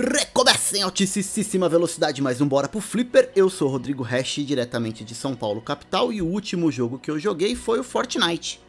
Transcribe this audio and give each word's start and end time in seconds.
Recomeça 0.00 0.78
em 0.78 0.82
altíssima 0.82 1.68
velocidade, 1.68 2.22
mais 2.22 2.40
um 2.40 2.46
Bora 2.46 2.68
pro 2.68 2.80
Flipper. 2.80 3.32
Eu 3.34 3.50
sou 3.50 3.68
Rodrigo 3.68 4.04
Hash, 4.04 4.36
diretamente 4.46 5.02
de 5.02 5.12
São 5.12 5.34
Paulo, 5.34 5.60
capital, 5.60 6.12
e 6.12 6.22
o 6.22 6.26
último 6.26 6.70
jogo 6.70 7.00
que 7.00 7.10
eu 7.10 7.18
joguei 7.18 7.56
foi 7.56 7.80
o 7.80 7.82
Fortnite. 7.82 8.60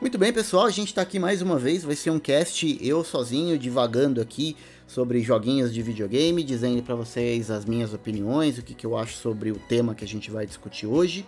Muito 0.00 0.18
bem, 0.18 0.32
pessoal, 0.32 0.66
a 0.66 0.70
gente 0.70 0.92
tá 0.92 1.00
aqui 1.00 1.16
mais 1.16 1.40
uma 1.40 1.60
vez, 1.60 1.84
vai 1.84 1.94
ser 1.94 2.10
um 2.10 2.18
cast 2.18 2.76
eu 2.84 3.04
sozinho, 3.04 3.56
divagando 3.56 4.20
aqui 4.20 4.56
sobre 4.84 5.20
joguinhos 5.20 5.72
de 5.72 5.80
videogame, 5.80 6.42
dizendo 6.42 6.82
para 6.82 6.96
vocês 6.96 7.52
as 7.52 7.64
minhas 7.64 7.94
opiniões, 7.94 8.58
o 8.58 8.62
que, 8.62 8.74
que 8.74 8.84
eu 8.84 8.98
acho 8.98 9.16
sobre 9.16 9.52
o 9.52 9.56
tema 9.56 9.94
que 9.94 10.04
a 10.04 10.08
gente 10.08 10.28
vai 10.28 10.44
discutir 10.44 10.88
hoje. 10.88 11.24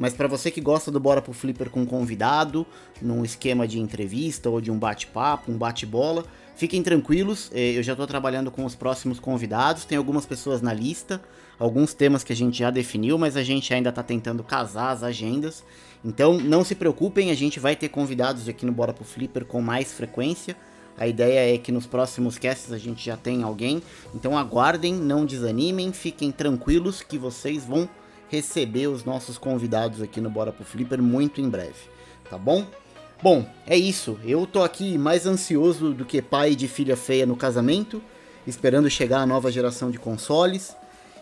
Mas 0.00 0.14
para 0.14 0.26
você 0.26 0.50
que 0.50 0.62
gosta 0.62 0.90
do 0.90 0.98
Bora 0.98 1.20
pro 1.20 1.34
Flipper 1.34 1.68
com 1.68 1.84
convidado, 1.84 2.66
num 3.02 3.22
esquema 3.22 3.68
de 3.68 3.78
entrevista 3.78 4.48
ou 4.48 4.58
de 4.58 4.70
um 4.70 4.78
bate-papo, 4.78 5.52
um 5.52 5.58
bate-bola, 5.58 6.24
Fiquem 6.60 6.82
tranquilos, 6.82 7.50
eh, 7.54 7.78
eu 7.78 7.82
já 7.82 7.92
estou 7.92 8.06
trabalhando 8.06 8.50
com 8.50 8.66
os 8.66 8.74
próximos 8.74 9.18
convidados, 9.18 9.86
tem 9.86 9.96
algumas 9.96 10.26
pessoas 10.26 10.60
na 10.60 10.74
lista, 10.74 11.18
alguns 11.58 11.94
temas 11.94 12.22
que 12.22 12.34
a 12.34 12.36
gente 12.36 12.58
já 12.58 12.70
definiu, 12.70 13.16
mas 13.16 13.34
a 13.34 13.42
gente 13.42 13.72
ainda 13.72 13.88
está 13.88 14.02
tentando 14.02 14.44
casar 14.44 14.90
as 14.90 15.02
agendas. 15.02 15.64
Então 16.04 16.38
não 16.38 16.62
se 16.62 16.74
preocupem, 16.74 17.30
a 17.30 17.34
gente 17.34 17.58
vai 17.58 17.74
ter 17.74 17.88
convidados 17.88 18.46
aqui 18.46 18.66
no 18.66 18.72
Bora 18.72 18.92
pro 18.92 19.06
Flipper 19.06 19.46
com 19.46 19.62
mais 19.62 19.94
frequência. 19.94 20.54
A 20.98 21.06
ideia 21.06 21.54
é 21.54 21.56
que 21.56 21.72
nos 21.72 21.86
próximos 21.86 22.36
casts 22.36 22.70
a 22.74 22.78
gente 22.78 23.02
já 23.06 23.16
tenha 23.16 23.46
alguém. 23.46 23.82
Então 24.14 24.36
aguardem, 24.36 24.92
não 24.92 25.24
desanimem, 25.24 25.94
fiquem 25.94 26.30
tranquilos 26.30 27.00
que 27.00 27.16
vocês 27.16 27.64
vão 27.64 27.88
receber 28.30 28.86
os 28.86 29.04
nossos 29.04 29.36
convidados 29.36 30.00
aqui 30.00 30.20
no 30.20 30.30
Bora 30.30 30.52
pro 30.52 30.64
Flipper 30.64 31.02
muito 31.02 31.40
em 31.40 31.48
breve, 31.48 31.74
tá 32.30 32.38
bom? 32.38 32.64
Bom, 33.22 33.44
é 33.66 33.76
isso. 33.76 34.18
Eu 34.24 34.46
tô 34.46 34.62
aqui 34.62 34.96
mais 34.96 35.26
ansioso 35.26 35.92
do 35.92 36.06
que 36.06 36.22
pai 36.22 36.54
de 36.54 36.68
filha 36.68 36.96
feia 36.96 37.26
no 37.26 37.36
casamento, 37.36 38.00
esperando 38.46 38.88
chegar 38.88 39.20
a 39.20 39.26
nova 39.26 39.52
geração 39.52 39.90
de 39.90 39.98
consoles. 39.98 40.74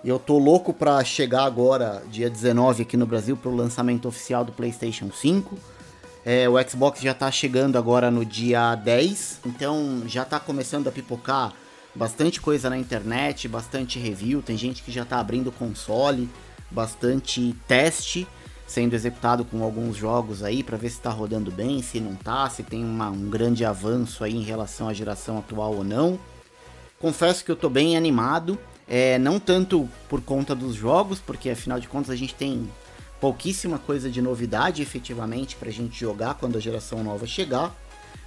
Eu 0.04 0.18
tô 0.18 0.38
louco 0.38 0.72
pra 0.72 1.02
chegar 1.02 1.42
agora, 1.42 2.04
dia 2.08 2.30
19 2.30 2.82
aqui 2.82 2.96
no 2.96 3.06
Brasil, 3.06 3.36
pro 3.36 3.52
lançamento 3.52 4.06
oficial 4.06 4.44
do 4.44 4.52
PlayStation 4.52 5.10
5. 5.10 5.58
É, 6.24 6.48
o 6.48 6.54
Xbox 6.68 7.00
já 7.00 7.14
tá 7.14 7.30
chegando 7.32 7.76
agora 7.76 8.10
no 8.10 8.24
dia 8.24 8.74
10, 8.76 9.40
então 9.46 10.02
já 10.06 10.24
tá 10.24 10.38
começando 10.38 10.86
a 10.86 10.92
pipocar 10.92 11.52
bastante 11.94 12.40
coisa 12.40 12.70
na 12.70 12.78
internet, 12.78 13.48
bastante 13.48 13.98
review, 13.98 14.40
tem 14.40 14.56
gente 14.56 14.82
que 14.82 14.92
já 14.92 15.04
tá 15.04 15.18
abrindo 15.18 15.50
console, 15.50 16.28
bastante 16.70 17.54
teste 17.66 18.26
sendo 18.68 18.92
executado 18.92 19.46
com 19.46 19.62
alguns 19.62 19.96
jogos 19.96 20.42
aí 20.44 20.62
para 20.62 20.76
ver 20.76 20.90
se 20.90 20.96
está 20.96 21.10
rodando 21.10 21.50
bem, 21.50 21.80
se 21.80 21.98
não 21.98 22.14
tá, 22.14 22.48
se 22.50 22.62
tem 22.62 22.84
uma, 22.84 23.08
um 23.08 23.30
grande 23.30 23.64
avanço 23.64 24.22
aí 24.22 24.36
em 24.36 24.42
relação 24.42 24.88
à 24.88 24.92
geração 24.92 25.38
atual 25.38 25.74
ou 25.74 25.82
não. 25.82 26.18
Confesso 27.00 27.42
que 27.42 27.50
eu 27.50 27.54
estou 27.54 27.70
bem 27.70 27.96
animado, 27.96 28.58
é, 28.86 29.18
não 29.18 29.40
tanto 29.40 29.88
por 30.06 30.20
conta 30.20 30.54
dos 30.54 30.74
jogos, 30.74 31.18
porque 31.18 31.48
afinal 31.48 31.80
de 31.80 31.88
contas 31.88 32.10
a 32.10 32.16
gente 32.16 32.34
tem 32.34 32.68
pouquíssima 33.18 33.78
coisa 33.78 34.10
de 34.10 34.20
novidade 34.20 34.82
efetivamente 34.82 35.56
para 35.56 35.70
a 35.70 35.72
gente 35.72 35.98
jogar 35.98 36.34
quando 36.34 36.58
a 36.58 36.60
geração 36.60 37.02
nova 37.02 37.26
chegar, 37.26 37.74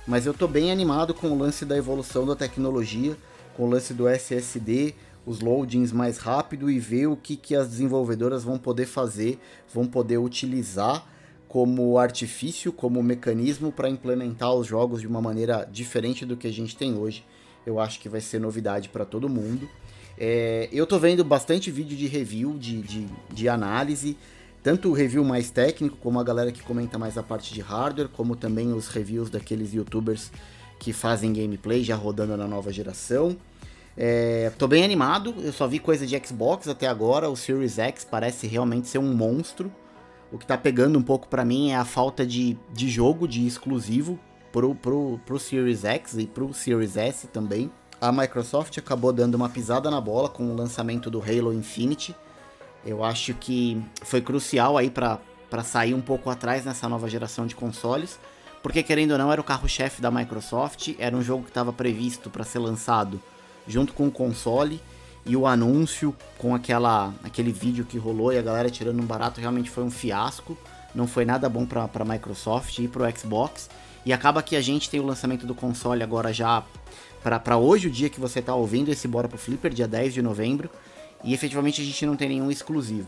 mas 0.08 0.26
eu 0.26 0.32
estou 0.32 0.48
bem 0.48 0.72
animado 0.72 1.14
com 1.14 1.28
o 1.28 1.38
lance 1.38 1.66
da 1.66 1.78
evolução 1.78 2.26
da 2.26 2.36
tecnologia, 2.36 3.16
com 3.56 3.64
o 3.64 3.70
lance 3.70 3.94
do 3.94 4.08
SSD, 4.08 4.96
os 5.26 5.40
loadings 5.40 5.92
mais 5.92 6.18
rápido 6.18 6.70
e 6.70 6.80
ver 6.80 7.08
o 7.08 7.16
que, 7.16 7.36
que 7.36 7.56
as 7.56 7.70
desenvolvedoras 7.70 8.44
vão 8.44 8.58
poder 8.58 8.86
fazer, 8.86 9.40
vão 9.74 9.86
poder 9.86 10.18
utilizar 10.18 11.06
como 11.48 11.98
artifício, 11.98 12.72
como 12.72 13.04
mecanismo 13.04 13.72
para 13.72 13.90
implementar 13.90 14.54
os 14.54 14.66
jogos 14.66 15.02
de 15.02 15.08
uma 15.08 15.22
maneira 15.22 15.68
diferente 15.70 16.26
do 16.26 16.38
que 16.38 16.48
a 16.48 16.52
gente 16.52 16.76
tem 16.76 16.98
hoje. 16.98 17.26
Eu 17.66 17.80
acho 17.80 18.00
que 18.00 18.08
vai 18.08 18.22
ser 18.22 18.40
novidade 18.40 18.90
para 18.90 19.06
todo 19.06 19.28
mundo. 19.28 19.70
É, 20.18 20.70
eu 20.72 20.88
tô 20.88 20.98
vendo 20.98 21.24
bastante 21.24 21.70
vídeo 21.70 21.98
de 21.98 22.08
review, 22.08 22.58
de, 22.58 22.82
de, 22.82 23.08
de 23.34 23.50
análise, 23.50 24.18
tanto 24.64 24.90
o 24.90 24.94
review 24.94 25.24
mais 25.24 25.50
técnico, 25.50 25.98
como 25.98 26.20
a 26.20 26.24
galera 26.24 26.52
que 26.52 26.62
comenta 26.62 26.98
mais 26.98 27.18
a 27.18 27.24
parte 27.24 27.54
de 27.54 27.62
hardware, 27.62 28.08
como 28.08 28.36
também 28.36 28.72
os 28.72 28.88
reviews 28.88 29.30
daqueles 29.30 29.74
youtubers 29.74 30.32
que 30.80 30.94
fazem 30.94 31.34
gameplay 31.34 31.84
já 31.84 31.96
rodando 31.96 32.38
na 32.38 32.48
nova 32.48 32.72
geração. 32.72 33.36
É, 34.04 34.52
tô 34.58 34.68
bem 34.68 34.84
animado, 34.84 35.36
eu 35.44 35.54
só 35.54 35.68
vi 35.68 35.78
coisa 35.78 36.08
de 36.08 36.20
Xbox 36.26 36.68
até 36.68 36.88
agora, 36.88 37.30
o 37.30 37.36
Series 37.36 37.78
X 37.78 38.04
parece 38.04 38.48
realmente 38.48 38.88
ser 38.88 38.98
um 38.98 39.14
monstro. 39.14 39.72
O 40.32 40.40
que 40.40 40.46
tá 40.48 40.58
pegando 40.58 40.98
um 40.98 41.04
pouco 41.04 41.28
para 41.28 41.46
mim 41.46 41.70
é 41.70 41.76
a 41.76 41.86
falta 41.86 42.26
de, 42.26 42.58
de 42.74 42.90
jogo, 42.90 43.28
de 43.28 43.46
exclusivo 43.46 44.20
pro, 44.52 44.74
pro, 44.74 45.20
pro 45.24 45.38
Series 45.38 45.86
X 45.86 46.18
e 46.18 46.26
pro 46.26 46.52
Series 46.52 46.98
S 46.98 47.28
também. 47.28 47.70
A 48.02 48.12
Microsoft 48.12 48.76
acabou 48.80 49.14
dando 49.14 49.36
uma 49.36 49.50
pisada 49.50 49.92
na 49.92 50.02
bola 50.02 50.30
com 50.30 50.46
o 50.46 50.56
lançamento 50.56 51.12
do 51.12 51.22
Halo 51.22 51.54
Infinite. 51.54 52.16
Eu 52.84 53.04
acho 53.04 53.36
que 53.36 53.80
foi 54.02 54.20
crucial 54.20 54.80
aí 54.80 54.90
para 54.90 55.20
sair 55.64 55.94
um 55.94 56.02
pouco 56.02 56.28
atrás 56.32 56.66
nessa 56.66 56.90
nova 56.90 57.08
geração 57.08 57.46
de 57.46 57.54
consoles, 57.54 58.20
porque 58.64 58.82
querendo 58.82 59.12
ou 59.12 59.20
não 59.20 59.32
era 59.32 59.40
o 59.40 59.44
carro-chefe 59.44 60.02
da 60.02 60.10
Microsoft, 60.10 60.96
era 60.98 61.16
um 61.16 61.22
jogo 61.22 61.44
que 61.44 61.52
estava 61.52 61.72
previsto 61.72 62.32
para 62.32 62.44
ser 62.44 62.58
lançado 62.58 63.22
junto 63.68 63.94
com 63.94 64.08
o 64.08 64.12
console 64.12 64.82
e 65.26 65.36
o 65.36 65.46
anúncio 65.46 66.16
com 66.38 66.56
aquela 66.56 67.14
aquele 67.24 67.52
vídeo 67.52 67.86
que 67.86 67.98
rolou 67.98 68.34
e 68.34 68.38
a 68.38 68.42
galera 68.42 68.70
tirando 68.70 69.00
um 69.02 69.06
barato 69.06 69.40
realmente 69.40 69.70
foi 69.70 69.84
um 69.84 69.92
fiasco. 69.92 70.58
Não 70.94 71.08
foi 71.08 71.24
nada 71.24 71.48
bom 71.48 71.66
para 71.66 71.90
a 71.94 72.06
Microsoft 72.06 72.80
e 72.80 72.88
para 72.88 73.08
o 73.08 73.18
Xbox. 73.18 73.70
E 74.06 74.12
acaba 74.12 74.42
que 74.42 74.56
a 74.56 74.62
gente 74.62 74.90
tem 74.90 75.00
o 75.00 75.06
lançamento 75.06 75.46
do 75.46 75.54
console 75.54 76.04
agora 76.04 76.34
já 76.34 76.64
para 77.24 77.58
hoje, 77.58 77.88
o 77.88 77.92
dia 77.92 78.10
que 78.10 78.20
você 78.20 78.40
está 78.40 78.56
ouvindo 78.56 78.90
esse 78.90 79.08
Bora 79.08 79.28
pro 79.28 79.38
Flipper, 79.38 79.72
dia 79.72 79.88
10 79.88 80.16
de 80.16 80.22
novembro. 80.22 80.70
E 81.24 81.34
efetivamente 81.34 81.82
a 81.82 81.86
gente 81.86 82.06
não 82.06 82.16
tem 82.16 82.30
nenhum 82.30 82.50
exclusivo. 82.50 83.08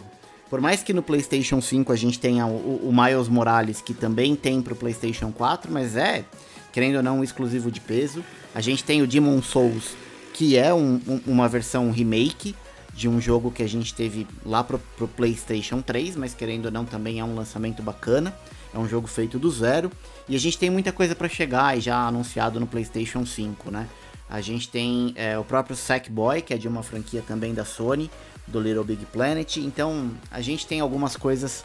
Por 0.49 0.61
mais 0.61 0.83
que 0.83 0.93
no 0.93 1.01
PlayStation 1.01 1.59
5 1.59 1.91
a 1.91 1.95
gente 1.95 2.19
tenha 2.19 2.45
o, 2.45 2.87
o 2.87 2.93
Miles 2.93 3.27
Morales, 3.27 3.81
que 3.81 3.93
também 3.93 4.35
tem 4.35 4.61
para 4.61 4.73
o 4.73 4.75
PlayStation 4.75 5.31
4, 5.31 5.71
mas 5.71 5.95
é, 5.95 6.23
querendo 6.71 6.97
ou 6.97 7.03
não, 7.03 7.19
um 7.19 7.23
exclusivo 7.23 7.71
de 7.71 7.81
peso. 7.81 8.23
A 8.53 8.61
gente 8.61 8.83
tem 8.83 9.01
o 9.01 9.07
Demon 9.07 9.41
Souls, 9.41 9.95
que 10.33 10.57
é 10.57 10.73
um, 10.73 10.99
um, 11.07 11.21
uma 11.27 11.47
versão 11.47 11.91
remake 11.91 12.55
de 12.93 13.07
um 13.07 13.21
jogo 13.21 13.51
que 13.51 13.63
a 13.63 13.67
gente 13.67 13.93
teve 13.93 14.27
lá 14.45 14.63
pro, 14.63 14.79
pro 14.97 15.07
PlayStation 15.07 15.81
3, 15.81 16.15
mas 16.15 16.33
querendo 16.33 16.65
ou 16.65 16.71
não 16.71 16.85
também 16.85 17.19
é 17.19 17.23
um 17.23 17.35
lançamento 17.35 17.81
bacana. 17.81 18.35
É 18.73 18.77
um 18.77 18.87
jogo 18.87 19.07
feito 19.07 19.37
do 19.37 19.51
zero 19.51 19.91
e 20.27 20.35
a 20.35 20.39
gente 20.39 20.57
tem 20.57 20.69
muita 20.69 20.91
coisa 20.91 21.13
para 21.15 21.29
chegar 21.29 21.77
e 21.77 21.81
já 21.81 22.07
anunciado 22.07 22.59
no 22.59 22.65
PlayStation 22.65 23.23
5, 23.23 23.69
né? 23.69 23.87
A 24.27 24.41
gente 24.41 24.67
tem 24.67 25.13
é, 25.15 25.37
o 25.37 25.43
próprio 25.43 25.75
Sackboy, 25.75 26.41
que 26.41 26.55
é 26.55 26.57
de 26.57 26.67
uma 26.67 26.81
franquia 26.81 27.23
também 27.27 27.53
da 27.53 27.63
Sony, 27.63 28.09
do 28.47 28.59
Little 28.59 28.83
Big 28.83 29.05
Planet. 29.05 29.57
Então 29.57 30.11
a 30.31 30.41
gente 30.41 30.65
tem 30.65 30.79
algumas 30.79 31.15
coisas 31.15 31.63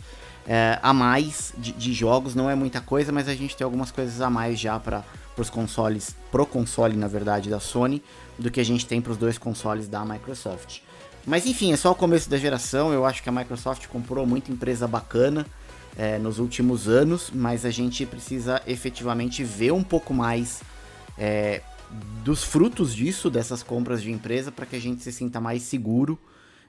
é, 0.50 0.78
a 0.82 0.94
mais 0.94 1.52
de, 1.58 1.72
de, 1.72 1.92
jogos, 1.92 2.34
não 2.34 2.48
é 2.48 2.54
muita 2.54 2.80
coisa, 2.80 3.12
mas 3.12 3.28
a 3.28 3.34
gente 3.34 3.54
tem 3.54 3.66
algumas 3.66 3.90
coisas 3.90 4.22
a 4.22 4.30
mais 4.30 4.58
já 4.58 4.80
para 4.80 5.04
os 5.36 5.50
consoles, 5.50 6.16
pro 6.32 6.46
console 6.46 6.96
na 6.96 7.06
verdade 7.06 7.50
da 7.50 7.60
Sony, 7.60 8.02
do 8.38 8.50
que 8.50 8.58
a 8.58 8.64
gente 8.64 8.86
tem 8.86 8.98
para 8.98 9.12
os 9.12 9.18
dois 9.18 9.36
consoles 9.36 9.88
da 9.88 10.02
Microsoft. 10.06 10.80
Mas 11.26 11.44
enfim, 11.44 11.70
é 11.74 11.76
só 11.76 11.92
o 11.92 11.94
começo 11.94 12.30
da 12.30 12.38
geração. 12.38 12.90
Eu 12.94 13.04
acho 13.04 13.22
que 13.22 13.28
a 13.28 13.32
Microsoft 13.32 13.86
comprou 13.88 14.26
muita 14.26 14.50
empresa 14.50 14.88
bacana 14.88 15.46
é, 15.98 16.18
nos 16.18 16.38
últimos 16.38 16.88
anos, 16.88 17.30
mas 17.30 17.66
a 17.66 17.70
gente 17.70 18.06
precisa 18.06 18.62
efetivamente 18.66 19.44
ver 19.44 19.72
um 19.72 19.82
pouco 19.82 20.14
mais 20.14 20.62
é, 21.18 21.60
dos 22.24 22.42
frutos 22.42 22.94
disso, 22.94 23.28
dessas 23.28 23.62
compras 23.62 24.00
de 24.00 24.10
empresa, 24.10 24.50
para 24.50 24.64
que 24.64 24.76
a 24.76 24.80
gente 24.80 25.02
se 25.02 25.12
sinta 25.12 25.38
mais 25.38 25.62
seguro 25.62 26.18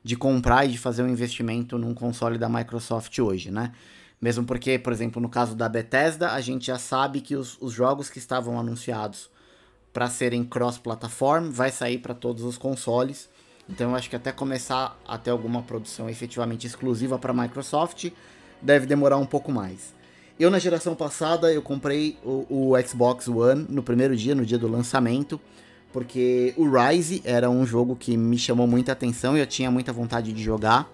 de 0.03 0.15
comprar 0.15 0.65
e 0.65 0.69
de 0.69 0.77
fazer 0.77 1.03
um 1.03 1.09
investimento 1.09 1.77
num 1.77 1.93
console 1.93 2.37
da 2.37 2.49
Microsoft 2.49 3.17
hoje, 3.19 3.51
né? 3.51 3.71
Mesmo 4.21 4.45
porque, 4.45 4.77
por 4.77 4.91
exemplo, 4.91 5.21
no 5.21 5.29
caso 5.29 5.55
da 5.55 5.69
Bethesda, 5.69 6.31
a 6.31 6.41
gente 6.41 6.67
já 6.67 6.77
sabe 6.77 7.21
que 7.21 7.35
os, 7.35 7.57
os 7.61 7.71
jogos 7.71 8.09
que 8.09 8.17
estavam 8.17 8.59
anunciados 8.59 9.29
para 9.93 10.07
serem 10.07 10.43
cross-platform, 10.43 11.49
vai 11.49 11.71
sair 11.71 11.97
para 11.97 12.13
todos 12.13 12.43
os 12.43 12.57
consoles. 12.57 13.29
Então 13.67 13.91
eu 13.91 13.95
acho 13.95 14.09
que 14.09 14.15
até 14.15 14.31
começar 14.31 14.97
a 15.07 15.17
ter 15.17 15.29
alguma 15.29 15.61
produção 15.61 16.09
efetivamente 16.09 16.65
exclusiva 16.65 17.17
para 17.17 17.33
Microsoft, 17.33 18.11
deve 18.61 18.85
demorar 18.85 19.17
um 19.17 19.25
pouco 19.25 19.51
mais. 19.51 19.93
Eu 20.39 20.49
na 20.49 20.57
geração 20.57 20.95
passada 20.95 21.51
eu 21.51 21.61
comprei 21.61 22.17
o, 22.23 22.71
o, 22.71 22.81
Xbox 22.87 23.27
One 23.27 23.65
no 23.69 23.83
primeiro 23.83 24.15
dia, 24.15 24.33
no 24.33 24.45
dia 24.45 24.57
do 24.57 24.67
lançamento, 24.67 25.39
porque 25.91 26.53
o 26.57 26.69
Rise 26.69 27.21
era 27.25 27.49
um 27.49 27.65
jogo 27.65 27.95
que 27.95 28.15
me 28.15 28.37
chamou 28.37 28.67
muita 28.67 28.91
atenção 28.91 29.35
e 29.35 29.39
eu 29.39 29.47
tinha 29.47 29.71
muita 29.71 29.91
vontade 29.91 30.31
de 30.31 30.43
jogar 30.43 30.89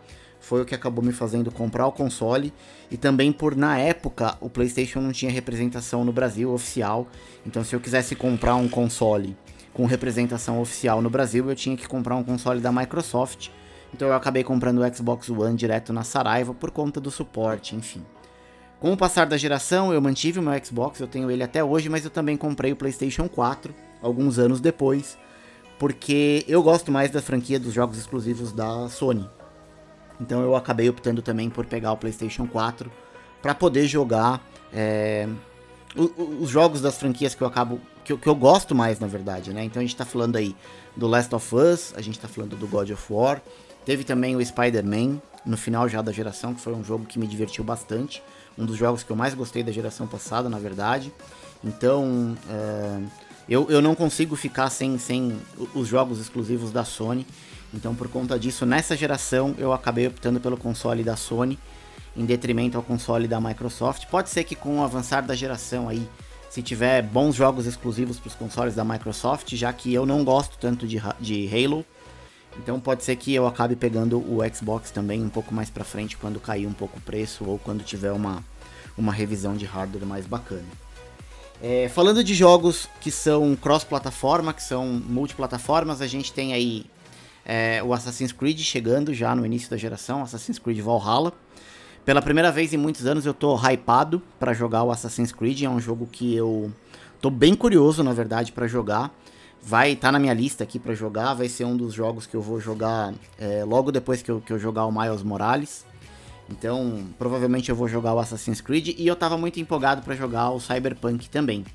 foi 0.45 0.61
o 0.61 0.65
que 0.65 0.75
acabou 0.75 1.03
me 1.03 1.11
fazendo 1.11 1.49
comprar 1.51 1.87
o 1.87 1.91
console 1.91 2.53
e 2.91 2.97
também 2.97 3.31
por 3.31 3.55
na 3.55 3.79
época 3.79 4.37
o 4.39 4.47
PlayStation 4.47 5.01
não 5.01 5.11
tinha 5.11 5.31
representação 5.31 6.05
no 6.05 6.13
Brasil 6.13 6.53
oficial. 6.53 7.07
Então 7.43 7.63
se 7.63 7.75
eu 7.75 7.79
quisesse 7.79 8.15
comprar 8.15 8.55
um 8.55 8.69
console 8.69 9.35
com 9.73 9.87
representação 9.87 10.61
oficial 10.61 11.01
no 11.01 11.09
Brasil, 11.09 11.49
eu 11.49 11.55
tinha 11.55 11.75
que 11.75 11.87
comprar 11.87 12.15
um 12.15 12.23
console 12.23 12.61
da 12.61 12.71
Microsoft. 12.71 13.49
Então 13.91 14.07
eu 14.07 14.13
acabei 14.13 14.43
comprando 14.43 14.83
o 14.83 14.95
Xbox 14.95 15.29
One 15.31 15.55
direto 15.55 15.91
na 15.91 16.03
Saraiva 16.03 16.53
por 16.53 16.69
conta 16.69 17.01
do 17.01 17.09
suporte, 17.09 17.75
enfim. 17.75 18.03
Com 18.79 18.93
o 18.93 18.97
passar 18.97 19.25
da 19.25 19.37
geração, 19.37 19.91
eu 19.91 19.99
mantive 19.99 20.37
o 20.39 20.43
meu 20.43 20.53
Xbox, 20.63 20.99
eu 20.99 21.07
tenho 21.07 21.31
ele 21.31 21.41
até 21.41 21.63
hoje, 21.63 21.89
mas 21.89 22.05
eu 22.05 22.11
também 22.11 22.37
comprei 22.37 22.71
o 22.71 22.75
PlayStation 22.75 23.27
4 23.27 23.73
alguns 24.01 24.39
anos 24.39 24.59
depois 24.59 25.17
porque 25.77 26.45
eu 26.47 26.63
gosto 26.63 26.91
mais 26.91 27.11
da 27.11 27.21
franquia 27.21 27.59
dos 27.59 27.73
jogos 27.73 27.97
exclusivos 27.97 28.51
da 28.51 28.87
Sony. 28.89 29.29
Então 30.19 30.41
eu 30.41 30.55
acabei 30.55 30.89
optando 30.89 31.21
também 31.21 31.49
por 31.49 31.65
pegar 31.65 31.91
o 31.91 31.97
PlayStation 31.97 32.47
4 32.47 32.89
para 33.41 33.53
poder 33.53 33.85
jogar 33.85 34.41
é, 34.73 35.27
os 35.95 36.49
jogos 36.49 36.81
das 36.81 36.97
franquias 36.97 37.35
que 37.35 37.41
eu 37.41 37.47
acabo 37.47 37.79
que 38.03 38.13
eu, 38.13 38.19
que 38.19 38.27
eu, 38.27 38.35
gosto 38.35 38.75
mais, 38.75 38.99
na 38.99 39.07
verdade, 39.07 39.51
né? 39.51 39.63
Então 39.63 39.81
a 39.81 39.83
gente 39.83 39.95
tá 39.95 40.05
falando 40.05 40.35
aí 40.35 40.55
do 40.95 41.07
Last 41.07 41.33
of 41.33 41.55
Us, 41.55 41.91
a 41.95 42.01
gente 42.01 42.19
tá 42.19 42.27
falando 42.27 42.55
do 42.55 42.67
God 42.67 42.91
of 42.91 43.03
War, 43.11 43.41
teve 43.83 44.03
também 44.03 44.35
o 44.35 44.45
Spider-Man 44.45 45.19
no 45.43 45.57
final 45.57 45.89
já 45.89 46.03
da 46.03 46.11
geração, 46.11 46.53
que 46.53 46.61
foi 46.61 46.73
um 46.73 46.83
jogo 46.83 47.05
que 47.05 47.17
me 47.17 47.25
divertiu 47.25 47.63
bastante, 47.63 48.21
um 48.55 48.63
dos 48.63 48.77
jogos 48.77 49.01
que 49.01 49.11
eu 49.11 49.15
mais 49.15 49.33
gostei 49.33 49.63
da 49.63 49.71
geração 49.71 50.05
passada, 50.05 50.47
na 50.47 50.59
verdade. 50.59 51.11
Então, 51.63 52.37
é, 52.47 53.01
eu, 53.47 53.69
eu 53.69 53.81
não 53.81 53.93
consigo 53.93 54.35
ficar 54.35 54.69
sem, 54.69 54.97
sem 54.97 55.39
os 55.73 55.87
jogos 55.87 56.19
exclusivos 56.19 56.71
da 56.71 56.83
Sony. 56.83 57.25
Então, 57.73 57.93
por 57.93 58.07
conta 58.07 58.39
disso, 58.39 58.65
nessa 58.65 58.95
geração 58.95 59.53
eu 59.57 59.71
acabei 59.71 60.07
optando 60.07 60.39
pelo 60.39 60.57
console 60.57 61.03
da 61.03 61.15
Sony 61.15 61.59
em 62.15 62.25
detrimento 62.25 62.77
ao 62.77 62.83
console 62.83 63.27
da 63.27 63.39
Microsoft. 63.39 64.05
Pode 64.07 64.29
ser 64.29 64.43
que 64.43 64.55
com 64.55 64.79
o 64.79 64.83
avançar 64.83 65.21
da 65.21 65.35
geração 65.35 65.89
aí, 65.89 66.07
se 66.49 66.61
tiver 66.61 67.01
bons 67.03 67.35
jogos 67.35 67.65
exclusivos 67.65 68.17
para 68.17 68.29
os 68.29 68.35
consoles 68.35 68.75
da 68.75 68.83
Microsoft, 68.85 69.53
já 69.55 69.71
que 69.73 69.93
eu 69.93 70.05
não 70.05 70.23
gosto 70.23 70.57
tanto 70.57 70.87
de, 70.87 71.01
de 71.19 71.49
Halo, 71.53 71.85
então 72.57 72.79
pode 72.79 73.03
ser 73.03 73.17
que 73.17 73.33
eu 73.33 73.45
acabe 73.45 73.75
pegando 73.75 74.17
o 74.17 74.39
Xbox 74.53 74.89
também 74.89 75.21
um 75.21 75.29
pouco 75.29 75.53
mais 75.53 75.69
para 75.69 75.83
frente 75.83 76.15
quando 76.15 76.39
cair 76.39 76.65
um 76.65 76.73
pouco 76.73 76.97
o 76.97 77.01
preço 77.01 77.43
ou 77.45 77.59
quando 77.59 77.83
tiver 77.83 78.13
uma, 78.13 78.41
uma 78.97 79.11
revisão 79.11 79.55
de 79.55 79.65
hardware 79.65 80.05
mais 80.05 80.25
bacana. 80.25 80.84
É, 81.67 81.89
falando 81.89 82.23
de 82.23 82.35
jogos 82.35 82.87
que 83.01 83.09
são 83.09 83.55
cross-plataforma, 83.55 84.53
que 84.53 84.61
são 84.61 84.85
multiplataformas, 84.85 85.99
a 85.99 86.05
gente 86.05 86.31
tem 86.31 86.53
aí 86.53 86.85
é, 87.43 87.81
o 87.83 87.91
Assassin's 87.91 88.31
Creed 88.31 88.59
chegando 88.59 89.11
já 89.15 89.33
no 89.33 89.43
início 89.43 89.67
da 89.71 89.75
geração, 89.75 90.21
Assassin's 90.21 90.59
Creed 90.59 90.79
Valhalla. 90.79 91.33
Pela 92.05 92.21
primeira 92.21 92.51
vez 92.51 92.71
em 92.71 92.77
muitos 92.77 93.07
anos 93.07 93.25
eu 93.25 93.33
tô 93.33 93.57
hypado 93.57 94.21
para 94.39 94.53
jogar 94.53 94.83
o 94.83 94.91
Assassin's 94.91 95.31
Creed, 95.31 95.63
é 95.63 95.67
um 95.67 95.79
jogo 95.79 96.07
que 96.11 96.35
eu 96.35 96.71
tô 97.19 97.31
bem 97.31 97.55
curioso, 97.55 98.03
na 98.03 98.13
verdade, 98.13 98.51
para 98.51 98.67
jogar. 98.67 99.11
Vai 99.59 99.93
estar 99.93 100.09
tá 100.09 100.11
na 100.11 100.19
minha 100.19 100.35
lista 100.35 100.63
aqui 100.63 100.77
para 100.77 100.93
jogar, 100.93 101.33
vai 101.33 101.49
ser 101.49 101.65
um 101.65 101.75
dos 101.75 101.95
jogos 101.95 102.27
que 102.27 102.35
eu 102.35 102.43
vou 102.43 102.61
jogar 102.61 103.11
é, 103.39 103.63
logo 103.63 103.91
depois 103.91 104.21
que 104.21 104.29
eu, 104.29 104.39
que 104.39 104.53
eu 104.53 104.59
jogar 104.59 104.85
o 104.85 104.91
Miles 104.91 105.23
Morales. 105.23 105.83
Então, 106.49 107.07
provavelmente 107.17 107.69
eu 107.69 107.75
vou 107.75 107.87
jogar 107.87 108.13
o 108.13 108.19
Assassin's 108.19 108.61
Creed 108.61 108.89
e 108.97 109.07
eu 109.07 109.15
tava 109.15 109.37
muito 109.37 109.59
empolgado 109.59 110.01
para 110.01 110.15
jogar 110.15 110.51
o 110.51 110.59
Cyberpunk 110.59 111.29
também. 111.29 111.65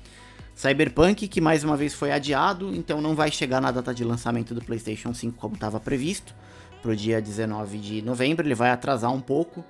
Cyberpunk, 0.55 1.27
que 1.27 1.41
mais 1.41 1.63
uma 1.63 1.75
vez 1.75 1.93
foi 1.93 2.11
adiado, 2.11 2.73
então 2.75 3.01
não 3.01 3.15
vai 3.15 3.31
chegar 3.31 3.59
na 3.59 3.71
data 3.71 3.93
de 3.93 4.03
lançamento 4.03 4.53
do 4.53 4.61
PlayStation 4.61 5.13
5 5.13 5.37
como 5.37 5.55
estava 5.55 5.79
previsto, 5.79 6.35
pro 6.81 6.95
dia 6.95 7.21
19 7.21 7.77
de 7.77 8.01
novembro, 8.01 8.45
ele 8.45 8.55
vai 8.55 8.71
atrasar 8.71 9.11
um 9.13 9.21
pouco. 9.21 9.63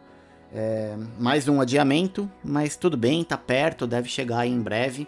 É, 0.54 0.98
mais 1.18 1.48
um 1.48 1.62
adiamento, 1.62 2.30
mas 2.44 2.76
tudo 2.76 2.98
bem, 2.98 3.24
tá 3.24 3.38
perto, 3.38 3.88
deve 3.88 4.10
chegar 4.10 4.46
em 4.46 4.60
breve. 4.60 5.08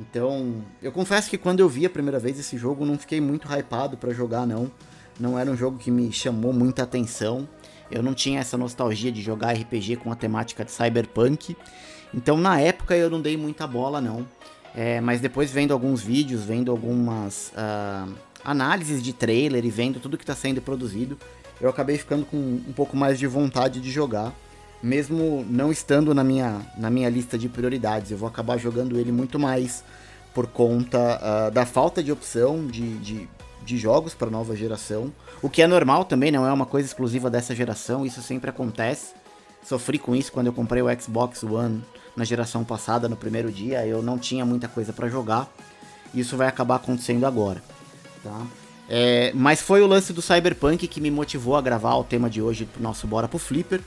Então, 0.00 0.64
eu 0.80 0.92
confesso 0.92 1.28
que 1.28 1.36
quando 1.36 1.60
eu 1.60 1.68
vi 1.68 1.84
a 1.84 1.90
primeira 1.90 2.18
vez 2.18 2.38
esse 2.38 2.56
jogo, 2.56 2.86
não 2.86 2.96
fiquei 2.96 3.20
muito 3.20 3.48
hypado 3.52 3.96
para 3.96 4.12
jogar 4.12 4.46
não. 4.46 4.70
Não 5.18 5.38
era 5.38 5.50
um 5.50 5.56
jogo 5.56 5.76
que 5.76 5.90
me 5.90 6.12
chamou 6.12 6.52
muita 6.52 6.84
atenção. 6.84 7.48
Eu 7.90 8.02
não 8.02 8.14
tinha 8.14 8.40
essa 8.40 8.56
nostalgia 8.56 9.10
de 9.10 9.20
jogar 9.22 9.52
RPG 9.52 9.96
com 9.96 10.12
a 10.12 10.16
temática 10.16 10.64
de 10.64 10.70
cyberpunk. 10.70 11.56
Então 12.14 12.36
na 12.36 12.60
época 12.60 12.96
eu 12.96 13.10
não 13.10 13.20
dei 13.20 13.36
muita 13.36 13.66
bola 13.66 14.00
não. 14.00 14.26
É, 14.74 15.00
mas 15.00 15.20
depois 15.20 15.50
vendo 15.50 15.72
alguns 15.72 16.00
vídeos, 16.02 16.44
vendo 16.44 16.70
algumas 16.70 17.52
uh, 17.56 18.12
análises 18.44 19.02
de 19.02 19.12
trailer 19.12 19.64
e 19.64 19.70
vendo 19.70 19.98
tudo 19.98 20.16
que 20.16 20.22
está 20.22 20.34
sendo 20.34 20.60
produzido, 20.60 21.18
eu 21.60 21.68
acabei 21.68 21.98
ficando 21.98 22.24
com 22.24 22.36
um 22.36 22.72
pouco 22.72 22.96
mais 22.96 23.18
de 23.18 23.26
vontade 23.26 23.80
de 23.80 23.90
jogar. 23.90 24.32
Mesmo 24.82 25.44
não 25.50 25.70
estando 25.70 26.14
na 26.14 26.24
minha, 26.24 26.62
na 26.78 26.88
minha 26.88 27.10
lista 27.10 27.36
de 27.36 27.48
prioridades, 27.48 28.10
eu 28.10 28.16
vou 28.16 28.28
acabar 28.28 28.56
jogando 28.56 28.98
ele 28.98 29.12
muito 29.12 29.38
mais 29.38 29.84
por 30.32 30.46
conta 30.46 30.98
uh, 30.98 31.50
da 31.50 31.66
falta 31.66 32.02
de 32.02 32.10
opção 32.10 32.66
de, 32.66 32.96
de, 32.98 33.28
de 33.64 33.76
jogos 33.76 34.14
para 34.14 34.30
nova 34.30 34.56
geração. 34.56 35.12
O 35.42 35.48
que 35.48 35.62
é 35.62 35.66
normal 35.66 36.04
também, 36.04 36.30
não 36.30 36.46
é 36.46 36.52
uma 36.52 36.66
coisa 36.66 36.86
exclusiva 36.86 37.30
dessa 37.30 37.54
geração, 37.54 38.04
isso 38.04 38.22
sempre 38.22 38.50
acontece. 38.50 39.14
Sofri 39.62 39.98
com 39.98 40.16
isso 40.16 40.32
quando 40.32 40.46
eu 40.46 40.52
comprei 40.52 40.82
o 40.82 41.00
Xbox 41.00 41.42
One 41.42 41.82
na 42.16 42.24
geração 42.24 42.64
passada, 42.64 43.08
no 43.08 43.16
primeiro 43.16 43.50
dia, 43.52 43.86
eu 43.86 44.02
não 44.02 44.18
tinha 44.18 44.44
muita 44.44 44.68
coisa 44.68 44.92
para 44.92 45.08
jogar. 45.08 45.48
Isso 46.14 46.36
vai 46.36 46.48
acabar 46.48 46.76
acontecendo 46.76 47.24
agora, 47.24 47.62
tá? 48.22 48.46
É, 48.88 49.30
mas 49.34 49.60
foi 49.60 49.80
o 49.82 49.86
lance 49.86 50.12
do 50.12 50.20
Cyberpunk 50.20 50.88
que 50.88 51.00
me 51.00 51.12
motivou 51.12 51.54
a 51.54 51.60
gravar 51.60 51.94
o 51.94 52.02
tema 52.02 52.28
de 52.28 52.42
hoje 52.42 52.64
pro 52.64 52.82
nosso 52.82 53.06
Bora 53.06 53.28
pro 53.28 53.38
Flipper. 53.38 53.80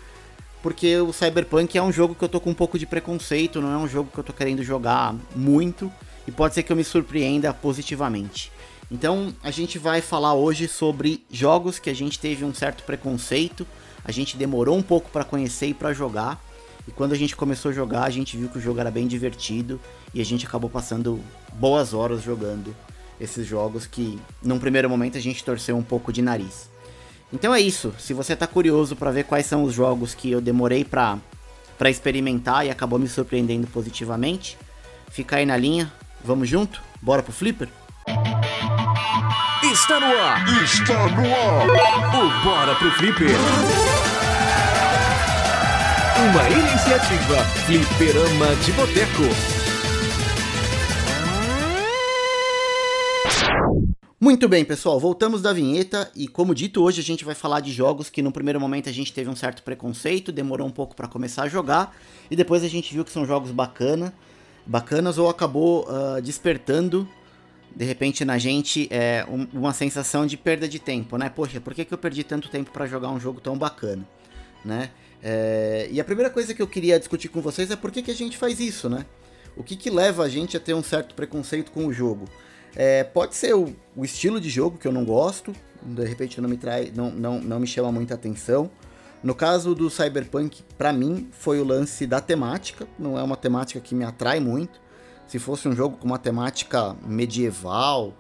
Porque 0.61 0.95
o 0.97 1.11
Cyberpunk 1.11 1.77
é 1.77 1.83
um 1.83 1.91
jogo 1.91 2.15
que 2.15 2.23
eu 2.23 2.29
tô 2.29 2.39
com 2.39 2.51
um 2.51 2.53
pouco 2.53 2.79
de 2.79 2.85
preconceito, 2.85 3.59
não 3.59 3.73
é 3.73 3.77
um 3.77 3.87
jogo 3.87 4.09
que 4.13 4.17
eu 4.17 4.23
tô 4.23 4.31
querendo 4.31 4.63
jogar 4.63 5.13
muito. 5.35 5.91
E 6.25 6.31
pode 6.31 6.53
ser 6.53 6.63
que 6.63 6.71
eu 6.71 6.75
me 6.77 6.85
surpreenda 6.85 7.53
positivamente. 7.53 8.49
Então 8.93 9.33
a 9.41 9.49
gente 9.49 9.79
vai 9.79 10.01
falar 10.01 10.35
hoje 10.35 10.67
sobre 10.67 11.25
jogos 11.31 11.79
que 11.79 11.89
a 11.89 11.95
gente 11.95 12.19
teve 12.19 12.45
um 12.45 12.53
certo 12.53 12.83
preconceito, 12.83 13.65
a 14.05 14.11
gente 14.11 14.37
demorou 14.37 14.77
um 14.77 14.83
pouco 14.83 15.09
para 15.09 15.23
conhecer 15.23 15.65
e 15.65 15.73
para 15.73 15.91
jogar. 15.93 16.39
E 16.87 16.91
quando 16.91 17.11
a 17.11 17.15
gente 17.15 17.35
começou 17.35 17.71
a 17.71 17.73
jogar, 17.73 18.03
a 18.03 18.09
gente 18.11 18.37
viu 18.37 18.49
que 18.49 18.59
o 18.59 18.61
jogo 18.61 18.79
era 18.79 18.91
bem 18.91 19.07
divertido 19.07 19.79
e 20.13 20.21
a 20.21 20.23
gente 20.23 20.45
acabou 20.45 20.69
passando 20.69 21.19
boas 21.53 21.91
horas 21.91 22.21
jogando 22.21 22.75
esses 23.19 23.47
jogos 23.47 23.87
que, 23.87 24.19
num 24.43 24.59
primeiro 24.59 24.87
momento, 24.87 25.17
a 25.17 25.21
gente 25.21 25.43
torceu 25.43 25.75
um 25.75 25.81
pouco 25.81 26.13
de 26.13 26.21
nariz. 26.21 26.69
Então 27.31 27.55
é 27.55 27.59
isso. 27.59 27.95
Se 27.97 28.13
você 28.13 28.35
tá 28.35 28.45
curioso 28.45 28.95
para 28.95 29.09
ver 29.09 29.23
quais 29.23 29.47
são 29.47 29.63
os 29.63 29.73
jogos 29.73 30.13
que 30.13 30.29
eu 30.29 30.39
demorei 30.39 30.85
para 30.85 31.17
para 31.79 31.89
experimentar 31.89 32.63
e 32.63 32.69
acabou 32.69 32.99
me 32.99 33.07
surpreendendo 33.07 33.65
positivamente, 33.65 34.55
fica 35.09 35.37
aí 35.37 35.47
na 35.47 35.57
linha. 35.57 35.91
Vamos 36.23 36.47
junto? 36.47 36.79
Bora 37.01 37.23
pro 37.23 37.33
Flipper? 37.33 37.67
Está 39.83 39.99
no 39.99 40.05
ar. 40.05 40.63
Está 40.63 41.07
no 41.09 41.25
ar. 41.25 41.67
O 42.15 42.45
Bora 42.45 42.73
pro 42.75 42.89
Flipper. 42.91 43.35
Uma 46.21 46.49
iniciativa 46.49 47.43
Flipperama 47.65 48.55
de 48.63 48.71
Boteco. 48.71 49.23
Muito 54.21 54.47
bem, 54.47 54.63
pessoal, 54.63 54.97
voltamos 55.01 55.41
da 55.41 55.51
vinheta 55.51 56.09
e, 56.15 56.29
como 56.29 56.55
dito, 56.55 56.81
hoje 56.81 57.01
a 57.01 57.03
gente 57.03 57.25
vai 57.25 57.35
falar 57.35 57.59
de 57.59 57.73
jogos 57.73 58.09
que 58.09 58.21
no 58.21 58.31
primeiro 58.31 58.61
momento 58.61 58.87
a 58.87 58.93
gente 58.93 59.11
teve 59.11 59.29
um 59.29 59.35
certo 59.35 59.63
preconceito, 59.63 60.31
demorou 60.31 60.65
um 60.65 60.71
pouco 60.71 60.95
para 60.95 61.09
começar 61.09 61.43
a 61.43 61.49
jogar 61.49 61.93
e 62.31 62.37
depois 62.37 62.63
a 62.63 62.69
gente 62.69 62.93
viu 62.93 63.03
que 63.03 63.11
são 63.11 63.25
jogos 63.25 63.51
bacana, 63.51 64.13
bacanas 64.65 65.17
ou 65.17 65.29
acabou 65.29 65.85
uh, 65.89 66.21
despertando 66.21 67.05
de 67.75 67.85
repente 67.85 68.23
na 68.23 68.37
gente 68.37 68.87
é 68.91 69.25
um, 69.27 69.47
uma 69.53 69.73
sensação 69.73 70.25
de 70.25 70.37
perda 70.37 70.67
de 70.67 70.79
tempo, 70.79 71.17
né? 71.17 71.29
Poxa, 71.29 71.59
por 71.59 71.73
que, 71.73 71.83
que 71.85 71.93
eu 71.93 71.97
perdi 71.97 72.23
tanto 72.23 72.49
tempo 72.49 72.71
para 72.71 72.85
jogar 72.85 73.09
um 73.09 73.19
jogo 73.19 73.41
tão 73.41 73.57
bacana, 73.57 74.07
né? 74.63 74.91
É, 75.21 75.87
e 75.89 76.01
a 76.01 76.03
primeira 76.03 76.29
coisa 76.29 76.53
que 76.53 76.61
eu 76.61 76.67
queria 76.67 76.99
discutir 76.99 77.29
com 77.29 77.41
vocês 77.41 77.71
é 77.71 77.75
por 77.75 77.91
que, 77.91 78.01
que 78.01 78.11
a 78.11 78.15
gente 78.15 78.37
faz 78.37 78.59
isso, 78.59 78.89
né? 78.89 79.05
O 79.55 79.63
que, 79.63 79.75
que 79.75 79.89
leva 79.89 80.23
a 80.23 80.29
gente 80.29 80.57
a 80.57 80.59
ter 80.59 80.73
um 80.73 80.83
certo 80.83 81.15
preconceito 81.15 81.71
com 81.71 81.85
o 81.85 81.93
jogo? 81.93 82.25
É, 82.75 83.03
pode 83.03 83.35
ser 83.35 83.55
o, 83.55 83.73
o, 83.95 84.03
estilo 84.03 84.41
de 84.41 84.49
jogo 84.49 84.77
que 84.77 84.87
eu 84.87 84.91
não 84.91 85.05
gosto, 85.05 85.53
de 85.81 86.03
repente 86.05 86.41
não 86.41 86.49
me 86.49 86.57
trai, 86.57 86.91
não, 86.93 87.11
não, 87.11 87.39
não 87.39 87.59
me 87.59 87.67
chama 87.67 87.91
muita 87.91 88.15
atenção. 88.15 88.69
No 89.23 89.33
caso 89.33 89.73
do 89.73 89.89
Cyberpunk, 89.89 90.63
para 90.77 90.91
mim 90.91 91.29
foi 91.31 91.61
o 91.61 91.63
lance 91.63 92.05
da 92.05 92.19
temática, 92.19 92.85
não 92.99 93.17
é 93.17 93.23
uma 93.23 93.37
temática 93.37 93.79
que 93.79 93.95
me 93.95 94.03
atrai 94.03 94.39
muito. 94.39 94.81
Se 95.27 95.39
fosse 95.39 95.67
um 95.67 95.75
jogo 95.75 95.97
com 95.97 96.05
uma 96.05 96.19
temática 96.19 96.95
medieval, 97.05 98.13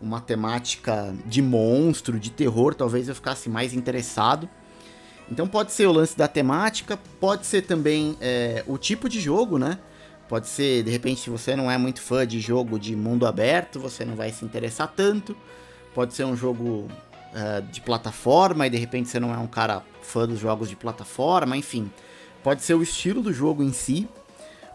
uma 0.00 0.20
temática 0.20 1.14
de 1.26 1.42
monstro, 1.42 2.18
de 2.18 2.30
terror, 2.30 2.74
talvez 2.74 3.08
eu 3.08 3.14
ficasse 3.14 3.48
mais 3.48 3.72
interessado. 3.72 4.48
Então 5.30 5.46
pode 5.46 5.72
ser 5.72 5.86
o 5.86 5.92
lance 5.92 6.16
da 6.16 6.26
temática, 6.26 6.98
pode 7.20 7.46
ser 7.46 7.62
também 7.62 8.16
é, 8.20 8.64
o 8.66 8.78
tipo 8.78 9.08
de 9.08 9.20
jogo, 9.20 9.58
né? 9.58 9.78
Pode 10.28 10.46
ser, 10.46 10.82
de 10.82 10.90
repente, 10.90 11.22
se 11.22 11.30
você 11.30 11.56
não 11.56 11.70
é 11.70 11.78
muito 11.78 12.02
fã 12.02 12.26
de 12.26 12.38
jogo 12.38 12.78
de 12.78 12.94
mundo 12.94 13.26
aberto, 13.26 13.80
você 13.80 14.04
não 14.04 14.14
vai 14.14 14.30
se 14.30 14.44
interessar 14.44 14.92
tanto. 14.94 15.34
Pode 15.94 16.12
ser 16.12 16.24
um 16.24 16.36
jogo 16.36 16.86
uh, 17.32 17.62
de 17.72 17.80
plataforma 17.80 18.66
e 18.66 18.70
de 18.70 18.76
repente 18.76 19.08
você 19.08 19.18
não 19.18 19.34
é 19.34 19.38
um 19.38 19.46
cara 19.46 19.82
fã 20.02 20.26
dos 20.26 20.38
jogos 20.38 20.68
de 20.68 20.76
plataforma, 20.76 21.56
enfim. 21.56 21.90
Pode 22.42 22.62
ser 22.62 22.74
o 22.74 22.82
estilo 22.82 23.22
do 23.22 23.32
jogo 23.32 23.62
em 23.62 23.72
si, 23.72 24.06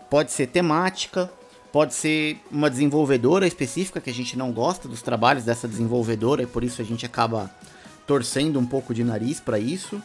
pode 0.10 0.32
ser 0.32 0.48
temática, 0.48 1.32
Pode 1.74 1.96
ser 1.96 2.40
uma 2.52 2.70
desenvolvedora 2.70 3.48
específica 3.48 4.00
que 4.00 4.12
a 4.12 4.14
gente 4.14 4.38
não 4.38 4.52
gosta 4.52 4.88
dos 4.88 5.02
trabalhos 5.02 5.44
dessa 5.44 5.68
desenvolvedora 5.68 6.44
e 6.44 6.46
por 6.46 6.64
isso 6.64 6.80
a 6.80 6.86
gente 6.86 7.04
acaba 7.04 7.50
torcendo 8.06 8.60
um 8.60 8.66
pouco 8.66 8.94
de 8.94 9.04
nariz 9.04 9.40
para 9.40 9.58
isso. 9.58 10.00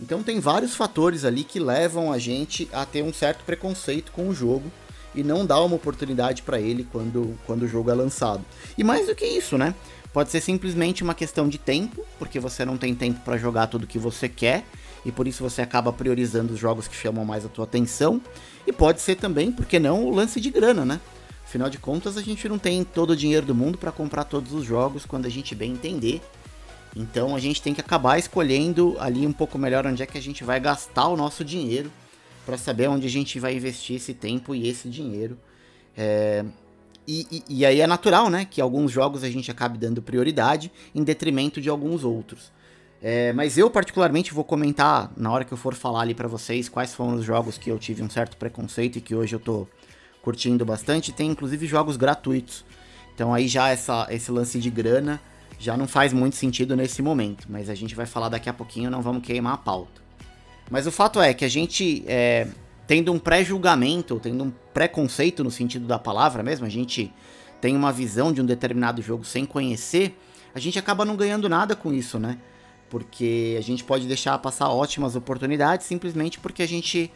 Então 0.00 0.22
tem 0.22 0.40
vários 0.40 0.74
fatores 0.74 1.26
ali 1.26 1.44
que 1.44 1.60
levam 1.60 2.10
a 2.10 2.18
gente 2.18 2.66
a 2.72 2.86
ter 2.86 3.02
um 3.02 3.12
certo 3.12 3.44
preconceito 3.44 4.12
com 4.12 4.30
o 4.30 4.34
jogo 4.34 4.72
e 5.14 5.22
não 5.22 5.44
dar 5.44 5.60
uma 5.60 5.76
oportunidade 5.76 6.40
para 6.40 6.58
ele 6.58 6.88
quando, 6.90 7.38
quando 7.46 7.64
o 7.64 7.68
jogo 7.68 7.90
é 7.90 7.94
lançado. 7.94 8.42
E 8.78 8.82
mais 8.82 9.06
do 9.06 9.14
que 9.14 9.26
isso, 9.26 9.58
né? 9.58 9.74
Pode 10.10 10.30
ser 10.30 10.40
simplesmente 10.40 11.02
uma 11.02 11.14
questão 11.14 11.50
de 11.50 11.58
tempo, 11.58 12.02
porque 12.18 12.40
você 12.40 12.64
não 12.64 12.78
tem 12.78 12.94
tempo 12.94 13.20
para 13.20 13.36
jogar 13.36 13.66
tudo 13.66 13.86
que 13.86 13.98
você 13.98 14.26
quer 14.26 14.64
e 15.04 15.12
por 15.12 15.28
isso 15.28 15.42
você 15.42 15.62
acaba 15.62 15.92
priorizando 15.92 16.54
os 16.54 16.58
jogos 16.58 16.88
que 16.88 16.96
chamam 16.96 17.24
mais 17.24 17.44
a 17.44 17.48
tua 17.48 17.64
atenção. 17.64 18.20
E 18.66 18.72
pode 18.72 19.00
ser 19.00 19.16
também, 19.16 19.52
porque 19.52 19.78
não, 19.78 20.04
o 20.04 20.14
lance 20.14 20.40
de 20.40 20.50
grana, 20.50 20.84
né? 20.84 21.00
Afinal 21.44 21.68
de 21.68 21.78
contas, 21.78 22.16
a 22.16 22.22
gente 22.22 22.48
não 22.48 22.58
tem 22.58 22.82
todo 22.82 23.10
o 23.10 23.16
dinheiro 23.16 23.46
do 23.46 23.54
mundo 23.54 23.76
para 23.78 23.92
comprar 23.92 24.24
todos 24.24 24.52
os 24.52 24.64
jogos 24.64 25.04
quando 25.04 25.26
a 25.26 25.30
gente 25.30 25.54
bem 25.54 25.72
entender. 25.72 26.22
Então 26.96 27.34
a 27.34 27.40
gente 27.40 27.60
tem 27.60 27.74
que 27.74 27.80
acabar 27.80 28.18
escolhendo 28.18 28.96
ali 28.98 29.26
um 29.26 29.32
pouco 29.32 29.58
melhor 29.58 29.86
onde 29.86 30.02
é 30.02 30.06
que 30.06 30.16
a 30.16 30.22
gente 30.22 30.44
vai 30.44 30.58
gastar 30.60 31.08
o 31.08 31.16
nosso 31.16 31.44
dinheiro 31.44 31.90
para 32.46 32.56
saber 32.56 32.88
onde 32.88 33.06
a 33.06 33.10
gente 33.10 33.38
vai 33.40 33.54
investir 33.54 33.96
esse 33.96 34.14
tempo 34.14 34.54
e 34.54 34.68
esse 34.68 34.88
dinheiro. 34.88 35.38
É... 35.96 36.44
E, 37.06 37.26
e, 37.30 37.58
e, 37.58 37.66
aí 37.66 37.80
é 37.80 37.86
natural, 37.86 38.30
né, 38.30 38.46
que 38.46 38.62
alguns 38.62 38.90
jogos 38.90 39.22
a 39.22 39.28
gente 39.28 39.50
acabe 39.50 39.76
dando 39.76 40.00
prioridade 40.00 40.72
em 40.94 41.04
detrimento 41.04 41.60
de 41.60 41.68
alguns 41.68 42.02
outros. 42.02 42.50
É, 43.06 43.34
mas 43.34 43.58
eu 43.58 43.68
particularmente 43.68 44.32
vou 44.32 44.42
comentar 44.42 45.12
na 45.14 45.30
hora 45.30 45.44
que 45.44 45.52
eu 45.52 45.58
for 45.58 45.74
falar 45.74 46.00
ali 46.00 46.14
para 46.14 46.26
vocês 46.26 46.70
quais 46.70 46.94
foram 46.94 47.16
os 47.16 47.22
jogos 47.22 47.58
que 47.58 47.68
eu 47.68 47.78
tive 47.78 48.02
um 48.02 48.08
certo 48.08 48.34
preconceito 48.38 48.96
e 48.96 49.00
que 49.02 49.14
hoje 49.14 49.36
eu 49.36 49.38
tô 49.38 49.68
curtindo 50.22 50.64
bastante. 50.64 51.12
Tem 51.12 51.30
inclusive 51.30 51.66
jogos 51.66 51.98
gratuitos. 51.98 52.64
Então 53.14 53.34
aí 53.34 53.46
já 53.46 53.68
essa, 53.68 54.06
esse 54.08 54.32
lance 54.32 54.58
de 54.58 54.70
grana 54.70 55.20
já 55.58 55.76
não 55.76 55.86
faz 55.86 56.14
muito 56.14 56.34
sentido 56.36 56.74
nesse 56.74 57.02
momento. 57.02 57.46
Mas 57.46 57.68
a 57.68 57.74
gente 57.74 57.94
vai 57.94 58.06
falar 58.06 58.30
daqui 58.30 58.48
a 58.48 58.54
pouquinho, 58.54 58.90
não 58.90 59.02
vamos 59.02 59.22
queimar 59.22 59.52
a 59.52 59.58
pauta. 59.58 60.00
Mas 60.70 60.86
o 60.86 60.90
fato 60.90 61.20
é 61.20 61.34
que 61.34 61.44
a 61.44 61.48
gente, 61.48 62.02
é, 62.06 62.48
tendo 62.86 63.12
um 63.12 63.18
pré-julgamento, 63.18 64.18
tendo 64.18 64.44
um 64.44 64.52
preconceito 64.72 65.44
no 65.44 65.50
sentido 65.50 65.86
da 65.86 65.98
palavra 65.98 66.42
mesmo, 66.42 66.64
a 66.64 66.70
gente 66.70 67.12
tem 67.60 67.76
uma 67.76 67.92
visão 67.92 68.32
de 68.32 68.40
um 68.40 68.46
determinado 68.46 69.02
jogo 69.02 69.26
sem 69.26 69.44
conhecer, 69.44 70.18
a 70.54 70.58
gente 70.58 70.78
acaba 70.78 71.04
não 71.04 71.16
ganhando 71.16 71.50
nada 71.50 71.76
com 71.76 71.92
isso, 71.92 72.18
né? 72.18 72.38
Porque 72.90 73.56
a 73.58 73.62
gente 73.62 73.82
pode 73.82 74.06
deixar 74.06 74.38
passar 74.38 74.68
ótimas 74.68 75.16
oportunidades 75.16 75.86
simplesmente 75.86 76.38
porque 76.38 76.62
a 76.62 76.68
gente 76.68 77.10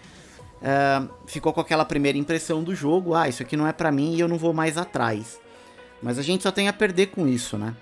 é, 0.62 1.02
ficou 1.26 1.52
com 1.52 1.60
aquela 1.60 1.84
primeira 1.84 2.18
impressão 2.18 2.62
do 2.62 2.74
jogo, 2.74 3.14
ah, 3.14 3.28
isso 3.28 3.42
aqui 3.42 3.56
não 3.56 3.66
é 3.66 3.72
para 3.72 3.92
mim 3.92 4.14
e 4.14 4.20
eu 4.20 4.28
não 4.28 4.38
vou 4.38 4.52
mais 4.52 4.76
atrás. 4.76 5.40
Mas 6.02 6.18
a 6.18 6.22
gente 6.22 6.42
só 6.42 6.50
tem 6.50 6.68
a 6.68 6.72
perder 6.72 7.06
com 7.06 7.26
isso, 7.26 7.56
né? 7.56 7.74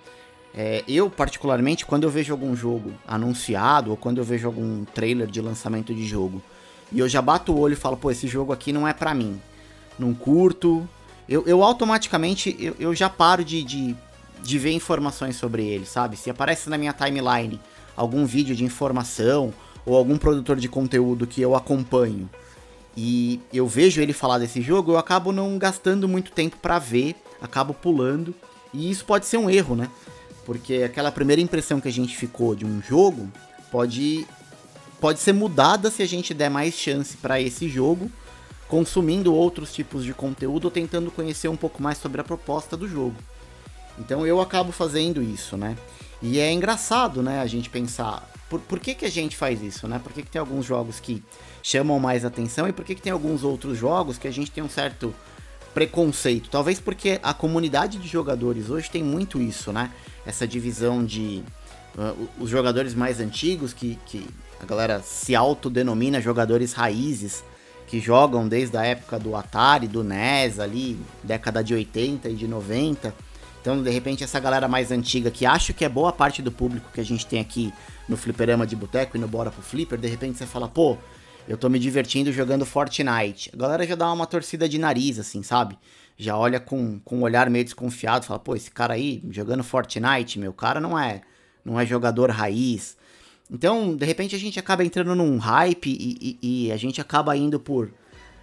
É, 0.55 0.83
eu, 0.89 1.11
particularmente, 1.11 1.85
quando 1.85 2.05
eu 2.05 2.11
vejo 2.11 2.33
algum 2.33 2.57
jogo 2.57 2.93
anunciado 3.07 3.91
ou 3.91 3.97
quando 3.97 4.19
eu 4.19 4.25
vejo 4.25 4.47
algum 4.47 4.85
trailer 4.87 5.27
de 5.27 5.41
lançamento 5.41 5.95
de 5.95 6.07
jogo 6.07 6.43
e 6.91 6.99
eu 6.99 7.09
já 7.09 7.21
bato 7.21 7.53
o 7.53 7.59
olho 7.59 7.75
e 7.75 7.77
falo, 7.77 7.97
pô, 7.97 8.11
esse 8.11 8.27
jogo 8.27 8.53
aqui 8.53 8.73
não 8.73 8.89
é 8.89 8.95
pra 8.95 9.13
mim, 9.13 9.41
não 9.99 10.15
curto, 10.15 10.89
eu, 11.29 11.45
eu 11.47 11.63
automaticamente 11.63 12.57
eu, 12.59 12.75
eu 12.79 12.95
já 12.95 13.11
paro 13.11 13.45
de, 13.45 13.63
de, 13.63 13.97
de 14.43 14.59
ver 14.59 14.73
informações 14.73 15.37
sobre 15.37 15.67
ele, 15.67 15.85
sabe? 15.85 16.17
Se 16.17 16.31
aparece 16.31 16.71
na 16.71 16.79
minha 16.79 16.95
timeline 16.95 17.61
algum 17.97 18.27
vídeo 18.27 18.55
de 18.55 18.65
informação 18.65 19.53
ou 19.85 19.97
algum 19.97 20.19
produtor 20.19 20.57
de 20.57 20.69
conteúdo 20.69 21.27
que 21.27 21.41
eu 21.41 21.55
acompanho 21.55 22.29
e 22.97 23.41
eu 23.53 23.67
vejo 23.67 24.01
ele 24.01 24.15
falar 24.15 24.39
desse 24.39 24.63
jogo, 24.63 24.93
eu 24.93 24.99
acabo 24.99 25.31
não 25.31 25.59
gastando 25.59 26.09
muito 26.09 26.33
tempo 26.33 26.57
para 26.57 26.79
ver, 26.79 27.15
acabo 27.43 27.75
pulando 27.75 28.35
e 28.73 28.91
isso 28.91 29.05
pode 29.05 29.27
ser 29.27 29.37
um 29.37 29.51
erro, 29.51 29.77
né? 29.77 29.91
Porque 30.47 30.77
aquela 30.77 31.13
primeira 31.13 31.43
impressão 31.43 31.81
que 31.81 31.89
a 31.89 31.93
gente 31.93 32.17
ficou 32.17 32.55
de 32.55 32.65
um 32.65 32.81
jogo 32.81 33.29
pode, 33.71 34.27
pode 34.99 35.19
ser 35.19 35.35
mudada 35.35 35.91
se 35.91 36.03
a 36.03 36.07
gente 36.07 36.33
der 36.33 36.49
mais 36.49 36.73
chance 36.73 37.17
para 37.19 37.39
esse 37.39 37.69
jogo, 37.69 38.11
consumindo 38.67 39.35
outros 39.35 39.75
tipos 39.75 40.03
de 40.03 40.15
conteúdo 40.15 40.65
ou 40.65 40.71
tentando 40.71 41.11
conhecer 41.11 41.49
um 41.49 41.57
pouco 41.57 41.83
mais 41.83 41.99
sobre 41.99 42.21
a 42.21 42.25
proposta 42.25 42.77
do 42.77 42.89
jogo. 42.89 43.17
Então 43.99 44.27
eu 44.27 44.41
acabo 44.41 44.73
fazendo 44.73 45.23
isso, 45.23 45.57
né? 45.57 45.77
E 46.27 46.41
é 46.41 46.53
engraçado, 46.53 47.23
né, 47.23 47.41
a 47.41 47.47
gente 47.47 47.71
pensar 47.71 48.29
por, 48.51 48.61
por 48.61 48.81
que, 48.81 48.95
que 48.95 49.05
a 49.05 49.11
gente 49.11 49.37
faz 49.37 49.63
isso, 49.63 49.87
né? 49.87 50.01
Por 50.03 50.13
que, 50.13 50.23
que 50.23 50.31
tem 50.31 50.41
alguns 50.41 50.67
jogos 50.67 50.99
que 50.99 51.23
chamam 51.63 52.01
mais 52.01 52.25
atenção 52.25 52.69
e 52.69 52.73
por 52.73 52.85
que, 52.85 52.97
que 52.97 53.03
tem 53.03 53.13
alguns 53.13 53.45
outros 53.45 53.79
jogos 53.79 54.19
que 54.19 54.27
a 54.27 54.31
gente 54.33 54.51
tem 54.51 54.63
um 54.63 54.69
certo 54.69 55.15
preconceito? 55.73 56.49
Talvez 56.51 56.81
porque 56.81 57.21
a 57.23 57.33
comunidade 57.33 57.99
de 57.99 58.09
jogadores 58.09 58.71
hoje 58.71 58.91
tem 58.91 59.05
muito 59.05 59.41
isso, 59.41 59.73
né? 59.73 59.93
essa 60.27 60.47
divisão 60.47 61.05
de 61.05 61.43
uh, 61.97 62.29
os 62.41 62.51
jogadores 62.51 62.95
mais 62.95 63.21
antigos, 63.21 63.73
que, 63.73 63.97
que 64.05 64.27
a 64.61 64.67
galera 64.67 65.01
se 65.01 65.35
autodenomina 65.35 66.21
jogadores 66.21 66.73
raízes, 66.73 67.45
que 67.87 68.01
jogam 68.01 68.49
desde 68.49 68.77
a 68.77 68.85
época 68.85 69.17
do 69.17 69.37
Atari, 69.37 69.87
do 69.87 70.03
NES 70.03 70.59
ali, 70.59 70.99
década 71.23 71.63
de 71.63 71.73
80 71.73 72.29
e 72.29 72.35
de 72.35 72.49
90. 72.49 73.15
Então, 73.67 73.83
de 73.83 73.91
repente, 73.91 74.23
essa 74.23 74.39
galera 74.39 74.69
mais 74.69 74.93
antiga, 74.93 75.29
que 75.29 75.45
acho 75.45 75.75
que 75.75 75.85
é 75.85 75.89
boa 75.89 76.13
parte 76.13 76.41
do 76.41 76.53
público 76.53 76.89
que 76.95 77.01
a 77.01 77.05
gente 77.05 77.27
tem 77.27 77.41
aqui 77.41 77.75
no 78.09 78.17
Fliperama 78.17 78.65
de 78.65 78.77
Boteco 78.77 79.17
e 79.17 79.21
no 79.21 79.27
Bora 79.27 79.51
pro 79.51 79.61
Flipper, 79.61 79.99
de 79.99 80.07
repente 80.07 80.39
você 80.39 80.47
fala, 80.47 80.69
pô, 80.69 80.97
eu 81.49 81.57
tô 81.59 81.69
me 81.69 81.81
divertindo 81.81 82.31
jogando 82.31 82.65
Fortnite. 82.65 83.51
A 83.53 83.57
galera 83.57 83.85
já 83.85 83.97
dá 83.97 84.13
uma 84.13 84.25
torcida 84.25 84.69
de 84.69 84.79
nariz, 84.79 85.19
assim, 85.19 85.43
sabe? 85.43 85.77
já 86.17 86.37
olha 86.37 86.61
com, 86.61 87.01
com 87.01 87.19
um 87.19 87.23
olhar 87.23 87.51
meio 87.51 87.65
desconfiado, 87.65 88.25
fala, 88.25 88.39
pô, 88.39 88.55
esse 88.55 88.71
cara 88.71 88.95
aí 88.95 89.21
jogando 89.31 89.65
Fortnite, 89.65 90.39
meu 90.39 90.53
cara 90.53 90.81
não 90.81 90.97
é 90.97 91.23
não 91.65 91.81
é 91.81 91.85
jogador 91.85 92.31
raiz. 92.31 92.97
Então, 93.51 93.97
de 93.97 94.07
repente 94.07 94.37
a 94.37 94.39
gente 94.39 94.61
acaba 94.61 94.85
entrando 94.85 95.13
num 95.17 95.39
hype 95.39 95.91
e, 95.91 96.39
e, 96.41 96.67
e 96.69 96.73
a 96.73 96.77
gente 96.77 97.01
acaba 97.01 97.37
indo 97.37 97.59
por, 97.59 97.93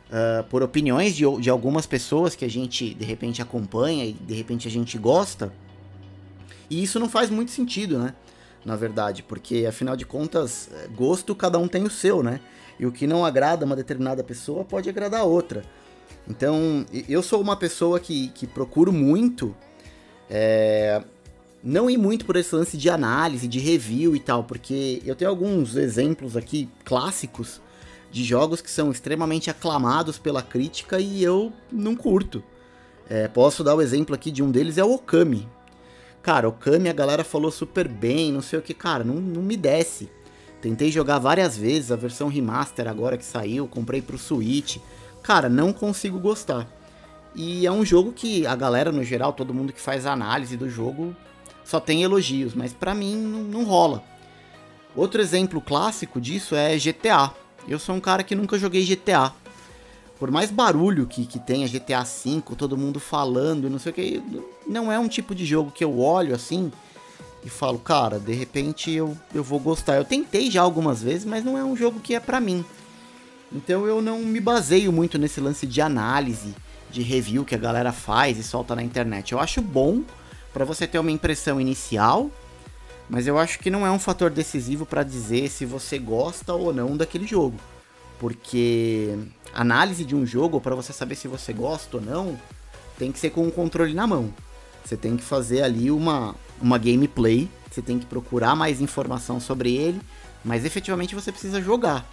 uh, 0.10 0.44
por 0.46 0.64
opiniões 0.64 1.16
de, 1.16 1.24
de 1.40 1.50
algumas 1.50 1.86
pessoas 1.86 2.36
que 2.36 2.46
a 2.46 2.50
gente 2.50 2.94
de 2.94 3.06
repente 3.06 3.42
acompanha 3.42 4.06
e 4.06 4.14
de 4.14 4.34
repente 4.34 4.68
a 4.68 4.72
gente 4.72 4.98
gosta. 4.98 5.54
E 6.70 6.82
isso 6.82 7.00
não 7.00 7.10
faz 7.10 7.30
muito 7.30 7.52
sentido, 7.52 8.00
né? 8.00 8.14
Na 8.66 8.76
verdade, 8.76 9.22
porque 9.22 9.66
afinal 9.66 9.96
de 9.96 10.06
contas, 10.06 10.70
gosto 10.96 11.36
cada 11.36 11.60
um 11.60 11.68
tem 11.68 11.84
o 11.84 11.90
seu, 11.90 12.24
né? 12.24 12.40
E 12.80 12.86
o 12.86 12.92
que 12.92 13.06
não 13.06 13.26
agrada 13.26 13.66
uma 13.66 13.76
determinada 13.76 14.24
pessoa 14.24 14.64
pode 14.64 14.90
agradar 14.90 15.26
outra. 15.26 15.64
Então, 16.28 16.86
eu 17.10 17.22
sou 17.22 17.42
uma 17.42 17.58
pessoa 17.58 18.00
que, 18.00 18.30
que 18.30 18.48
procuro 18.48 18.94
muito 18.94 19.54
é, 20.30 21.04
não 21.64 21.90
ir 21.90 21.98
muito 21.98 22.26
por 22.26 22.36
esse 22.36 22.54
lance 22.54 22.78
de 22.78 22.90
análise, 22.90 23.48
de 23.48 23.60
review 23.60 24.16
e 24.16 24.20
tal, 24.20 24.44
porque 24.44 25.02
eu 25.06 25.16
tenho 25.16 25.30
alguns 25.30 25.76
exemplos 25.76 26.36
aqui 26.36 26.70
clássicos 26.84 27.62
de 28.14 28.24
jogos 28.24 28.62
que 28.62 28.72
são 28.72 28.92
extremamente 28.92 29.50
aclamados 29.50 30.18
pela 30.18 30.42
crítica 30.42 31.00
e 31.00 31.22
eu 31.22 31.52
não 31.70 31.96
curto. 31.96 32.42
É, 33.10 33.28
posso 33.28 33.64
dar 33.64 33.76
o 33.76 33.82
exemplo 33.82 34.16
aqui 34.16 34.32
de 34.32 34.42
um 34.42 34.50
deles, 34.50 34.78
é 34.78 34.86
o 34.86 34.94
Okami. 34.94 35.50
Cara, 36.22 36.48
Okami 36.48 36.88
a 36.88 36.94
galera 36.94 37.26
falou 37.26 37.52
super 37.52 37.88
bem, 37.88 38.32
não 38.32 38.42
sei 38.42 38.60
o 38.60 38.62
que, 38.62 38.74
cara, 38.74 39.04
não, 39.04 39.16
não 39.16 39.42
me 39.42 39.58
desce. 39.58 40.10
Tentei 40.62 40.90
jogar 40.90 41.20
várias 41.20 41.58
vezes 41.58 41.92
a 41.92 41.98
versão 41.98 42.30
remaster 42.30 42.88
agora 42.88 43.18
que 43.18 43.26
saiu, 43.26 43.68
comprei 43.68 44.02
pro 44.02 44.18
Switch 44.18 44.78
cara, 45.24 45.48
não 45.48 45.72
consigo 45.72 46.20
gostar. 46.20 46.68
E 47.34 47.66
é 47.66 47.72
um 47.72 47.84
jogo 47.84 48.12
que 48.12 48.46
a 48.46 48.56
galera, 48.56 48.92
no 48.92 49.04
geral, 49.04 49.34
todo 49.34 49.54
mundo 49.54 49.74
que 49.74 49.82
faz 49.82 50.06
análise 50.06 50.56
do 50.56 50.70
jogo, 50.70 51.16
só 51.64 51.80
tem 51.80 52.04
elogios, 52.04 52.54
mas 52.54 52.74
para 52.74 52.94
mim 52.94 53.16
não, 53.16 53.44
não 53.44 53.64
rola. 53.64 54.04
Outro 54.96 55.22
exemplo 55.22 55.60
clássico 55.60 56.22
disso 56.22 56.54
é 56.54 56.78
GTA. 56.78 57.34
Eu 57.68 57.80
sou 57.80 57.96
um 57.96 58.00
cara 58.00 58.24
que 58.24 58.36
nunca 58.36 58.58
joguei 58.58 58.86
GTA. 58.86 59.34
Por 60.20 60.32
mais 60.32 60.52
barulho 60.52 61.06
que, 61.06 61.26
que 61.26 61.40
tenha 61.40 61.68
GTA 61.68 62.04
V, 62.04 62.42
todo 62.58 62.78
mundo 62.78 63.00
falando 63.00 63.68
e 63.68 63.70
não 63.70 63.80
sei 63.80 63.92
o 63.92 63.96
que, 63.96 64.24
não 64.66 64.92
é 64.92 64.98
um 64.98 65.08
tipo 65.08 65.36
de 65.36 65.46
jogo 65.46 65.72
que 65.72 65.84
eu 65.84 66.00
olho 66.00 66.34
assim 66.34 66.72
e 67.46 67.50
falo, 67.50 67.78
cara, 67.78 68.20
de 68.20 68.34
repente 68.34 68.90
eu, 68.92 69.18
eu 69.34 69.44
vou 69.44 69.60
gostar. 69.60 69.96
Eu 69.96 70.06
tentei 70.06 70.50
já 70.50 70.62
algumas 70.62 71.02
vezes, 71.02 71.26
mas 71.26 71.44
não 71.44 71.58
é 71.58 71.64
um 71.64 71.76
jogo 71.76 72.00
que 72.00 72.16
é 72.16 72.20
para 72.20 72.40
mim. 72.40 72.64
Então 73.52 73.86
eu 73.86 74.02
não 74.02 74.20
me 74.20 74.40
baseio 74.40 74.92
muito 74.92 75.18
nesse 75.18 75.42
lance 75.42 75.68
de 75.68 75.82
análise, 75.82 76.56
de 76.90 77.02
review 77.02 77.44
que 77.44 77.54
a 77.54 77.58
galera 77.58 77.92
faz 77.92 78.38
e 78.38 78.44
solta 78.44 78.76
na 78.76 78.84
internet. 78.84 79.34
Eu 79.34 79.40
acho 79.40 79.62
bom 79.62 80.04
para 80.54 80.64
você 80.64 80.88
ter 80.88 81.00
uma 81.00 81.12
impressão 81.12 81.60
inicial, 81.60 82.32
mas 83.10 83.28
eu 83.28 83.38
acho 83.38 83.60
que 83.60 83.70
não 83.70 83.86
é 83.86 83.92
um 83.92 84.00
fator 84.00 84.30
decisivo 84.30 84.86
para 84.86 85.04
dizer 85.04 85.50
se 85.50 85.66
você 85.66 85.98
gosta 86.00 86.54
ou 86.54 86.74
não 86.74 86.96
daquele 86.96 87.28
jogo. 87.28 87.58
Porque 88.20 89.18
análise 89.54 90.06
de 90.06 90.16
um 90.16 90.26
jogo, 90.26 90.62
para 90.62 90.76
você 90.76 90.94
saber 90.94 91.16
se 91.16 91.28
você 91.28 91.52
gosta 91.52 91.98
ou 91.98 92.04
não, 92.04 92.40
tem 92.98 93.12
que 93.12 93.20
ser 93.20 93.32
com 93.32 93.48
o 93.48 93.52
controle 93.52 93.94
na 93.94 94.08
mão. 94.08 94.34
Você 94.84 94.98
tem 94.98 95.18
que 95.18 95.24
fazer 95.24 95.62
ali 95.64 95.92
uma, 95.92 96.36
uma 96.62 96.78
gameplay, 96.78 97.50
você 97.70 97.82
tem 97.82 98.00
que 98.00 98.06
procurar 98.06 98.56
mais 98.56 98.82
informação 98.82 99.40
sobre 99.40 99.76
ele, 99.76 100.02
mas 100.44 100.66
efetivamente 100.66 101.16
você 101.16 101.32
precisa 101.32 101.62
jogar 101.62 102.08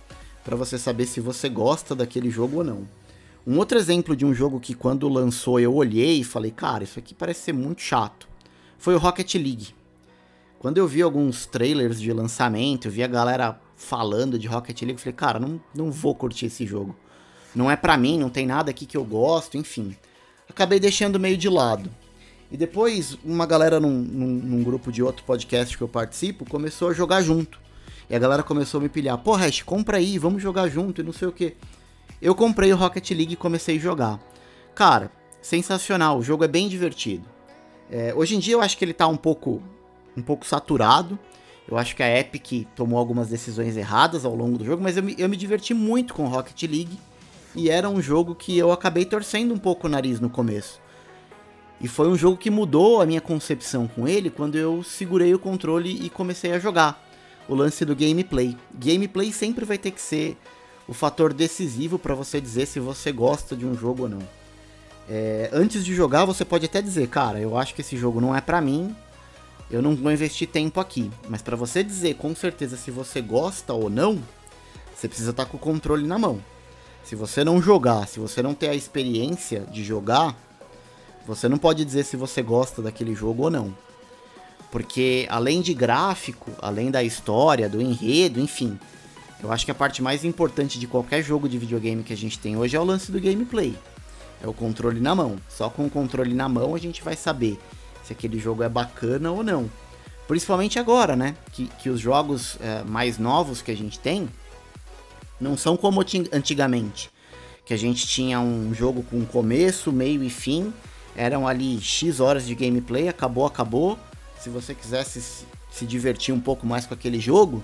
para 0.45 0.57
você 0.57 0.79
saber 0.79 1.07
se 1.07 1.21
você 1.21 1.49
gosta 1.49 1.95
daquele 1.95 2.31
jogo 2.31 2.59
ou 2.59 2.65
não. 2.65 2.89
Um 3.47 3.59
outro 3.59 3.79
exemplo 3.79 4.15
de 4.15 4.25
um 4.25 4.35
jogo 4.35 4.61
que 4.61 4.75
quando 4.75 5.09
lançou 5.09 5.59
eu 5.59 5.75
olhei 5.75 6.21
e 6.21 6.25
falei, 6.25 6.51
cara, 6.51 6.85
isso 6.85 6.99
aqui 6.99 7.15
parece 7.15 7.43
ser 7.43 7.53
muito 7.53 7.81
chato, 7.81 8.29
foi 8.79 8.95
o 8.95 8.99
Rocket 8.99 9.35
League. 9.35 9.80
Quando 10.61 10.77
eu 10.77 10.87
vi 10.87 11.01
alguns 11.01 11.47
trailers 11.47 11.99
de 11.99 12.13
lançamento, 12.13 12.87
eu 12.87 12.93
vi 12.93 13.03
a 13.03 13.07
galera 13.07 13.59
falando 13.75 14.39
de 14.39 14.47
Rocket 14.47 14.83
League, 14.83 14.99
eu 14.99 14.99
falei, 14.99 15.15
cara, 15.15 15.41
não, 15.41 15.59
não 15.75 15.91
vou 15.91 16.15
curtir 16.15 16.47
esse 16.47 16.67
jogo. 16.67 16.95
Não 17.55 17.71
é 17.71 17.77
pra 17.77 17.97
mim, 17.97 18.19
não 18.19 18.29
tem 18.29 18.47
nada 18.47 18.71
aqui 18.71 18.85
que 18.85 18.95
eu 18.95 19.03
gosto, 19.03 19.57
enfim. 19.57 19.97
Acabei 20.47 20.79
deixando 20.79 21.19
meio 21.19 21.39
de 21.39 21.49
lado. 21.49 21.91
E 22.53 22.59
depois, 22.59 23.17
uma 23.25 23.47
galera 23.47 23.81
num, 23.81 23.89
num, 23.89 24.27
num, 24.27 24.63
grupo 24.63 24.93
de 24.93 25.03
outro 25.03 25.25
podcast 25.25 25.75
que 25.79 25.83
eu 25.83 25.89
participo 25.89 26.45
começou 26.45 26.91
a 26.91 26.93
jogar 26.93 27.23
junto. 27.23 27.59
E 28.11 28.15
a 28.15 28.19
galera 28.19 28.43
começou 28.43 28.81
a 28.81 28.83
me 28.83 28.91
pilhar: 28.91 29.17
pô, 29.17 29.33
Hash, 29.33 29.63
compra 29.63 29.97
aí, 29.97 30.19
vamos 30.19 30.43
jogar 30.43 30.69
junto 30.69 31.01
e 31.01 31.05
não 31.05 31.13
sei 31.15 31.27
o 31.27 31.33
que. 31.33 31.57
Eu 32.21 32.35
comprei 32.35 32.71
o 32.71 32.77
Rocket 32.77 33.11
League 33.13 33.33
e 33.33 33.37
comecei 33.37 33.79
a 33.79 33.81
jogar. 33.81 34.21
Cara, 34.75 35.11
sensacional, 35.41 36.19
o 36.19 36.23
jogo 36.23 36.45
é 36.45 36.49
bem 36.49 36.69
divertido. 36.69 37.25
É, 37.91 38.13
hoje 38.15 38.37
em 38.37 38.39
dia 38.39 38.53
eu 38.53 38.61
acho 38.61 38.77
que 38.77 38.85
ele 38.85 38.93
tá 38.93 39.09
um 39.09 39.17
pouco, 39.17 39.63
um 40.17 40.23
pouco 40.23 40.47
saturado. 40.47 41.19
Eu 41.69 41.79
acho 41.79 41.95
que 41.95 42.03
a 42.03 42.19
Epic 42.19 42.67
tomou 42.75 42.99
algumas 42.99 43.29
decisões 43.29 43.77
erradas 43.77 44.25
ao 44.25 44.35
longo 44.35 44.59
do 44.59 44.65
jogo, 44.65 44.83
mas 44.83 44.97
eu 44.97 45.03
me, 45.03 45.15
eu 45.17 45.29
me 45.29 45.37
diverti 45.37 45.73
muito 45.73 46.15
com 46.15 46.27
Rocket 46.27 46.63
League. 46.63 46.99
E 47.55 47.69
era 47.71 47.89
um 47.89 48.01
jogo 48.01 48.35
que 48.35 48.57
eu 48.57 48.73
acabei 48.73 49.05
torcendo 49.05 49.53
um 49.55 49.59
pouco 49.59 49.87
o 49.87 49.91
nariz 49.91 50.21
no 50.21 50.31
começo. 50.31 50.81
E 51.81 51.89
foi 51.89 52.09
um 52.09 52.17
jogo 52.17 52.37
que 52.37 52.51
mudou 52.51 53.01
a 53.01 53.07
minha 53.07 53.21
concepção 53.21 53.89
com 53.89 54.07
ele 54.07 54.31
quando 54.31 54.57
eu 54.57 54.83
segurei 54.83 55.33
o 55.35 55.39
controle 55.39 56.05
e 56.05 56.11
comecei 56.11 56.53
a 56.53 56.59
jogar. 56.59 57.03
O 57.49 57.55
lance 57.55 57.85
do 57.85 57.97
gameplay. 57.97 58.57
Gameplay 58.75 59.33
sempre 59.33 59.65
vai 59.65 59.79
ter 59.79 59.91
que 59.91 60.01
ser 60.01 60.37
o 60.87 60.93
fator 60.93 61.33
decisivo 61.33 61.99
para 61.99 62.15
você 62.15 62.41
dizer 62.41 62.67
se 62.67 62.79
você 62.79 63.11
gosta 63.13 63.57
de 63.57 63.65
um 63.65 63.75
jogo 63.75 64.03
ou 64.03 64.09
não. 64.09 64.23
É, 65.09 65.49
antes 65.53 65.85
de 65.85 65.95
jogar, 65.95 66.25
você 66.25 66.45
pode 66.45 66.67
até 66.67 66.83
dizer, 66.83 67.09
cara, 67.09 67.41
eu 67.41 67.57
acho 67.57 67.75
que 67.75 67.81
esse 67.81 67.97
jogo 67.97 68.21
não 68.21 68.37
é 68.37 68.41
para 68.41 68.61
mim, 68.61 68.95
eu 69.71 69.81
não 69.81 69.95
vou 69.95 70.11
investir 70.11 70.49
tempo 70.49 70.81
aqui. 70.81 71.11
Mas 71.29 71.43
para 71.43 71.57
você 71.57 71.83
dizer 71.83 72.15
com 72.15 72.35
certeza 72.35 72.77
se 72.77 72.91
você 72.91 73.21
gosta 73.21 73.73
ou 73.73 73.89
não, 73.89 74.21
você 74.95 75.09
precisa 75.09 75.31
estar 75.31 75.45
tá 75.45 75.51
com 75.51 75.57
o 75.57 75.61
controle 75.61 76.07
na 76.07 76.19
mão. 76.19 76.43
Se 77.05 77.15
você 77.15 77.43
não 77.45 77.63
jogar, 77.63 78.07
se 78.07 78.21
você 78.21 78.43
não 78.43 78.55
ter 78.55 78.69
a 78.69 78.75
experiência 78.75 79.61
de 79.71 79.83
jogar, 79.83 80.37
você 81.27 81.49
não 81.49 81.59
pode 81.59 81.85
dizer 81.85 82.05
se 82.05 82.17
você 82.17 82.43
gosta 82.43 82.83
daquele 82.83 83.15
jogo 83.15 83.45
ou 83.45 83.51
não. 83.51 83.75
Porque 84.71 85.27
além 85.31 85.61
de 85.61 85.75
gráfico, 85.75 86.51
além 86.61 86.91
da 86.91 87.03
história, 87.03 87.69
do 87.69 87.81
enredo, 87.81 88.41
enfim, 88.41 88.79
eu 89.43 89.51
acho 89.51 89.65
que 89.65 89.71
a 89.71 89.75
parte 89.75 90.03
mais 90.03 90.25
importante 90.25 90.79
de 90.79 90.87
qualquer 90.87 91.23
jogo 91.23 91.49
de 91.49 91.59
videogame 91.59 92.03
que 92.03 92.13
a 92.13 92.17
gente 92.17 92.39
tem 92.39 92.57
hoje 92.57 92.77
é 92.77 92.81
o 92.81 92.85
lance 92.85 93.11
do 93.11 93.21
gameplay. 93.21 93.77
É 94.43 94.47
o 94.47 94.53
controle 94.53 95.01
na 95.01 95.15
mão. 95.15 95.37
Só 95.49 95.69
com 95.71 95.87
o 95.87 95.91
controle 95.91 96.35
na 96.35 96.49
mão 96.49 96.75
a 96.75 96.79
gente 96.79 97.03
vai 97.03 97.17
saber 97.17 97.59
se 98.11 98.13
aquele 98.13 98.39
jogo 98.41 98.65
é 98.65 98.69
bacana 98.69 99.31
ou 99.31 99.45
não. 99.45 99.71
Principalmente 100.27 100.79
agora, 100.79 101.15
né? 101.15 101.37
Que, 101.53 101.67
que 101.67 101.89
os 101.89 102.01
jogos 102.01 102.57
é, 102.61 102.83
mais 102.83 103.19
novos 103.19 103.63
que 103.63 103.71
a 103.71 103.77
gente 103.77 103.99
tem 103.99 104.29
não 105.41 105.57
são 105.57 105.77
como 105.77 106.01
antigamente. 106.33 107.11
Que 107.65 107.73
a 107.73 107.77
gente 107.77 108.07
tinha 108.07 108.41
um 108.41 108.75
jogo 108.75 109.05
com 109.05 109.25
começo, 109.25 109.93
meio 109.93 110.25
e 110.25 110.31
fim. 110.31 110.73
Eram 111.17 111.47
ali 111.47 111.81
X 111.81 112.21
horas 112.21 112.47
de 112.47 112.55
gameplay, 112.55 113.09
acabou, 113.09 113.47
acabou. 113.47 113.99
Se 114.41 114.51
você 114.51 114.75
quisesse 114.75 115.47
se 115.71 115.87
divertir 115.87 116.35
um 116.35 116.41
pouco 116.41 116.67
mais 116.67 116.87
com 116.87 116.95
aquele 116.95 117.21
jogo, 117.21 117.63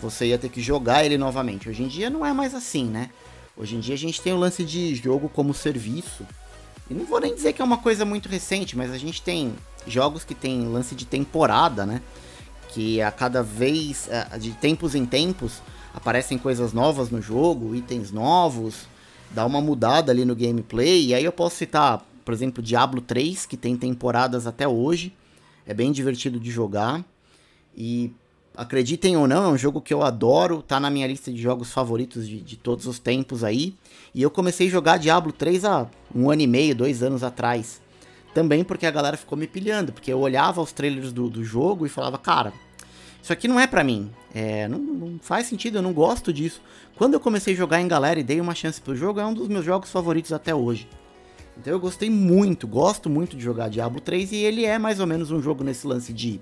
você 0.00 0.26
ia 0.26 0.38
ter 0.38 0.50
que 0.50 0.60
jogar 0.60 1.04
ele 1.04 1.16
novamente. 1.16 1.68
Hoje 1.68 1.82
em 1.82 1.88
dia 1.88 2.10
não 2.10 2.24
é 2.24 2.32
mais 2.32 2.54
assim, 2.54 2.84
né? 2.84 3.10
Hoje 3.56 3.76
em 3.76 3.80
dia 3.80 3.94
a 3.94 3.98
gente 3.98 4.20
tem 4.20 4.32
o 4.32 4.36
lance 4.36 4.62
de 4.62 4.94
jogo 4.94 5.28
como 5.28 5.54
serviço. 5.54 6.26
E 6.90 6.94
não 6.94 7.04
vou 7.04 7.20
nem 7.20 7.34
dizer 7.34 7.52
que 7.52 7.62
é 7.62 7.64
uma 7.64 7.78
coisa 7.78 8.04
muito 8.04 8.28
recente, 8.28 8.76
mas 8.76 8.92
a 8.92 8.98
gente 8.98 9.22
tem 9.22 9.54
jogos 9.86 10.24
que 10.24 10.34
tem 10.34 10.66
lance 10.68 10.94
de 10.94 11.04
temporada, 11.04 11.86
né? 11.86 12.02
Que 12.70 13.00
a 13.00 13.10
cada 13.10 13.42
vez, 13.42 14.08
de 14.38 14.52
tempos 14.52 14.94
em 14.94 15.06
tempos, 15.06 15.62
aparecem 15.94 16.36
coisas 16.36 16.72
novas 16.72 17.10
no 17.10 17.22
jogo, 17.22 17.74
itens 17.74 18.12
novos, 18.12 18.86
dá 19.30 19.46
uma 19.46 19.60
mudada 19.60 20.12
ali 20.12 20.24
no 20.24 20.36
gameplay. 20.36 21.06
E 21.06 21.14
aí 21.14 21.24
eu 21.24 21.32
posso 21.32 21.56
citar, 21.56 22.04
por 22.24 22.34
exemplo, 22.34 22.62
Diablo 22.62 23.00
3, 23.00 23.46
que 23.46 23.56
tem 23.56 23.76
temporadas 23.76 24.46
até 24.46 24.68
hoje. 24.68 25.12
É 25.66 25.72
bem 25.72 25.90
divertido 25.90 26.38
de 26.38 26.50
jogar. 26.50 27.04
E 27.74 28.12
acreditem 28.56 29.16
ou 29.16 29.28
não, 29.28 29.44
é 29.44 29.48
um 29.48 29.58
jogo 29.58 29.80
que 29.80 29.92
eu 29.92 30.02
adoro, 30.02 30.62
tá 30.62 30.80
na 30.80 30.88
minha 30.88 31.06
lista 31.06 31.30
de 31.30 31.40
jogos 31.40 31.72
favoritos 31.72 32.26
de, 32.26 32.40
de 32.40 32.56
todos 32.56 32.86
os 32.86 32.98
tempos 32.98 33.44
aí. 33.44 33.74
E 34.14 34.22
eu 34.22 34.30
comecei 34.30 34.68
a 34.68 34.70
jogar 34.70 34.96
Diablo 34.96 35.32
3 35.32 35.64
há 35.64 35.86
um 36.14 36.30
ano 36.30 36.42
e 36.42 36.46
meio, 36.46 36.74
dois 36.74 37.02
anos 37.02 37.22
atrás. 37.22 37.80
Também 38.36 38.62
porque 38.62 38.84
a 38.84 38.90
galera 38.90 39.16
ficou 39.16 39.38
me 39.38 39.46
pilhando, 39.46 39.94
porque 39.94 40.12
eu 40.12 40.20
olhava 40.20 40.60
os 40.60 40.70
trailers 40.70 41.10
do, 41.10 41.30
do 41.30 41.42
jogo 41.42 41.86
e 41.86 41.88
falava, 41.88 42.18
cara, 42.18 42.52
isso 43.22 43.32
aqui 43.32 43.48
não 43.48 43.58
é 43.58 43.66
para 43.66 43.82
mim. 43.82 44.10
É, 44.34 44.68
não, 44.68 44.78
não, 44.78 45.18
faz 45.22 45.46
sentido, 45.46 45.78
eu 45.78 45.82
não 45.82 45.94
gosto 45.94 46.34
disso. 46.34 46.60
Quando 46.96 47.14
eu 47.14 47.20
comecei 47.20 47.54
a 47.54 47.56
jogar 47.56 47.80
em 47.80 47.88
galera 47.88 48.20
e 48.20 48.22
dei 48.22 48.38
uma 48.38 48.54
chance 48.54 48.78
pro 48.78 48.94
jogo, 48.94 49.20
é 49.20 49.24
um 49.24 49.32
dos 49.32 49.48
meus 49.48 49.64
jogos 49.64 49.90
favoritos 49.90 50.34
até 50.34 50.54
hoje. 50.54 50.86
Então 51.56 51.72
eu 51.72 51.80
gostei 51.80 52.10
muito, 52.10 52.66
gosto 52.66 53.08
muito 53.08 53.38
de 53.38 53.42
jogar 53.42 53.70
Diablo 53.70 54.02
3 54.02 54.30
e 54.32 54.36
ele 54.36 54.66
é 54.66 54.78
mais 54.78 55.00
ou 55.00 55.06
menos 55.06 55.30
um 55.30 55.40
jogo 55.40 55.64
nesse 55.64 55.86
lance 55.86 56.12
de 56.12 56.38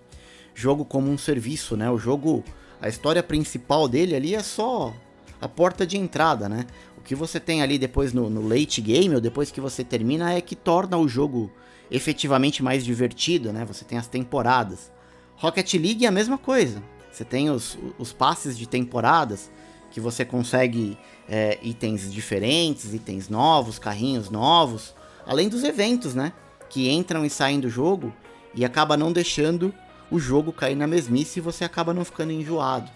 jogo 0.53 0.85
como 0.85 1.09
um 1.09 1.17
serviço, 1.17 1.77
né? 1.77 1.89
O 1.93 1.97
jogo, 1.97 2.43
a 2.83 2.89
história 2.89 3.23
principal 3.23 3.87
dele 3.87 4.17
ali 4.17 4.35
é 4.35 4.43
só 4.43 4.93
a 5.41 5.47
porta 5.47 5.87
de 5.87 5.97
entrada, 5.97 6.49
né? 6.49 6.67
O 6.99 7.03
que 7.03 7.15
você 7.15 7.39
tem 7.39 7.63
ali 7.63 7.79
depois 7.79 8.13
no, 8.13 8.29
no 8.29 8.49
late 8.49 8.81
game, 8.81 9.15
ou 9.15 9.21
depois 9.21 9.53
que 9.53 9.61
você 9.61 9.85
termina, 9.85 10.33
é 10.33 10.41
que 10.41 10.57
torna 10.57 10.99
o 10.99 11.07
jogo 11.07 11.53
efetivamente 11.95 12.63
mais 12.63 12.85
divertido, 12.85 13.53
né? 13.53 13.65
Você 13.65 13.85
tem 13.85 13.97
as 13.97 14.07
temporadas. 14.09 14.91
Rocket 15.37 15.75
League 15.75 16.05
é 16.05 16.09
a 16.09 16.13
mesma 16.13 16.37
coisa. 16.37 16.83
Você 17.11 17.25
tem 17.25 17.51
os, 17.51 17.79
os 17.99 18.13
passes 18.13 18.59
de 18.59 18.67
temporadas, 18.67 19.51
que 19.93 20.01
você 20.01 20.25
consegue 20.25 20.99
é, 21.29 21.59
itens 21.63 22.13
diferentes, 22.13 22.93
itens 22.93 23.29
novos, 23.29 23.79
carrinhos 23.79 24.29
novos, 24.29 24.95
além 25.25 25.49
dos 25.49 25.63
eventos, 25.63 26.15
né? 26.15 26.33
Que 26.69 26.91
entram 26.91 27.25
e 27.25 27.31
saem 27.31 27.61
do 27.61 27.71
jogo 27.71 28.13
e 28.55 28.65
acaba 28.65 28.97
não 28.97 29.13
deixando 29.13 29.73
o 30.11 30.19
jogo 30.19 30.53
cair 30.53 30.75
na 30.75 30.89
mesmice 30.89 31.39
e 31.39 31.43
você 31.43 31.65
acaba 31.65 31.95
não 31.95 32.05
ficando 32.05 32.33
enjoado. 32.33 32.91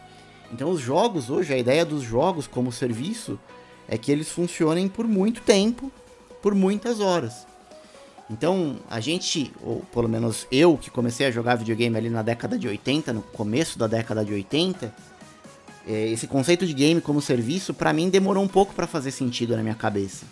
Então 0.53 0.71
os 0.71 0.81
jogos 0.81 1.31
hoje, 1.31 1.53
a 1.53 1.59
ideia 1.59 1.85
dos 1.85 2.03
jogos 2.03 2.49
como 2.49 2.73
serviço 2.73 3.39
é 3.87 3.97
que 3.97 4.11
eles 4.11 4.29
funcionem 4.29 4.89
por 4.89 5.07
muito 5.07 5.41
tempo, 5.43 5.93
por 6.43 6.55
muitas 6.55 6.99
horas. 6.99 7.47
Então, 8.31 8.77
a 8.91 9.01
gente, 9.01 9.53
ou 9.63 9.81
pelo 9.93 10.09
menos 10.09 10.47
eu 10.53 10.77
que 10.77 10.91
comecei 10.91 11.27
a 11.27 11.31
jogar 11.31 11.57
videogame 11.57 11.97
ali 11.97 12.11
na 12.11 12.23
década 12.23 12.59
de 12.59 12.69
80, 12.69 13.13
no 13.13 13.23
começo 13.23 13.79
da 13.79 13.87
década 13.87 14.25
de 14.25 14.33
80, 14.33 14.95
é, 15.87 16.09
esse 16.09 16.27
conceito 16.27 16.67
de 16.67 16.75
game 16.75 17.01
como 17.01 17.23
serviço, 17.23 17.73
para 17.73 17.93
mim 17.93 18.11
demorou 18.11 18.45
um 18.45 18.49
pouco 18.49 18.75
para 18.75 18.87
fazer 18.87 19.11
sentido 19.11 19.57
na 19.57 19.63
minha 19.63 19.75
cabeça. 19.75 20.27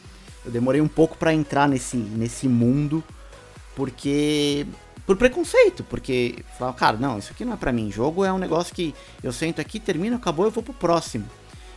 Eu 0.45 0.51
demorei 0.51 0.81
um 0.81 0.89
pouco 0.89 1.17
para 1.17 1.33
entrar 1.33 1.67
nesse, 1.67 1.97
nesse 1.97 2.47
mundo, 2.47 3.03
porque 3.75 4.67
por 5.07 5.17
preconceito, 5.17 5.83
porque 5.85 6.37
falava, 6.59 6.77
cara, 6.77 6.97
não, 6.99 7.19
isso 7.19 7.33
aqui 7.33 7.45
não 7.45 7.55
é 7.55 7.57
para 7.57 7.73
mim. 7.73 7.91
Jogo 7.91 8.25
é 8.25 8.33
um 8.33 8.39
negócio 8.39 8.75
que 8.75 8.95
eu 9.23 9.33
sento 9.33 9.61
aqui, 9.61 9.81
termino, 9.81 10.17
acabou, 10.17 10.45
eu 10.45 10.51
vou 10.51 10.63
pro 10.63 10.75
próximo. 10.75 11.25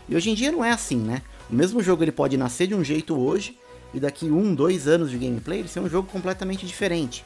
E 0.10 0.16
hoje 0.16 0.32
em 0.32 0.34
dia 0.34 0.52
não 0.52 0.66
é 0.66 0.72
assim, 0.72 0.98
né? 0.98 1.22
O 1.50 1.56
mesmo 1.56 1.82
jogo 1.82 2.04
ele 2.04 2.12
pode 2.12 2.36
nascer 2.36 2.68
de 2.68 2.76
um 2.76 2.84
jeito 2.84 3.18
hoje 3.18 3.58
e 3.94 4.00
daqui 4.00 4.26
um, 4.26 4.54
dois 4.54 4.88
anos 4.88 5.10
de 5.10 5.18
gameplay 5.18 5.60
ele 5.60 5.68
ser 5.68 5.80
um 5.80 5.90
jogo 5.90 6.10
completamente 6.12 6.66
diferente. 6.66 7.24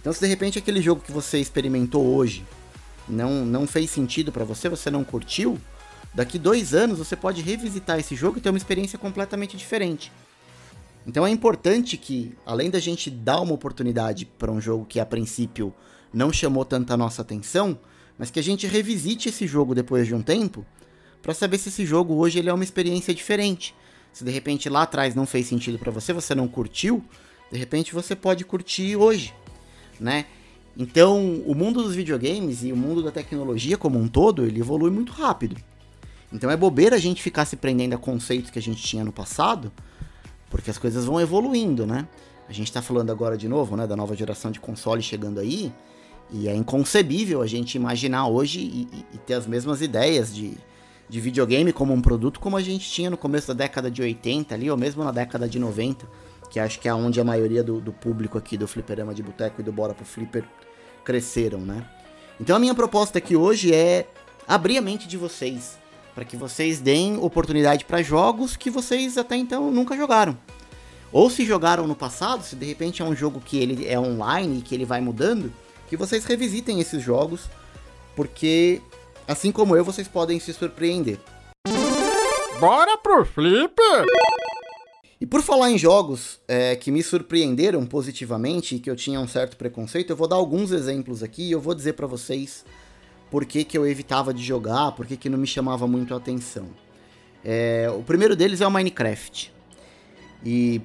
Então, 0.00 0.12
se 0.12 0.20
de 0.20 0.26
repente 0.26 0.58
aquele 0.58 0.80
jogo 0.80 1.02
que 1.02 1.12
você 1.12 1.38
experimentou 1.38 2.06
hoje 2.06 2.44
não, 3.08 3.44
não 3.44 3.66
fez 3.66 3.90
sentido 3.90 4.32
para 4.32 4.44
você, 4.44 4.68
você 4.68 4.90
não 4.90 5.04
curtiu, 5.04 5.58
daqui 6.14 6.38
dois 6.38 6.74
anos 6.74 6.98
você 6.98 7.14
pode 7.16 7.42
revisitar 7.42 7.98
esse 7.98 8.16
jogo 8.16 8.38
e 8.38 8.40
ter 8.40 8.48
uma 8.48 8.58
experiência 8.58 8.98
completamente 8.98 9.56
diferente. 9.56 10.10
Então 11.06 11.26
é 11.26 11.30
importante 11.30 11.96
que, 11.96 12.34
além 12.44 12.70
da 12.70 12.78
gente 12.78 13.10
dar 13.10 13.40
uma 13.40 13.54
oportunidade 13.54 14.24
para 14.24 14.50
um 14.50 14.60
jogo 14.60 14.84
que 14.84 15.00
a 15.00 15.06
princípio 15.06 15.74
não 16.12 16.32
chamou 16.32 16.64
tanta 16.64 16.96
nossa 16.96 17.22
atenção, 17.22 17.78
mas 18.18 18.30
que 18.30 18.38
a 18.38 18.42
gente 18.42 18.66
revisite 18.66 19.28
esse 19.28 19.46
jogo 19.46 19.74
depois 19.74 20.06
de 20.06 20.14
um 20.14 20.22
tempo, 20.22 20.64
para 21.22 21.34
saber 21.34 21.58
se 21.58 21.68
esse 21.68 21.86
jogo 21.86 22.14
hoje 22.14 22.38
ele 22.38 22.48
é 22.48 22.52
uma 22.52 22.64
experiência 22.64 23.14
diferente. 23.14 23.74
Se 24.12 24.24
de 24.24 24.30
repente 24.30 24.68
lá 24.68 24.82
atrás 24.82 25.14
não 25.14 25.26
fez 25.26 25.46
sentido 25.46 25.78
para 25.78 25.90
você, 25.90 26.12
você 26.12 26.34
não 26.34 26.48
curtiu, 26.48 27.02
de 27.50 27.58
repente 27.58 27.94
você 27.94 28.14
pode 28.14 28.44
curtir 28.44 28.96
hoje, 28.96 29.34
né? 29.98 30.26
Então, 30.76 31.42
o 31.46 31.54
mundo 31.54 31.82
dos 31.82 31.94
videogames 31.94 32.62
e 32.62 32.72
o 32.72 32.76
mundo 32.76 33.02
da 33.02 33.10
tecnologia 33.10 33.76
como 33.76 33.98
um 33.98 34.08
todo, 34.08 34.46
ele 34.46 34.60
evolui 34.60 34.90
muito 34.90 35.12
rápido. 35.12 35.56
Então 36.32 36.50
é 36.50 36.56
bobeira 36.56 36.96
a 36.96 36.98
gente 36.98 37.22
ficar 37.22 37.44
se 37.44 37.56
prendendo 37.56 37.94
a 37.94 37.98
conceitos 37.98 38.50
que 38.50 38.58
a 38.58 38.62
gente 38.62 38.82
tinha 38.82 39.04
no 39.04 39.12
passado, 39.12 39.72
porque 40.48 40.70
as 40.70 40.78
coisas 40.78 41.04
vão 41.04 41.20
evoluindo, 41.20 41.86
né? 41.86 42.06
A 42.48 42.52
gente 42.52 42.68
está 42.68 42.80
falando 42.80 43.10
agora 43.10 43.36
de 43.36 43.48
novo, 43.48 43.76
né, 43.76 43.86
da 43.86 43.96
nova 43.96 44.14
geração 44.16 44.50
de 44.50 44.60
console 44.60 45.02
chegando 45.02 45.38
aí, 45.38 45.72
e 46.30 46.48
é 46.48 46.54
inconcebível 46.54 47.42
a 47.42 47.46
gente 47.46 47.74
imaginar 47.74 48.26
hoje 48.28 48.60
e, 48.60 48.88
e, 48.92 49.04
e 49.14 49.18
ter 49.18 49.34
as 49.34 49.46
mesmas 49.46 49.82
ideias 49.82 50.34
de, 50.34 50.56
de 51.10 51.20
videogame 51.20 51.72
como 51.72 51.92
um 51.92 52.00
produto 52.00 52.38
como 52.38 52.56
a 52.56 52.62
gente 52.62 52.88
tinha 52.88 53.10
no 53.10 53.16
começo 53.16 53.48
da 53.48 53.54
década 53.54 53.90
de 53.90 54.00
80 54.00 54.54
ali, 54.54 54.70
ou 54.70 54.76
mesmo 54.76 55.02
na 55.02 55.10
década 55.10 55.48
de 55.48 55.58
90, 55.58 56.06
que 56.48 56.60
acho 56.60 56.78
que 56.78 56.88
é 56.88 56.94
onde 56.94 57.20
a 57.20 57.24
maioria 57.24 57.64
do, 57.64 57.80
do 57.80 57.92
público 57.92 58.38
aqui 58.38 58.56
do 58.56 58.68
Fliperama 58.68 59.12
de 59.12 59.20
Boteco 59.20 59.60
e 59.60 59.64
do 59.64 59.72
Bora 59.72 59.92
pro 59.92 60.04
Flipper 60.04 60.44
cresceram, 61.04 61.58
né? 61.60 61.84
Então 62.40 62.54
a 62.54 62.58
minha 62.60 62.74
proposta 62.74 63.18
aqui 63.18 63.34
hoje 63.34 63.74
é 63.74 64.06
abrir 64.46 64.78
a 64.78 64.80
mente 64.80 65.08
de 65.08 65.16
vocês 65.16 65.76
para 66.14 66.24
que 66.24 66.36
vocês 66.36 66.80
deem 66.80 67.16
oportunidade 67.18 67.84
para 67.84 68.02
jogos 68.02 68.56
que 68.56 68.70
vocês 68.70 69.18
até 69.18 69.36
então 69.36 69.70
nunca 69.72 69.96
jogaram. 69.96 70.38
Ou 71.12 71.28
se 71.28 71.44
jogaram 71.44 71.88
no 71.88 71.96
passado, 71.96 72.44
se 72.44 72.54
de 72.54 72.66
repente 72.66 73.02
é 73.02 73.04
um 73.04 73.16
jogo 73.16 73.40
que 73.40 73.58
ele 73.58 73.88
é 73.88 73.98
online 73.98 74.58
e 74.58 74.62
que 74.62 74.76
ele 74.76 74.84
vai 74.84 75.00
mudando, 75.00 75.52
que 75.88 75.96
vocês 75.96 76.24
revisitem 76.24 76.78
esses 76.78 77.02
jogos, 77.02 77.50
porque 78.14 78.80
assim 79.30 79.52
como 79.52 79.76
eu, 79.76 79.84
vocês 79.84 80.08
podem 80.08 80.40
se 80.40 80.52
surpreender. 80.52 81.18
Bora 82.58 82.98
pro 82.98 83.24
flip! 83.24 83.74
E 85.20 85.26
por 85.26 85.42
falar 85.42 85.70
em 85.70 85.78
jogos 85.78 86.40
é, 86.48 86.74
que 86.74 86.90
me 86.90 87.02
surpreenderam 87.02 87.84
positivamente 87.86 88.74
e 88.74 88.78
que 88.80 88.90
eu 88.90 88.96
tinha 88.96 89.20
um 89.20 89.28
certo 89.28 89.56
preconceito, 89.56 90.10
eu 90.10 90.16
vou 90.16 90.26
dar 90.26 90.36
alguns 90.36 90.72
exemplos 90.72 91.22
aqui 91.22 91.42
e 91.42 91.52
eu 91.52 91.60
vou 91.60 91.74
dizer 91.74 91.92
para 91.92 92.06
vocês 92.06 92.64
por 93.30 93.44
que, 93.44 93.64
que 93.64 93.78
eu 93.78 93.86
evitava 93.86 94.34
de 94.34 94.42
jogar, 94.42 94.92
por 94.92 95.06
que, 95.06 95.16
que 95.16 95.28
não 95.28 95.38
me 95.38 95.46
chamava 95.46 95.86
muito 95.86 96.12
a 96.12 96.16
atenção. 96.16 96.66
É, 97.44 97.88
o 97.94 98.02
primeiro 98.02 98.34
deles 98.34 98.60
é 98.60 98.66
o 98.66 98.70
Minecraft. 98.70 99.52
E 100.44 100.80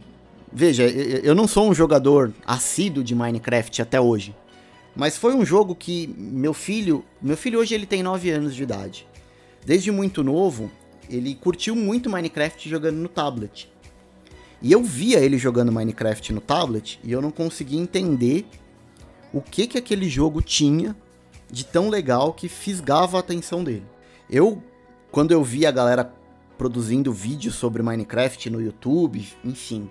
veja, 0.51 0.83
eu 0.83 1.33
não 1.33 1.47
sou 1.47 1.69
um 1.69 1.73
jogador 1.73 2.31
assíduo 2.45 3.03
de 3.03 3.15
Minecraft 3.15 3.81
até 3.81 3.99
hoje, 3.99 4.35
mas 4.95 5.17
foi 5.17 5.35
um 5.35 5.45
jogo 5.45 5.75
que 5.75 6.07
meu 6.17 6.53
filho, 6.53 7.03
meu 7.21 7.35
filho 7.35 7.59
hoje 7.59 7.75
ele 7.75 7.85
tem 7.85 8.01
9 8.01 8.29
anos 8.29 8.55
de 8.55 8.63
idade. 8.63 9.07
Desde 9.65 9.91
muito 9.91 10.23
novo, 10.23 10.71
ele 11.09 11.35
curtiu 11.35 11.75
muito 11.75 12.09
Minecraft 12.09 12.69
jogando 12.69 12.97
no 12.97 13.09
tablet. 13.09 13.69
E 14.61 14.71
eu 14.71 14.83
via 14.83 15.19
ele 15.19 15.37
jogando 15.37 15.71
Minecraft 15.71 16.33
no 16.33 16.41
tablet 16.41 16.99
e 17.03 17.11
eu 17.11 17.21
não 17.21 17.31
conseguia 17.31 17.79
entender 17.79 18.45
o 19.33 19.41
que 19.41 19.67
que 19.67 19.77
aquele 19.77 20.07
jogo 20.07 20.41
tinha 20.41 20.95
de 21.51 21.65
tão 21.65 21.89
legal 21.89 22.33
que 22.33 22.47
fisgava 22.47 23.17
a 23.17 23.19
atenção 23.19 23.63
dele. 23.63 23.85
Eu, 24.29 24.63
quando 25.11 25.31
eu 25.31 25.43
vi 25.43 25.65
a 25.65 25.71
galera 25.71 26.11
produzindo 26.57 27.11
vídeos 27.11 27.55
sobre 27.55 27.83
Minecraft 27.83 28.49
no 28.49 28.61
YouTube, 28.61 29.27
enfim, 29.43 29.89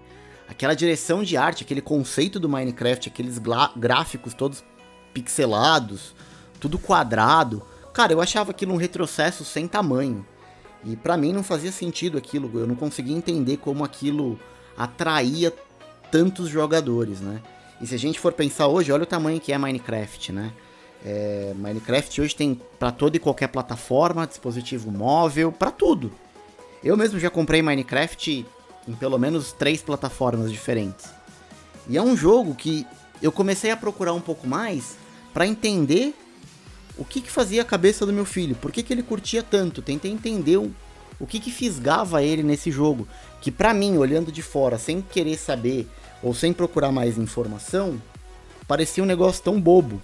aquela 0.49 0.75
direção 0.75 1.23
de 1.23 1.37
arte, 1.37 1.62
aquele 1.62 1.83
conceito 1.83 2.40
do 2.40 2.49
Minecraft, 2.49 3.09
aqueles 3.09 3.38
gráficos 3.77 4.33
todos 4.33 4.64
pixelados, 5.14 6.14
tudo 6.61 6.79
quadrado, 6.79 7.62
cara, 7.92 8.12
eu 8.12 8.20
achava 8.20 8.50
aquilo 8.50 8.74
um 8.74 8.77
retrocesso 8.77 9.44
sem 9.44 9.66
tamanho. 9.66 10.27
E 10.85 10.96
para 10.96 11.16
mim 11.16 11.33
não 11.33 11.42
fazia 11.42 11.72
sentido 11.72 12.18
aquilo, 12.18 12.50
eu 12.59 12.66
não 12.66 12.74
conseguia 12.74 13.16
entender 13.16 13.57
como 13.57 13.85
aquilo 13.85 14.38
atraía 14.77 15.53
tantos 16.11 16.48
jogadores, 16.48 17.20
né? 17.20 17.40
E 17.81 17.87
se 17.87 17.94
a 17.94 17.98
gente 17.98 18.20
for 18.20 18.33
pensar 18.33 18.66
hoje, 18.66 18.92
olha 18.92 19.05
o 19.05 19.07
tamanho 19.07 19.40
que 19.40 19.53
é 19.53 19.59
Minecraft, 19.59 20.33
né? 20.33 20.53
É, 21.05 21.53
Minecraft 21.57 22.20
hoje 22.20 22.35
tem 22.35 22.61
para 22.79 22.90
toda 22.90 23.16
e 23.16 23.20
qualquer 23.20 23.48
plataforma, 23.48 24.27
dispositivo 24.27 24.90
móvel, 24.90 25.53
para 25.53 25.70
tudo. 25.70 26.12
Eu 26.83 26.96
mesmo 26.96 27.18
já 27.18 27.31
comprei 27.31 27.62
Minecraft 27.62 28.46
em 28.87 28.94
pelo 28.94 29.18
menos 29.18 29.53
três 29.53 29.83
plataformas 29.83 30.50
diferentes. 30.50 31.07
E 31.88 31.96
é 31.96 32.03
um 32.03 32.16
jogo 32.16 32.55
que 32.55 32.87
eu 33.22 33.33
comecei 33.33 33.70
a 33.70 33.77
procurar 33.77 34.12
um 34.12 34.20
pouco 34.20 34.46
mais 34.46 34.96
para 35.35 35.47
entender 35.47 36.14
o 36.97 37.05
que, 37.05 37.20
que 37.20 37.31
fazia 37.31 37.62
a 37.62 37.64
cabeça 37.64 38.07
do 38.07 38.12
meu 38.12 38.25
filho, 38.25 38.55
por 38.55 38.70
que, 38.70 38.83
que 38.83 38.92
ele 38.92 39.03
curtia 39.03 39.42
tanto. 39.42 39.83
Tentei 39.83 40.12
entender 40.12 40.57
o, 40.57 40.73
o 41.18 41.27
que, 41.27 41.40
que 41.40 41.51
fisgava 41.51 42.23
ele 42.23 42.42
nesse 42.42 42.70
jogo 42.70 43.07
que 43.44 43.51
para 43.51 43.75
mim, 43.75 43.99
olhando 43.99 44.33
de 44.33 44.40
fora, 44.40 44.79
sem 44.79 45.03
querer 45.03 45.37
saber 45.37 45.87
ou 46.23 46.33
sem 46.33 46.51
procurar 46.51 46.90
mais 46.90 47.18
informação, 47.18 48.01
parecia 48.66 49.03
um 49.03 49.07
negócio 49.07 49.42
tão 49.42 49.61
bobo. 49.61 50.01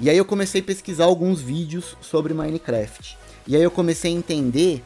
E 0.00 0.10
aí 0.10 0.16
eu 0.16 0.24
comecei 0.24 0.60
a 0.60 0.64
pesquisar 0.64 1.04
alguns 1.04 1.40
vídeos 1.40 1.96
sobre 2.00 2.34
Minecraft. 2.34 3.16
E 3.46 3.54
aí 3.54 3.62
eu 3.62 3.70
comecei 3.70 4.10
a 4.10 4.16
entender 4.16 4.82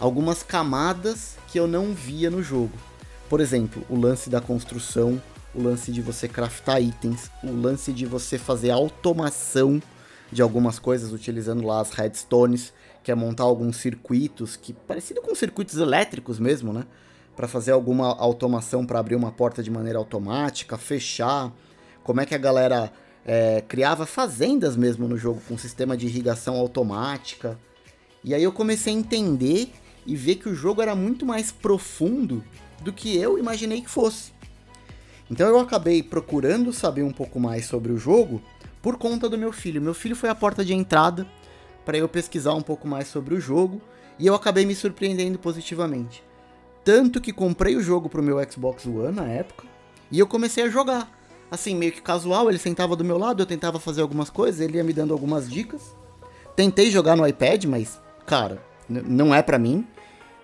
algumas 0.00 0.42
camadas 0.42 1.36
que 1.46 1.60
eu 1.60 1.68
não 1.68 1.94
via 1.94 2.28
no 2.28 2.42
jogo. 2.42 2.76
Por 3.28 3.40
exemplo, 3.40 3.86
o 3.88 3.96
lance 3.96 4.28
da 4.28 4.40
construção, 4.40 5.22
o 5.56 5.62
lance 5.62 5.90
de 5.90 6.02
você 6.02 6.28
craftar 6.28 6.82
itens, 6.82 7.30
o 7.42 7.50
lance 7.50 7.92
de 7.92 8.04
você 8.04 8.36
fazer 8.36 8.70
automação 8.70 9.82
de 10.30 10.42
algumas 10.42 10.78
coisas 10.78 11.12
utilizando 11.12 11.64
lá 11.64 11.80
as 11.80 11.90
redstones, 11.90 12.72
que 13.02 13.10
é 13.10 13.14
montar 13.14 13.44
alguns 13.44 13.76
circuitos 13.76 14.56
que 14.56 14.72
parecido 14.72 15.22
com 15.22 15.34
circuitos 15.34 15.76
elétricos 15.78 16.38
mesmo, 16.38 16.72
né? 16.72 16.84
Para 17.34 17.48
fazer 17.48 17.72
alguma 17.72 18.16
automação 18.18 18.84
para 18.84 18.98
abrir 18.98 19.14
uma 19.14 19.32
porta 19.32 19.62
de 19.62 19.70
maneira 19.70 19.98
automática, 19.98 20.76
fechar. 20.76 21.52
Como 22.02 22.20
é 22.20 22.26
que 22.26 22.34
a 22.34 22.38
galera 22.38 22.92
é, 23.26 23.62
criava 23.66 24.06
fazendas 24.06 24.76
mesmo 24.76 25.08
no 25.08 25.16
jogo 25.16 25.42
com 25.48 25.58
sistema 25.58 25.96
de 25.96 26.06
irrigação 26.06 26.56
automática. 26.56 27.58
E 28.22 28.34
aí 28.34 28.42
eu 28.42 28.52
comecei 28.52 28.94
a 28.94 28.96
entender 28.96 29.72
e 30.06 30.14
ver 30.14 30.36
que 30.36 30.48
o 30.48 30.54
jogo 30.54 30.80
era 30.80 30.94
muito 30.94 31.26
mais 31.26 31.50
profundo 31.50 32.44
do 32.82 32.92
que 32.92 33.16
eu 33.16 33.38
imaginei 33.38 33.80
que 33.80 33.90
fosse. 33.90 34.35
Então 35.30 35.48
eu 35.48 35.58
acabei 35.58 36.02
procurando 36.02 36.72
saber 36.72 37.02
um 37.02 37.12
pouco 37.12 37.40
mais 37.40 37.66
sobre 37.66 37.92
o 37.92 37.98
jogo 37.98 38.40
por 38.80 38.96
conta 38.96 39.28
do 39.28 39.36
meu 39.36 39.52
filho. 39.52 39.82
Meu 39.82 39.94
filho 39.94 40.14
foi 40.14 40.28
a 40.28 40.34
porta 40.34 40.64
de 40.64 40.72
entrada 40.72 41.26
para 41.84 41.98
eu 41.98 42.08
pesquisar 42.08 42.54
um 42.54 42.62
pouco 42.62 42.86
mais 42.86 43.08
sobre 43.08 43.34
o 43.34 43.40
jogo 43.40 43.80
e 44.18 44.26
eu 44.26 44.34
acabei 44.34 44.64
me 44.64 44.74
surpreendendo 44.74 45.38
positivamente. 45.38 46.22
Tanto 46.84 47.20
que 47.20 47.32
comprei 47.32 47.76
o 47.76 47.82
jogo 47.82 48.08
pro 48.08 48.22
meu 48.22 48.38
Xbox 48.50 48.86
One 48.86 49.16
na 49.16 49.26
época 49.26 49.66
e 50.10 50.18
eu 50.18 50.26
comecei 50.26 50.64
a 50.64 50.68
jogar. 50.68 51.10
Assim, 51.50 51.76
meio 51.76 51.92
que 51.92 52.02
casual, 52.02 52.48
ele 52.48 52.58
sentava 52.58 52.96
do 52.96 53.04
meu 53.04 53.18
lado, 53.18 53.42
eu 53.42 53.46
tentava 53.46 53.78
fazer 53.78 54.02
algumas 54.02 54.30
coisas, 54.30 54.60
ele 54.60 54.78
ia 54.78 54.84
me 54.84 54.92
dando 54.92 55.12
algumas 55.12 55.48
dicas. 55.48 55.94
Tentei 56.56 56.90
jogar 56.90 57.16
no 57.16 57.26
iPad, 57.26 57.64
mas, 57.66 58.00
cara, 58.24 58.60
não 58.88 59.34
é 59.34 59.42
para 59.42 59.58
mim. 59.58 59.86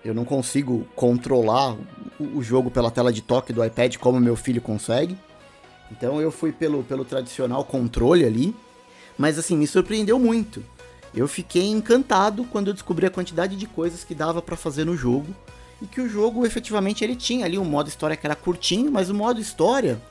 Eu 0.03 0.13
não 0.13 0.25
consigo 0.25 0.85
controlar 0.95 1.77
o 2.19 2.41
jogo 2.41 2.69
pela 2.69 2.91
tela 2.91 3.11
de 3.11 3.21
toque 3.21 3.53
do 3.53 3.63
iPad 3.63 3.97
como 3.97 4.19
meu 4.19 4.35
filho 4.35 4.61
consegue. 4.61 5.17
Então 5.91 6.21
eu 6.21 6.31
fui 6.31 6.51
pelo, 6.51 6.83
pelo 6.83 7.05
tradicional 7.05 7.63
controle 7.63 8.25
ali. 8.25 8.55
Mas 9.17 9.37
assim, 9.37 9.55
me 9.55 9.67
surpreendeu 9.67 10.17
muito 10.17 10.63
eu 11.15 11.27
fiquei 11.27 11.67
encantado 11.67 12.43
quando 12.45 12.69
eu 12.69 12.73
descobri 12.73 13.05
a 13.05 13.11
quantidade 13.11 13.55
de 13.55 13.67
coisas 13.67 14.03
que 14.03 14.15
dava 14.15 14.41
para 14.41 14.57
fazer 14.57 14.83
no 14.83 14.97
jogo 14.97 15.27
e 15.81 15.85
que 15.85 16.01
o 16.01 16.09
jogo 16.09 16.45
efetivamente 16.45 17.03
ele 17.03 17.15
tinha 17.15 17.45
ali 17.45 17.57
um 17.57 17.65
modo 17.65 17.87
história 17.87 18.17
que 18.17 18.25
era 18.25 18.35
curtinho, 18.35 18.91
mas 18.91 19.09
o 19.09 19.13
modo 19.13 19.39
história 19.39 20.01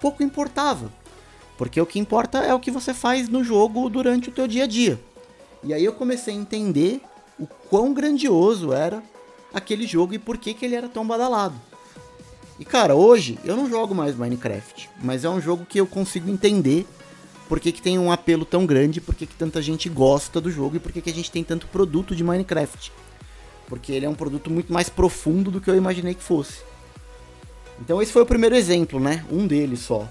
pouco 0.00 0.22
importava, 0.22 0.90
porque 1.56 1.80
o 1.80 1.86
que 1.86 1.98
importa 1.98 2.38
é 2.38 2.52
o 2.52 2.58
que 2.58 2.70
você 2.70 2.92
faz 2.92 3.28
no 3.28 3.44
jogo 3.44 3.88
durante 3.88 4.28
o 4.28 4.32
teu 4.32 4.48
dia 4.48 4.64
a 4.64 4.66
dia. 4.66 5.00
E 5.62 5.72
aí 5.72 5.84
eu 5.84 5.92
comecei 5.92 6.34
a 6.34 6.38
entender 6.38 7.00
o 7.38 7.46
quão 7.46 7.92
grandioso 7.92 8.72
era 8.72 9.02
aquele 9.52 9.86
jogo 9.86 10.14
e 10.14 10.18
por 10.18 10.38
que, 10.38 10.54
que 10.54 10.64
ele 10.64 10.74
era 10.74 10.88
tão 10.88 11.06
badalado. 11.06 11.54
E 12.58 12.64
cara, 12.64 12.94
hoje 12.94 13.38
eu 13.44 13.56
não 13.56 13.68
jogo 13.68 13.94
mais 13.94 14.14
Minecraft, 14.14 14.90
mas 15.02 15.24
é 15.24 15.28
um 15.30 15.40
jogo 15.40 15.64
que 15.64 15.80
eu 15.80 15.86
consigo 15.86 16.30
entender 16.30 16.86
por 17.48 17.58
que, 17.58 17.72
que 17.72 17.82
tem 17.82 17.98
um 17.98 18.12
apelo 18.12 18.44
tão 18.44 18.64
grande, 18.64 19.00
por 19.00 19.14
que, 19.14 19.26
que 19.26 19.34
tanta 19.34 19.60
gente 19.60 19.88
gosta 19.88 20.40
do 20.40 20.50
jogo 20.50 20.76
e 20.76 20.78
por 20.78 20.92
que, 20.92 21.00
que 21.00 21.10
a 21.10 21.14
gente 21.14 21.30
tem 21.30 21.42
tanto 21.42 21.66
produto 21.66 22.14
de 22.14 22.22
Minecraft. 22.22 22.92
Porque 23.66 23.92
ele 23.92 24.06
é 24.06 24.08
um 24.08 24.14
produto 24.14 24.50
muito 24.50 24.72
mais 24.72 24.88
profundo 24.88 25.50
do 25.50 25.60
que 25.60 25.70
eu 25.70 25.74
imaginei 25.74 26.14
que 26.14 26.22
fosse. 26.22 26.58
Então 27.80 28.00
esse 28.00 28.12
foi 28.12 28.22
o 28.22 28.26
primeiro 28.26 28.54
exemplo, 28.54 29.00
né? 29.00 29.24
Um 29.30 29.46
deles 29.46 29.80
só. 29.80 30.06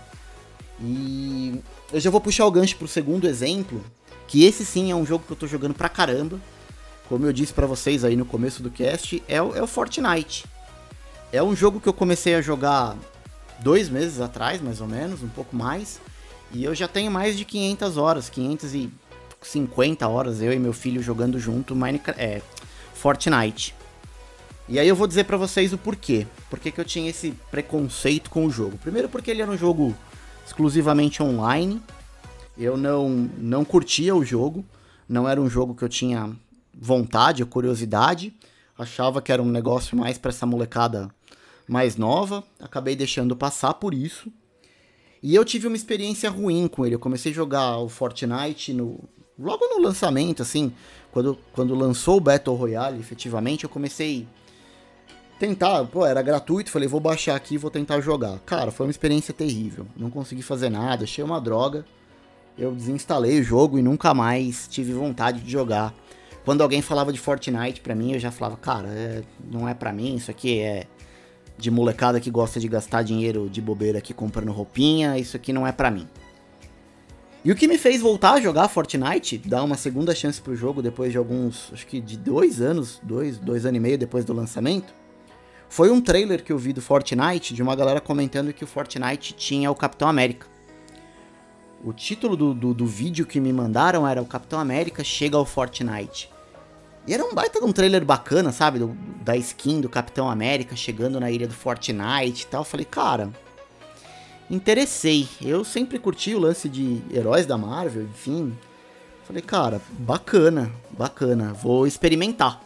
E 0.81 1.61
eu 1.93 1.99
já 1.99 2.09
vou 2.09 2.19
puxar 2.19 2.45
o 2.45 2.51
gancho 2.51 2.75
pro 2.77 2.87
segundo 2.87 3.27
exemplo, 3.27 3.81
que 4.27 4.43
esse 4.43 4.65
sim 4.65 4.91
é 4.91 4.95
um 4.95 5.05
jogo 5.05 5.23
que 5.25 5.31
eu 5.31 5.37
tô 5.37 5.47
jogando 5.47 5.73
pra 5.73 5.87
caramba. 5.87 6.39
Como 7.09 7.25
eu 7.25 7.33
disse 7.33 7.51
para 7.51 7.65
vocês 7.65 8.03
aí 8.03 8.15
no 8.15 8.23
começo 8.23 8.61
do 8.61 8.69
cast, 8.69 9.23
é 9.27 9.41
o, 9.41 9.55
é 9.55 9.63
o 9.63 9.65
Fortnite. 9.65 10.45
É 11.33 11.41
um 11.41 11.55
jogo 11.55 11.79
que 11.81 11.89
eu 11.89 11.93
comecei 11.93 12.35
a 12.35 12.41
jogar 12.41 12.95
dois 13.61 13.89
meses 13.89 14.21
atrás, 14.21 14.61
mais 14.61 14.79
ou 14.79 14.87
menos, 14.87 15.23
um 15.23 15.27
pouco 15.27 15.55
mais. 15.55 15.99
E 16.53 16.63
eu 16.63 16.75
já 16.75 16.87
tenho 16.87 17.11
mais 17.11 17.35
de 17.35 17.45
500 17.45 17.97
horas, 17.97 18.29
550 18.29 20.07
horas, 20.07 20.39
eu 20.39 20.53
e 20.53 20.59
meu 20.59 20.71
filho 20.71 21.01
jogando 21.01 21.39
junto 21.39 21.75
Minecraft, 21.75 22.21
é, 22.21 22.43
Fortnite. 22.93 23.73
E 24.67 24.77
aí 24.77 24.87
eu 24.87 24.95
vou 24.95 25.07
dizer 25.07 25.23
para 25.23 25.35
vocês 25.35 25.73
o 25.73 25.79
porquê. 25.79 26.27
Por 26.47 26.59
que 26.59 26.71
eu 26.79 26.85
tinha 26.85 27.09
esse 27.09 27.31
preconceito 27.49 28.29
com 28.29 28.45
o 28.45 28.51
jogo. 28.51 28.77
Primeiro 28.77 29.09
porque 29.09 29.31
ele 29.31 29.41
era 29.41 29.49
um 29.49 29.57
jogo 29.57 29.95
exclusivamente 30.45 31.23
online. 31.23 31.81
Eu 32.55 32.77
não, 32.77 33.09
não 33.35 33.65
curtia 33.65 34.15
o 34.15 34.23
jogo. 34.23 34.63
Não 35.07 35.27
era 35.27 35.41
um 35.41 35.49
jogo 35.49 35.73
que 35.73 35.83
eu 35.83 35.89
tinha 35.89 36.37
vontade 36.79 37.43
curiosidade. 37.45 38.33
Achava 38.77 39.21
que 39.21 39.31
era 39.31 39.41
um 39.41 39.49
negócio 39.49 39.97
mais 39.97 40.17
para 40.17 40.29
essa 40.29 40.45
molecada 40.45 41.09
mais 41.67 41.97
nova. 41.97 42.43
Acabei 42.59 42.95
deixando 42.95 43.35
passar 43.35 43.73
por 43.75 43.93
isso. 43.93 44.31
E 45.21 45.35
eu 45.35 45.43
tive 45.43 45.67
uma 45.67 45.75
experiência 45.75 46.29
ruim 46.29 46.67
com 46.67 46.85
ele. 46.85 46.95
Eu 46.95 46.99
comecei 46.99 47.31
a 47.31 47.35
jogar 47.35 47.77
o 47.79 47.89
Fortnite 47.89 48.73
no, 48.73 49.03
logo 49.37 49.65
no 49.67 49.81
lançamento, 49.81 50.41
assim, 50.41 50.71
quando, 51.11 51.37
quando 51.51 51.75
lançou 51.75 52.17
o 52.17 52.21
Battle 52.21 52.55
Royale, 52.55 52.99
efetivamente, 52.99 53.65
eu 53.65 53.69
comecei 53.69 54.25
tentar, 55.39 55.85
pô, 55.85 56.05
era 56.05 56.21
gratuito, 56.21 56.69
falei, 56.69 56.87
vou 56.87 56.99
baixar 56.99 57.35
aqui 57.35 57.55
e 57.55 57.57
vou 57.57 57.71
tentar 57.71 58.01
jogar. 58.01 58.39
Cara, 58.39 58.71
foi 58.71 58.85
uma 58.85 58.91
experiência 58.91 59.33
terrível. 59.33 59.87
Não 59.95 60.09
consegui 60.09 60.41
fazer 60.41 60.69
nada, 60.69 61.05
achei 61.05 61.23
uma 61.23 61.39
droga. 61.39 61.85
Eu 62.57 62.73
desinstalei 62.73 63.39
o 63.39 63.43
jogo 63.43 63.79
e 63.79 63.81
nunca 63.81 64.13
mais 64.13 64.67
tive 64.67 64.91
vontade 64.91 65.39
de 65.39 65.49
jogar. 65.49 65.93
Quando 66.45 66.61
alguém 66.61 66.81
falava 66.81 67.11
de 67.11 67.19
Fortnite 67.19 67.81
pra 67.81 67.93
mim, 67.93 68.13
eu 68.13 68.19
já 68.19 68.31
falava, 68.31 68.57
cara, 68.57 68.87
é, 68.87 69.21
não 69.51 69.67
é 69.67 69.73
pra 69.73 69.91
mim, 69.91 70.15
isso 70.15 70.31
aqui 70.31 70.59
é 70.59 70.87
de 71.57 71.69
molecada 71.69 72.19
que 72.19 72.31
gosta 72.31 72.59
de 72.59 72.67
gastar 72.67 73.03
dinheiro 73.03 73.49
de 73.49 73.61
bobeira 73.61 73.97
aqui 73.97 74.13
comprando 74.13 74.51
roupinha, 74.51 75.17
isso 75.17 75.35
aqui 75.35 75.51
não 75.51 75.67
é 75.67 75.71
para 75.71 75.91
mim. 75.91 76.07
E 77.43 77.51
o 77.51 77.55
que 77.55 77.67
me 77.67 77.77
fez 77.77 78.01
voltar 78.01 78.33
a 78.33 78.41
jogar 78.41 78.67
Fortnite, 78.67 79.37
dar 79.37 79.63
uma 79.63 79.77
segunda 79.77 80.13
chance 80.13 80.41
pro 80.41 80.55
jogo 80.55 80.81
depois 80.81 81.11
de 81.11 81.17
alguns, 81.17 81.69
acho 81.73 81.85
que 81.87 82.01
de 82.01 82.17
dois 82.17 82.61
anos, 82.61 82.99
dois, 83.03 83.37
dois 83.37 83.65
anos 83.65 83.77
e 83.77 83.79
meio 83.79 83.97
depois 83.97 84.25
do 84.25 84.33
lançamento, 84.33 84.93
foi 85.69 85.91
um 85.91 86.01
trailer 86.01 86.43
que 86.43 86.51
eu 86.51 86.57
vi 86.57 86.73
do 86.73 86.81
Fortnite 86.81 87.53
de 87.53 87.61
uma 87.61 87.75
galera 87.75 88.01
comentando 88.01 88.51
que 88.51 88.63
o 88.63 88.67
Fortnite 88.67 89.33
tinha 89.33 89.69
o 89.69 89.75
Capitão 89.75 90.09
América. 90.09 90.47
O 91.83 91.93
título 91.93 92.35
do, 92.35 92.53
do, 92.53 92.73
do 92.73 92.85
vídeo 92.85 93.25
que 93.25 93.39
me 93.39 93.53
mandaram 93.53 94.07
era 94.07 94.21
O 94.21 94.25
Capitão 94.25 94.59
América 94.59 95.03
chega 95.03 95.37
ao 95.37 95.45
Fortnite. 95.45 96.29
E 97.07 97.13
era 97.13 97.23
um 97.23 97.33
baita 97.33 97.59
de 97.59 97.65
um 97.65 97.71
trailer 97.71 98.03
bacana, 98.03 98.51
sabe? 98.51 98.79
Do, 98.79 98.97
da 99.21 99.35
skin 99.37 99.79
do 99.79 99.87
Capitão 99.87 100.29
América 100.29 100.75
chegando 100.75 101.19
na 101.19 101.31
ilha 101.31 101.47
do 101.47 101.53
Fortnite 101.53 102.43
e 102.43 102.47
tal. 102.47 102.65
Falei, 102.65 102.85
cara, 102.85 103.29
interessei. 104.49 105.27
Eu 105.41 105.63
sempre 105.63 105.97
curti 105.97 106.35
o 106.35 106.39
lance 106.39 106.67
de 106.67 107.01
heróis 107.11 107.45
da 107.45 107.57
Marvel, 107.57 108.03
enfim. 108.03 108.55
Falei, 109.23 109.41
cara, 109.41 109.81
bacana, 109.91 110.71
bacana, 110.91 111.53
vou 111.53 111.87
experimentar. 111.87 112.61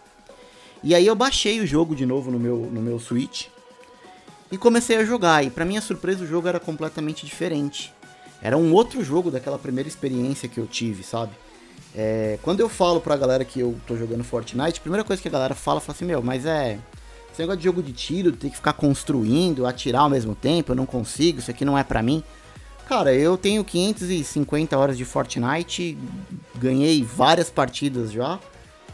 E 0.84 0.96
aí 0.96 1.06
eu 1.06 1.16
baixei 1.16 1.60
o 1.60 1.68
jogo 1.68 1.96
de 1.96 2.06
novo 2.06 2.32
no 2.32 2.40
meu, 2.40 2.58
no 2.72 2.82
meu 2.82 3.00
Switch 3.00 3.48
e 4.52 4.58
comecei 4.58 4.98
a 4.98 5.06
jogar. 5.06 5.46
E 5.46 5.50
para 5.50 5.66
minha 5.66 5.82
surpresa 5.82 6.24
o 6.24 6.28
jogo 6.28 6.48
era 6.48 6.60
completamente 6.60 7.26
diferente. 7.26 7.94
Era 8.44 8.58
um 8.58 8.74
outro 8.74 9.02
jogo 9.02 9.32
daquela 9.32 9.58
primeira 9.58 9.88
experiência 9.88 10.50
que 10.50 10.60
eu 10.60 10.68
tive, 10.68 11.02
sabe? 11.02 11.32
É, 11.96 12.38
quando 12.42 12.60
eu 12.60 12.68
falo 12.68 13.00
pra 13.00 13.16
galera 13.16 13.46
que 13.46 13.62
eu 13.62 13.78
tô 13.88 13.96
jogando 13.96 14.22
Fortnite, 14.22 14.80
a 14.80 14.82
primeira 14.82 15.06
coisa 15.06 15.22
que 15.22 15.30
a 15.30 15.32
galera 15.32 15.56
fala, 15.56 15.80
fala 15.80 15.96
assim, 15.96 16.04
meu, 16.04 16.22
mas 16.22 16.46
é 16.46 16.78
esse 17.32 17.42
negócio 17.42 17.60
de 17.60 17.64
jogo 17.64 17.82
de 17.82 17.94
tiro, 17.94 18.34
ter 18.34 18.50
que 18.50 18.58
ficar 18.58 18.74
construindo, 18.74 19.66
atirar 19.66 20.02
ao 20.02 20.10
mesmo 20.10 20.36
tempo, 20.36 20.74
eu 20.74 20.76
não 20.76 20.86
consigo, 20.86 21.40
isso 21.40 21.50
aqui 21.50 21.64
não 21.64 21.78
é 21.78 21.86
para 21.86 22.04
mim. 22.04 22.22
Cara, 22.86 23.14
eu 23.14 23.38
tenho 23.38 23.64
550 23.64 24.78
horas 24.78 24.98
de 24.98 25.06
Fortnite, 25.06 25.98
ganhei 26.56 27.02
várias 27.02 27.50
partidas 27.50 28.12
já 28.12 28.38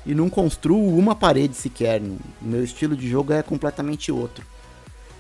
e 0.05 0.13
não 0.13 0.29
construo 0.29 0.95
uma 0.95 1.15
parede 1.15 1.55
sequer. 1.55 1.99
Meu 2.39 2.63
estilo 2.63 2.95
de 2.95 3.09
jogo 3.09 3.33
é 3.33 3.41
completamente 3.41 4.11
outro. 4.11 4.45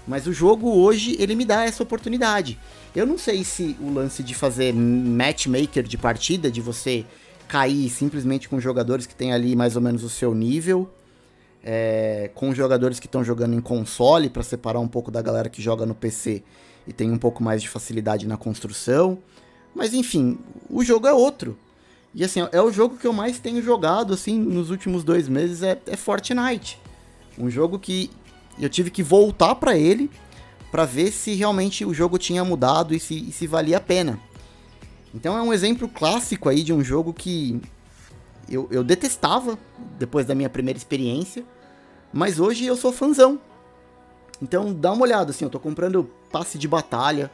Mas 0.09 0.25
o 0.25 0.33
jogo 0.33 0.67
hoje 0.71 1.15
ele 1.19 1.35
me 1.35 1.45
dá 1.45 1.63
essa 1.65 1.83
oportunidade. 1.83 2.57
Eu 2.95 3.05
não 3.05 3.15
sei 3.15 3.43
se 3.43 3.77
o 3.79 3.93
lance 3.93 4.23
de 4.23 4.33
fazer 4.33 4.73
matchmaker 4.73 5.83
de 5.83 5.99
partida, 5.99 6.49
de 6.49 6.59
você 6.59 7.05
cair 7.47 7.87
simplesmente 7.91 8.49
com 8.49 8.59
jogadores 8.59 9.05
que 9.05 9.13
tem 9.13 9.31
ali 9.31 9.55
mais 9.55 9.75
ou 9.75 9.83
menos 9.83 10.03
o 10.03 10.09
seu 10.09 10.33
nível, 10.33 10.89
é, 11.63 12.31
com 12.33 12.55
jogadores 12.55 12.99
que 12.99 13.05
estão 13.05 13.23
jogando 13.23 13.53
em 13.53 13.61
console, 13.61 14.31
para 14.31 14.41
separar 14.41 14.79
um 14.79 14.87
pouco 14.87 15.11
da 15.11 15.21
galera 15.21 15.47
que 15.47 15.61
joga 15.61 15.85
no 15.85 15.93
PC 15.93 16.41
e 16.87 16.91
tem 16.91 17.11
um 17.11 17.17
pouco 17.19 17.43
mais 17.43 17.61
de 17.61 17.69
facilidade 17.69 18.25
na 18.25 18.35
construção. 18.35 19.19
Mas 19.75 19.93
enfim, 19.93 20.39
o 20.71 20.83
jogo 20.83 21.05
é 21.05 21.13
outro. 21.13 21.55
E 22.15 22.23
assim, 22.23 22.39
é 22.51 22.59
o 22.59 22.71
jogo 22.71 22.97
que 22.97 23.05
eu 23.05 23.13
mais 23.13 23.37
tenho 23.37 23.61
jogado 23.61 24.11
assim 24.11 24.39
nos 24.39 24.71
últimos 24.71 25.03
dois 25.03 25.29
meses 25.29 25.61
é, 25.61 25.79
é 25.85 25.95
Fortnite. 25.95 26.79
Um 27.37 27.47
jogo 27.47 27.77
que 27.77 28.09
eu 28.59 28.69
tive 28.69 28.91
que 28.91 29.03
voltar 29.03 29.55
para 29.55 29.77
ele 29.77 30.09
para 30.71 30.85
ver 30.85 31.11
se 31.11 31.33
realmente 31.33 31.83
o 31.85 31.93
jogo 31.93 32.17
tinha 32.17 32.43
mudado 32.43 32.93
e 32.93 32.99
se, 32.99 33.29
e 33.29 33.31
se 33.31 33.47
valia 33.47 33.77
a 33.77 33.81
pena. 33.81 34.19
Então 35.13 35.37
é 35.37 35.41
um 35.41 35.51
exemplo 35.51 35.87
clássico 35.87 36.49
aí 36.49 36.61
de 36.61 36.71
um 36.71 36.83
jogo 36.83 37.13
que 37.13 37.59
eu, 38.49 38.67
eu 38.69 38.83
detestava 38.83 39.57
depois 39.97 40.25
da 40.25 40.35
minha 40.35 40.49
primeira 40.49 40.77
experiência, 40.77 41.43
mas 42.13 42.39
hoje 42.39 42.65
eu 42.65 42.75
sou 42.75 42.91
fãzão. 42.91 43.39
Então 44.41 44.73
dá 44.73 44.91
uma 44.91 45.03
olhada, 45.03 45.31
assim, 45.31 45.45
eu 45.45 45.49
tô 45.49 45.59
comprando 45.59 46.09
passe 46.31 46.57
de 46.57 46.67
batalha, 46.67 47.31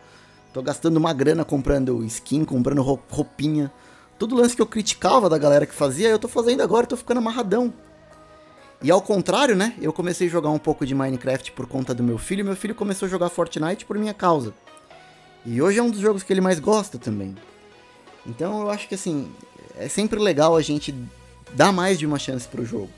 tô 0.54 0.62
gastando 0.62 0.98
uma 0.98 1.14
grana 1.14 1.44
comprando 1.44 2.04
skin, 2.06 2.46
comprando 2.46 2.82
roupinha. 2.82 3.72
Todo 4.18 4.36
lance 4.36 4.56
que 4.56 4.62
eu 4.62 4.66
criticava 4.66 5.30
da 5.30 5.38
galera 5.38 5.66
que 5.66 5.76
fazia, 5.76 6.10
eu 6.10 6.18
tô 6.18 6.28
fazendo 6.28 6.62
agora, 6.62 6.88
tô 6.88 6.96
ficando 6.96 7.18
amarradão. 7.18 7.74
E 8.86 8.92
ao 8.92 9.02
contrário, 9.02 9.56
né? 9.56 9.74
Eu 9.82 9.92
comecei 9.92 10.28
a 10.28 10.30
jogar 10.30 10.52
um 10.52 10.60
pouco 10.60 10.86
de 10.86 10.94
Minecraft 10.94 11.54
por 11.54 11.66
conta 11.66 11.92
do 11.92 12.04
meu 12.04 12.20
filho, 12.20 12.42
e 12.42 12.44
meu 12.44 12.56
filho 12.56 12.76
começou 12.76 13.08
a 13.08 13.10
jogar 13.10 13.30
Fortnite 13.30 13.84
por 13.84 13.98
minha 13.98 14.14
causa. 14.14 14.54
E 15.44 15.60
hoje 15.60 15.80
é 15.80 15.82
um 15.82 15.90
dos 15.90 16.00
jogos 16.00 16.22
que 16.22 16.32
ele 16.32 16.40
mais 16.40 16.60
gosta 16.60 17.00
também. 17.00 17.36
Então 18.28 18.62
eu 18.62 18.70
acho 18.70 18.88
que 18.88 18.94
assim, 18.94 19.32
é 19.76 19.90
sempre 19.90 20.20
legal 20.20 20.56
a 20.56 20.62
gente 20.62 20.94
dar 21.54 21.72
mais 21.72 21.98
de 21.98 22.06
uma 22.06 22.20
chance 22.20 22.48
pro 22.48 22.64
jogo. 22.64 22.92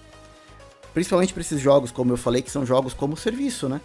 Principalmente 0.93 1.32
para 1.32 1.39
esses 1.39 1.62
jogos, 1.62 1.89
como 1.89 2.12
eu 2.12 2.17
falei, 2.17 2.41
que 2.41 2.52
são 2.52 2.65
jogos 2.65 2.93
como 2.93 3.15
serviço, 3.15 3.69
né? 3.69 3.80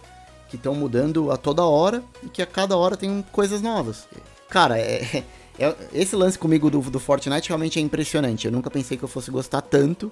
Que 0.49 0.57
estão 0.57 0.75
mudando 0.75 1.31
a 1.31 1.37
toda 1.37 1.63
hora 1.63 2.03
e 2.21 2.27
que 2.27 2.41
a 2.41 2.45
cada 2.45 2.75
hora 2.75 2.97
tem 2.97 3.23
coisas 3.31 3.61
novas. 3.61 4.09
Cara, 4.49 4.77
é, 4.77 5.23
é, 5.57 5.73
esse 5.93 6.17
lance 6.17 6.37
comigo 6.37 6.69
do, 6.69 6.81
do 6.81 6.99
Fortnite 6.99 7.47
realmente 7.47 7.79
é 7.79 7.81
impressionante. 7.81 8.45
Eu 8.45 8.51
nunca 8.51 8.69
pensei 8.69 8.97
que 8.97 9.03
eu 9.03 9.09
fosse 9.09 9.31
gostar 9.31 9.61
tanto 9.61 10.11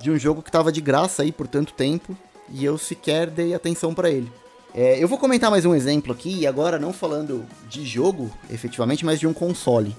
de 0.00 0.10
um 0.10 0.18
jogo 0.18 0.42
que 0.42 0.50
tava 0.50 0.70
de 0.70 0.80
graça 0.80 1.22
aí 1.22 1.32
por 1.32 1.46
tanto 1.46 1.72
tempo 1.72 2.16
e 2.50 2.64
eu 2.64 2.78
sequer 2.78 3.28
dei 3.28 3.54
atenção 3.54 3.94
para 3.94 4.10
ele. 4.10 4.30
É, 4.74 5.02
eu 5.02 5.08
vou 5.08 5.18
comentar 5.18 5.50
mais 5.50 5.64
um 5.64 5.74
exemplo 5.74 6.12
aqui, 6.12 6.46
agora 6.46 6.78
não 6.78 6.92
falando 6.92 7.44
de 7.68 7.84
jogo 7.84 8.30
efetivamente, 8.50 9.04
mas 9.04 9.18
de 9.18 9.26
um 9.26 9.32
console 9.32 9.96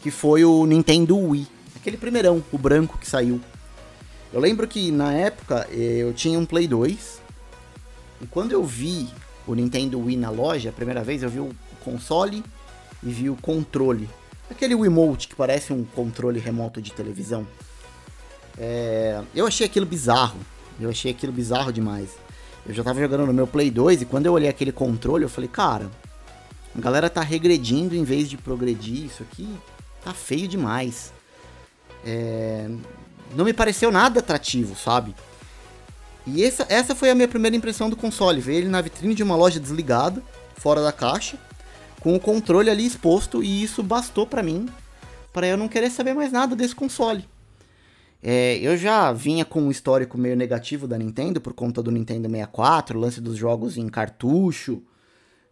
que 0.00 0.10
foi 0.10 0.44
o 0.44 0.66
Nintendo 0.66 1.16
Wii. 1.16 1.46
Aquele 1.76 1.96
primeirão, 1.96 2.42
o 2.50 2.58
branco 2.58 2.98
que 2.98 3.08
saiu. 3.08 3.40
Eu 4.32 4.40
lembro 4.40 4.66
que 4.66 4.90
na 4.90 5.12
época 5.12 5.68
eu 5.70 6.12
tinha 6.12 6.38
um 6.38 6.46
Play 6.46 6.66
2. 6.66 7.20
E 8.22 8.26
quando 8.26 8.52
eu 8.52 8.64
vi 8.64 9.08
o 9.46 9.54
Nintendo 9.54 10.00
Wii 10.00 10.16
na 10.16 10.30
loja, 10.30 10.70
a 10.70 10.72
primeira 10.72 11.04
vez 11.04 11.22
eu 11.22 11.30
vi 11.30 11.40
o 11.40 11.54
console 11.84 12.42
e 13.02 13.10
vi 13.10 13.28
o 13.28 13.36
controle. 13.36 14.08
Aquele 14.50 14.74
Wiimote 14.74 15.28
que 15.28 15.34
parece 15.34 15.72
um 15.72 15.84
controle 15.84 16.38
remoto 16.38 16.80
de 16.80 16.92
televisão. 16.92 17.46
É, 18.58 19.20
eu 19.34 19.46
achei 19.46 19.66
aquilo 19.66 19.86
bizarro. 19.86 20.38
Eu 20.80 20.90
achei 20.90 21.10
aquilo 21.10 21.32
bizarro 21.32 21.72
demais. 21.72 22.10
Eu 22.66 22.74
já 22.74 22.84
tava 22.84 23.00
jogando 23.00 23.26
no 23.26 23.32
meu 23.32 23.46
Play 23.46 23.70
2 23.70 24.02
e 24.02 24.04
quando 24.04 24.26
eu 24.26 24.32
olhei 24.32 24.48
aquele 24.48 24.72
controle, 24.72 25.24
eu 25.24 25.28
falei, 25.28 25.48
cara, 25.48 25.90
a 26.76 26.80
galera 26.80 27.10
tá 27.10 27.20
regredindo 27.20 27.94
em 27.94 28.04
vez 28.04 28.28
de 28.28 28.36
progredir. 28.36 29.06
Isso 29.06 29.22
aqui 29.22 29.48
tá 30.04 30.12
feio 30.12 30.46
demais. 30.48 31.12
É, 32.04 32.68
não 33.34 33.44
me 33.44 33.52
pareceu 33.52 33.90
nada 33.90 34.20
atrativo, 34.20 34.76
sabe? 34.76 35.14
E 36.26 36.44
essa, 36.44 36.66
essa 36.68 36.94
foi 36.94 37.10
a 37.10 37.14
minha 37.14 37.28
primeira 37.28 37.56
impressão 37.56 37.90
do 37.90 37.96
console. 37.96 38.40
Ver 38.40 38.56
ele 38.56 38.68
na 38.68 38.80
vitrine 38.80 39.14
de 39.14 39.22
uma 39.22 39.34
loja 39.34 39.58
desligada, 39.58 40.22
fora 40.56 40.82
da 40.82 40.92
caixa, 40.92 41.36
com 42.00 42.14
o 42.14 42.20
controle 42.20 42.70
ali 42.70 42.86
exposto, 42.86 43.42
e 43.42 43.62
isso 43.62 43.82
bastou 43.82 44.26
para 44.26 44.42
mim, 44.42 44.68
para 45.32 45.46
eu 45.46 45.56
não 45.56 45.68
querer 45.68 45.90
saber 45.90 46.14
mais 46.14 46.30
nada 46.30 46.54
desse 46.54 46.74
console. 46.74 47.28
É, 48.22 48.56
eu 48.58 48.76
já 48.76 49.12
vinha 49.12 49.44
com 49.44 49.62
um 49.62 49.70
histórico 49.70 50.16
meio 50.16 50.36
negativo 50.36 50.86
da 50.86 50.96
Nintendo 50.96 51.40
por 51.40 51.52
conta 51.52 51.82
do 51.82 51.90
Nintendo 51.90 52.28
64, 52.28 52.98
lance 52.98 53.20
dos 53.20 53.36
jogos 53.36 53.76
em 53.76 53.88
cartucho. 53.88 54.82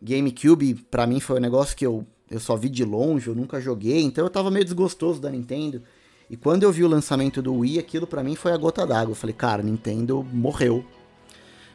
GameCube, 0.00 0.74
para 0.90 1.06
mim, 1.06 1.20
foi 1.20 1.38
um 1.38 1.42
negócio 1.42 1.76
que 1.76 1.84
eu 1.84 2.06
eu 2.30 2.38
só 2.38 2.56
vi 2.56 2.68
de 2.68 2.84
longe, 2.84 3.26
eu 3.26 3.34
nunca 3.34 3.60
joguei, 3.60 4.02
então 4.02 4.24
eu 4.24 4.30
tava 4.30 4.50
meio 4.50 4.64
desgostoso 4.64 5.20
da 5.20 5.28
Nintendo. 5.28 5.82
E 6.30 6.36
quando 6.36 6.62
eu 6.62 6.70
vi 6.70 6.84
o 6.84 6.88
lançamento 6.88 7.42
do 7.42 7.52
Wii, 7.52 7.80
aquilo 7.80 8.06
para 8.06 8.22
mim 8.22 8.36
foi 8.36 8.52
a 8.52 8.56
gota 8.56 8.86
d'água. 8.86 9.10
Eu 9.10 9.16
falei, 9.16 9.34
cara, 9.34 9.64
Nintendo 9.64 10.24
morreu. 10.32 10.84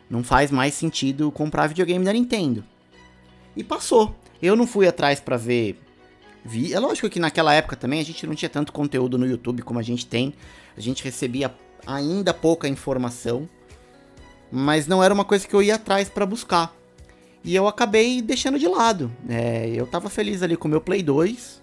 Não 0.09 0.23
faz 0.23 0.49
mais 0.49 0.73
sentido 0.73 1.29
comprar 1.29 1.67
videogame 1.67 2.05
da 2.05 2.13
Nintendo. 2.13 2.63
E 3.53 3.65
passou. 3.65 4.15
Eu 4.41 4.55
não 4.55 4.65
fui 4.65 4.87
atrás 4.87 5.19
para 5.19 5.35
ver. 5.35 5.77
Vi. 6.45 6.73
É 6.73 6.79
lógico 6.79 7.09
que 7.09 7.19
naquela 7.19 7.53
época 7.53 7.75
também 7.75 7.99
a 7.99 8.05
gente 8.05 8.25
não 8.27 8.35
tinha 8.35 8.47
tanto 8.47 8.71
conteúdo 8.71 9.17
no 9.17 9.25
YouTube 9.25 9.63
como 9.63 9.79
a 9.79 9.83
gente 9.83 10.05
tem. 10.05 10.33
A 10.77 10.79
gente 10.79 11.03
recebia 11.03 11.51
ainda 11.87 12.33
pouca 12.33 12.67
informação. 12.67 13.49
Mas 14.51 14.85
não 14.85 15.03
era 15.03 15.11
uma 15.11 15.25
coisa 15.25 15.47
que 15.47 15.55
eu 15.55 15.63
ia 15.63 15.75
atrás 15.75 16.07
para 16.07 16.25
buscar. 16.25 16.73
E 17.43 17.55
eu 17.55 17.67
acabei 17.67 18.21
deixando 18.21 18.59
de 18.59 18.67
lado. 18.67 19.11
É, 19.27 19.71
eu 19.75 19.87
tava 19.87 20.07
feliz 20.07 20.43
ali 20.43 20.55
com 20.55 20.67
o 20.67 20.71
meu 20.71 20.79
Play 20.79 21.01
2. 21.01 21.61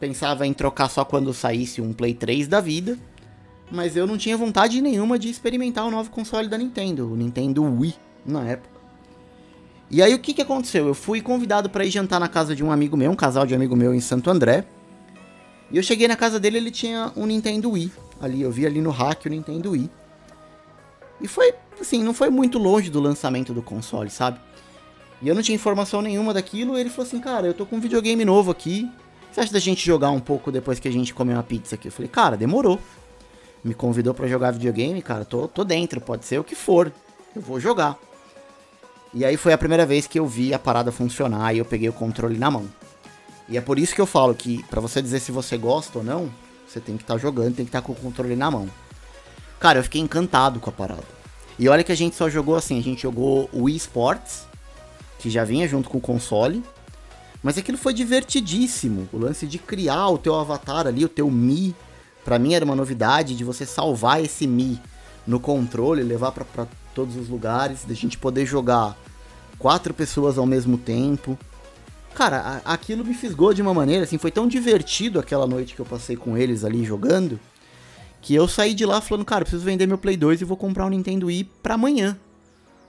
Pensava 0.00 0.46
em 0.46 0.54
trocar 0.54 0.88
só 0.88 1.04
quando 1.04 1.32
saísse 1.34 1.82
um 1.82 1.92
Play 1.92 2.14
3 2.14 2.48
da 2.48 2.60
vida. 2.60 2.98
Mas 3.70 3.96
eu 3.96 4.06
não 4.06 4.16
tinha 4.16 4.36
vontade 4.36 4.80
nenhuma 4.80 5.18
de 5.18 5.28
experimentar 5.28 5.86
o 5.86 5.90
novo 5.90 6.10
console 6.10 6.48
da 6.48 6.58
Nintendo, 6.58 7.12
o 7.12 7.16
Nintendo 7.16 7.62
Wii, 7.62 7.94
na 8.26 8.48
época. 8.48 8.79
E 9.90 10.00
aí 10.00 10.14
o 10.14 10.18
que, 10.20 10.32
que 10.32 10.42
aconteceu? 10.42 10.86
Eu 10.86 10.94
fui 10.94 11.20
convidado 11.20 11.68
para 11.68 11.84
ir 11.84 11.90
jantar 11.90 12.20
na 12.20 12.28
casa 12.28 12.54
de 12.54 12.62
um 12.62 12.70
amigo 12.70 12.96
meu, 12.96 13.10
um 13.10 13.16
casal 13.16 13.44
de 13.44 13.54
amigo 13.54 13.74
meu 13.74 13.92
em 13.92 14.00
Santo 14.00 14.30
André. 14.30 14.64
E 15.70 15.76
eu 15.76 15.82
cheguei 15.82 16.06
na 16.06 16.16
casa 16.16 16.38
dele, 16.38 16.58
ele 16.58 16.70
tinha 16.70 17.12
um 17.16 17.26
Nintendo 17.26 17.70
Wii. 17.72 17.92
Ali, 18.20 18.42
eu 18.42 18.50
vi 18.52 18.66
ali 18.66 18.80
no 18.80 18.90
hack 18.90 19.26
o 19.26 19.28
Nintendo 19.28 19.72
Wii. 19.72 19.90
E 21.20 21.26
foi, 21.26 21.52
assim, 21.80 22.02
não 22.04 22.14
foi 22.14 22.30
muito 22.30 22.58
longe 22.58 22.88
do 22.88 23.00
lançamento 23.00 23.52
do 23.52 23.62
console, 23.62 24.10
sabe? 24.10 24.38
E 25.20 25.28
eu 25.28 25.34
não 25.34 25.42
tinha 25.42 25.54
informação 25.54 26.00
nenhuma 26.00 26.32
daquilo. 26.32 26.78
Ele 26.78 26.88
falou 26.88 27.06
assim: 27.06 27.20
Cara, 27.20 27.46
eu 27.46 27.54
tô 27.54 27.66
com 27.66 27.76
um 27.76 27.80
videogame 27.80 28.24
novo 28.24 28.50
aqui. 28.50 28.88
Você 29.30 29.40
acha 29.40 29.52
da 29.52 29.58
gente 29.58 29.84
jogar 29.84 30.10
um 30.10 30.20
pouco 30.20 30.50
depois 30.50 30.80
que 30.80 30.88
a 30.88 30.92
gente 30.92 31.12
comer 31.12 31.34
uma 31.34 31.42
pizza 31.42 31.74
aqui? 31.74 31.88
Eu 31.88 31.92
falei: 31.92 32.08
Cara, 32.08 32.36
demorou. 32.36 32.78
Me 33.62 33.74
convidou 33.74 34.14
para 34.14 34.26
jogar 34.26 34.52
videogame, 34.52 35.02
cara. 35.02 35.24
Tô, 35.24 35.46
tô 35.46 35.64
dentro, 35.64 36.00
pode 36.00 36.24
ser 36.24 36.38
o 36.38 36.44
que 36.44 36.54
for. 36.54 36.90
Eu 37.36 37.42
vou 37.42 37.60
jogar. 37.60 37.98
E 39.12 39.24
aí 39.24 39.36
foi 39.36 39.52
a 39.52 39.58
primeira 39.58 39.84
vez 39.84 40.06
que 40.06 40.18
eu 40.18 40.26
vi 40.26 40.54
a 40.54 40.58
parada 40.58 40.92
funcionar 40.92 41.52
e 41.54 41.58
eu 41.58 41.64
peguei 41.64 41.88
o 41.88 41.92
controle 41.92 42.38
na 42.38 42.50
mão. 42.50 42.66
E 43.48 43.58
é 43.58 43.60
por 43.60 43.78
isso 43.78 43.94
que 43.94 44.00
eu 44.00 44.06
falo 44.06 44.34
que 44.34 44.62
para 44.64 44.80
você 44.80 45.02
dizer 45.02 45.18
se 45.18 45.32
você 45.32 45.58
gosta 45.58 45.98
ou 45.98 46.04
não, 46.04 46.30
você 46.68 46.78
tem 46.78 46.96
que 46.96 47.02
estar 47.02 47.14
tá 47.14 47.20
jogando, 47.20 47.56
tem 47.56 47.64
que 47.64 47.70
estar 47.70 47.80
tá 47.80 47.86
com 47.86 47.92
o 47.92 47.96
controle 47.96 48.36
na 48.36 48.50
mão. 48.50 48.68
Cara, 49.58 49.80
eu 49.80 49.82
fiquei 49.82 50.00
encantado 50.00 50.60
com 50.60 50.70
a 50.70 50.72
parada. 50.72 51.02
E 51.58 51.68
olha 51.68 51.82
que 51.82 51.90
a 51.92 51.96
gente 51.96 52.14
só 52.14 52.30
jogou 52.30 52.54
assim, 52.54 52.78
a 52.78 52.82
gente 52.82 53.02
jogou 53.02 53.50
o 53.52 53.64
Wii 53.64 53.76
Sports, 53.76 54.46
que 55.18 55.28
já 55.28 55.44
vinha 55.44 55.66
junto 55.66 55.90
com 55.90 55.98
o 55.98 56.00
console, 56.00 56.62
mas 57.42 57.58
aquilo 57.58 57.76
foi 57.76 57.92
divertidíssimo. 57.92 59.08
O 59.12 59.18
lance 59.18 59.46
de 59.46 59.58
criar 59.58 60.08
o 60.08 60.18
teu 60.18 60.36
avatar 60.36 60.86
ali, 60.86 61.04
o 61.04 61.08
teu 61.08 61.28
Mi, 61.30 61.74
para 62.24 62.38
mim 62.38 62.54
era 62.54 62.64
uma 62.64 62.76
novidade 62.76 63.36
de 63.36 63.42
você 63.42 63.66
salvar 63.66 64.22
esse 64.22 64.46
Mi 64.46 64.80
no 65.26 65.40
controle, 65.40 66.02
levar 66.02 66.32
para 66.32 66.66
todos 66.94 67.16
os 67.16 67.28
lugares, 67.28 67.84
da 67.84 67.94
gente 67.94 68.18
poder 68.18 68.46
jogar 68.46 68.96
quatro 69.58 69.92
pessoas 69.94 70.38
ao 70.38 70.46
mesmo 70.46 70.76
tempo. 70.78 71.38
Cara, 72.14 72.62
a, 72.64 72.74
aquilo 72.74 73.04
me 73.04 73.14
fisgou 73.14 73.54
de 73.54 73.62
uma 73.62 73.72
maneira, 73.72 74.04
assim, 74.04 74.18
foi 74.18 74.30
tão 74.30 74.48
divertido 74.48 75.18
aquela 75.18 75.46
noite 75.46 75.74
que 75.74 75.80
eu 75.80 75.86
passei 75.86 76.16
com 76.16 76.36
eles 76.36 76.64
ali 76.64 76.84
jogando, 76.84 77.38
que 78.20 78.34
eu 78.34 78.48
saí 78.48 78.74
de 78.74 78.84
lá 78.84 79.00
falando, 79.00 79.24
cara, 79.24 79.44
preciso 79.44 79.64
vender 79.64 79.86
meu 79.86 79.98
Play 79.98 80.16
2 80.16 80.40
e 80.40 80.44
vou 80.44 80.56
comprar 80.56 80.86
um 80.86 80.90
Nintendo 80.90 81.26
Wii 81.26 81.44
pra 81.62 81.74
amanhã. 81.74 82.18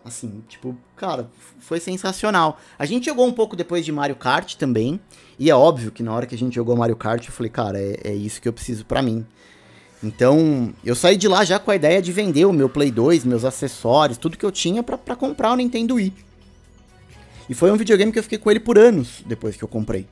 Assim, 0.04 0.44
tipo, 0.50 0.76
cara, 0.96 1.30
foi 1.60 1.80
sensacional. 1.80 2.60
A 2.80 2.86
gente 2.88 3.06
jogou 3.06 3.28
um 3.28 3.32
pouco 3.32 3.56
depois 3.56 3.86
de 3.86 3.92
Mario 3.92 4.16
Kart 4.16 4.56
também, 4.56 5.00
e 5.38 5.50
é 5.50 5.56
óbvio 5.56 5.92
que 5.92 6.02
na 6.02 6.12
hora 6.12 6.26
que 6.26 6.34
a 6.34 6.38
gente 6.38 6.56
jogou 6.56 6.76
Mario 6.76 6.96
Kart, 6.96 7.26
eu 7.26 7.32
falei, 7.32 7.52
cara, 7.52 7.80
é, 7.80 8.00
é 8.04 8.14
isso 8.14 8.42
que 8.42 8.48
eu 8.48 8.54
preciso 8.54 8.84
para 8.86 9.02
mim. 9.02 9.26
Então, 10.04 10.74
eu 10.84 10.96
saí 10.96 11.16
de 11.16 11.28
lá 11.28 11.46
já 11.46 11.60
com 11.60 11.70
a 11.70 11.76
ideia 11.76 12.02
de 12.02 12.12
vender 12.12 12.46
o 12.46 12.54
meu 12.54 12.68
Play 12.68 12.90
2, 12.90 13.24
meus 13.24 13.46
acessórios, 13.46 14.18
tudo 14.18 14.38
que 14.38 14.46
eu 14.46 14.52
tinha 14.52 14.82
para 14.82 15.16
comprar 15.16 15.52
o 15.52 15.56
Nintendo 15.56 15.96
Wii. 15.96 16.14
E 17.48 17.54
foi 17.54 17.72
um 17.72 17.78
videogame 17.78 18.12
que 18.12 18.18
eu 18.18 18.24
fiquei 18.24 18.38
com 18.38 18.50
ele 18.50 18.60
por 18.60 18.80
anos 18.80 19.22
depois 19.26 19.56
que 19.56 19.64
eu 19.64 19.68
comprei. 19.68 20.08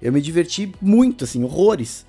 Eu 0.00 0.12
me 0.12 0.20
diverti 0.20 0.72
muito, 0.80 1.24
assim, 1.24 1.42
horrores. 1.42 2.06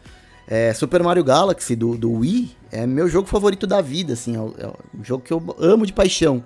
É, 0.48 0.74
Super 0.74 1.02
Mario 1.02 1.24
Galaxy 1.24 1.76
do, 1.76 1.98
do 1.98 2.12
Wii 2.12 2.52
é 2.72 2.86
meu 2.86 3.08
jogo 3.08 3.28
favorito 3.28 3.66
da 3.66 3.82
vida, 3.82 4.14
assim, 4.14 4.36
é, 4.36 4.66
é 4.66 4.68
um 4.94 5.04
jogo 5.04 5.24
que 5.24 5.32
eu 5.32 5.56
amo 5.58 5.86
de 5.86 5.94
paixão. 5.94 6.44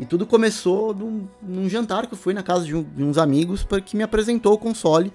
E 0.00 0.06
tudo 0.06 0.26
começou 0.26 0.94
num, 0.94 1.28
num 1.40 1.68
jantar 1.68 2.06
que 2.06 2.14
eu 2.14 2.18
fui 2.18 2.34
na 2.34 2.42
casa 2.42 2.64
de, 2.64 2.74
um, 2.74 2.82
de 2.82 3.04
uns 3.04 3.18
amigos 3.18 3.64
que 3.84 3.96
me 3.96 4.02
apresentou 4.02 4.54
o 4.54 4.58
console, 4.58 5.12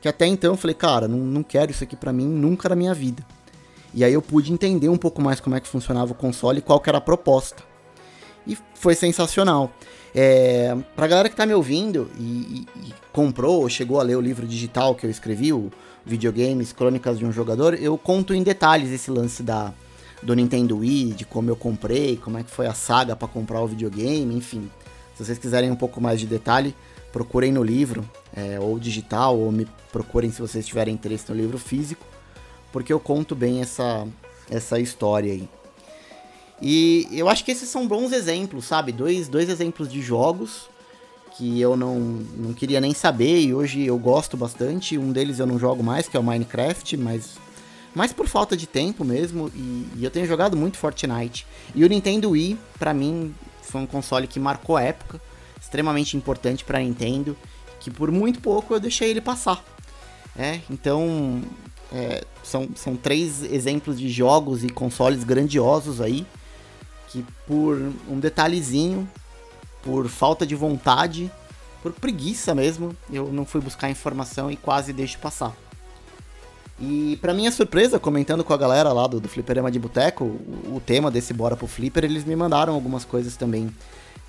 que 0.00 0.08
até 0.08 0.26
então 0.26 0.52
eu 0.52 0.56
falei, 0.56 0.74
cara, 0.74 1.06
não, 1.06 1.18
não 1.18 1.42
quero 1.42 1.70
isso 1.70 1.84
aqui 1.84 1.96
pra 1.96 2.12
mim 2.12 2.26
nunca 2.26 2.68
na 2.68 2.76
minha 2.76 2.94
vida. 2.94 3.26
E 3.92 4.04
aí 4.04 4.12
eu 4.12 4.22
pude 4.22 4.52
entender 4.52 4.88
um 4.88 4.96
pouco 4.96 5.20
mais 5.20 5.40
como 5.40 5.56
é 5.56 5.60
que 5.60 5.68
funcionava 5.68 6.12
o 6.12 6.14
console 6.14 6.58
e 6.58 6.62
qual 6.62 6.80
que 6.80 6.88
era 6.88 6.98
a 6.98 7.00
proposta. 7.00 7.62
E 8.46 8.56
foi 8.74 8.94
sensacional. 8.94 9.72
É, 10.14 10.76
pra 10.96 11.06
galera 11.06 11.28
que 11.28 11.36
tá 11.36 11.46
me 11.46 11.54
ouvindo 11.54 12.10
e, 12.18 12.22
e, 12.22 12.88
e 12.88 12.94
comprou 13.12 13.62
ou 13.62 13.68
chegou 13.68 14.00
a 14.00 14.02
ler 14.02 14.16
o 14.16 14.20
livro 14.20 14.46
digital 14.46 14.94
que 14.94 15.06
eu 15.06 15.10
escrevi, 15.10 15.52
o 15.52 15.70
Videogames 16.04 16.72
Crônicas 16.72 17.18
de 17.18 17.24
um 17.24 17.30
Jogador, 17.30 17.74
eu 17.74 17.96
conto 17.96 18.34
em 18.34 18.42
detalhes 18.42 18.90
esse 18.90 19.10
lance 19.10 19.42
da, 19.42 19.72
do 20.22 20.34
Nintendo 20.34 20.78
Wii, 20.78 21.12
de 21.12 21.24
como 21.24 21.50
eu 21.50 21.56
comprei, 21.56 22.16
como 22.16 22.38
é 22.38 22.42
que 22.42 22.50
foi 22.50 22.66
a 22.66 22.74
saga 22.74 23.14
para 23.14 23.28
comprar 23.28 23.60
o 23.60 23.66
videogame, 23.66 24.34
enfim. 24.34 24.70
Se 25.14 25.24
vocês 25.24 25.38
quiserem 25.38 25.70
um 25.70 25.76
pouco 25.76 26.00
mais 26.00 26.18
de 26.18 26.26
detalhe, 26.26 26.74
procurem 27.12 27.52
no 27.52 27.62
livro, 27.62 28.08
é, 28.34 28.58
ou 28.58 28.78
digital, 28.78 29.38
ou 29.38 29.52
me 29.52 29.66
procurem 29.92 30.30
se 30.30 30.40
vocês 30.40 30.66
tiverem 30.66 30.94
interesse 30.94 31.26
no 31.28 31.36
livro 31.36 31.58
físico 31.58 32.04
porque 32.72 32.92
eu 32.92 33.00
conto 33.00 33.34
bem 33.34 33.60
essa, 33.60 34.06
essa 34.50 34.78
história 34.78 35.32
aí. 35.32 35.48
E 36.62 37.08
eu 37.12 37.28
acho 37.28 37.44
que 37.44 37.50
esses 37.50 37.68
são 37.68 37.88
bons 37.88 38.12
exemplos, 38.12 38.66
sabe? 38.66 38.92
Dois, 38.92 39.28
dois 39.28 39.48
exemplos 39.48 39.90
de 39.90 40.02
jogos 40.02 40.68
que 41.36 41.58
eu 41.58 41.74
não, 41.76 41.98
não 41.98 42.52
queria 42.52 42.80
nem 42.80 42.92
saber 42.92 43.40
e 43.40 43.54
hoje 43.54 43.86
eu 43.86 43.98
gosto 43.98 44.36
bastante. 44.36 44.98
Um 44.98 45.10
deles 45.10 45.38
eu 45.38 45.46
não 45.46 45.58
jogo 45.58 45.82
mais, 45.82 46.06
que 46.06 46.16
é 46.16 46.20
o 46.20 46.22
Minecraft, 46.22 46.96
mas 46.98 47.38
mais 47.94 48.12
por 48.12 48.26
falta 48.26 48.54
de 48.54 48.66
tempo 48.66 49.04
mesmo. 49.04 49.50
E, 49.54 49.86
e 49.96 50.04
eu 50.04 50.10
tenho 50.10 50.26
jogado 50.26 50.54
muito 50.54 50.76
Fortnite. 50.76 51.46
E 51.74 51.82
o 51.82 51.88
Nintendo 51.88 52.30
Wii, 52.30 52.58
para 52.78 52.92
mim, 52.92 53.34
foi 53.62 53.80
um 53.80 53.86
console 53.86 54.26
que 54.26 54.38
marcou 54.38 54.76
a 54.76 54.82
época, 54.82 55.20
extremamente 55.58 56.16
importante 56.16 56.62
para 56.62 56.78
Nintendo, 56.78 57.34
que 57.78 57.90
por 57.90 58.10
muito 58.10 58.40
pouco 58.40 58.74
eu 58.74 58.80
deixei 58.80 59.08
ele 59.08 59.20
passar. 59.20 59.64
É, 60.36 60.60
então 60.70 61.42
é, 61.92 62.24
são, 62.42 62.68
são 62.74 62.96
três 62.96 63.42
exemplos 63.42 63.98
de 63.98 64.08
jogos 64.08 64.64
e 64.64 64.68
consoles 64.68 65.24
grandiosos 65.24 66.00
aí, 66.00 66.26
que 67.08 67.24
por 67.46 67.76
um 68.08 68.18
detalhezinho, 68.18 69.08
por 69.82 70.08
falta 70.08 70.46
de 70.46 70.54
vontade, 70.54 71.30
por 71.82 71.92
preguiça 71.92 72.54
mesmo, 72.54 72.94
eu 73.12 73.32
não 73.32 73.44
fui 73.44 73.60
buscar 73.60 73.90
informação 73.90 74.50
e 74.50 74.56
quase 74.56 74.92
deixo 74.92 75.18
passar. 75.18 75.54
E 76.80 77.18
para 77.20 77.34
minha 77.34 77.52
surpresa, 77.52 77.98
comentando 77.98 78.42
com 78.42 78.54
a 78.54 78.56
galera 78.56 78.90
lá 78.92 79.06
do, 79.06 79.20
do 79.20 79.28
de 79.70 79.78
Boteco, 79.78 80.24
o, 80.24 80.76
o, 80.76 80.80
tema 80.84 81.10
desse 81.10 81.34
Bora 81.34 81.54
pro 81.54 81.66
Flipper, 81.66 82.04
eles 82.04 82.24
me 82.24 82.34
mandaram 82.34 82.72
algumas 82.72 83.04
coisas 83.04 83.36
também. 83.36 83.70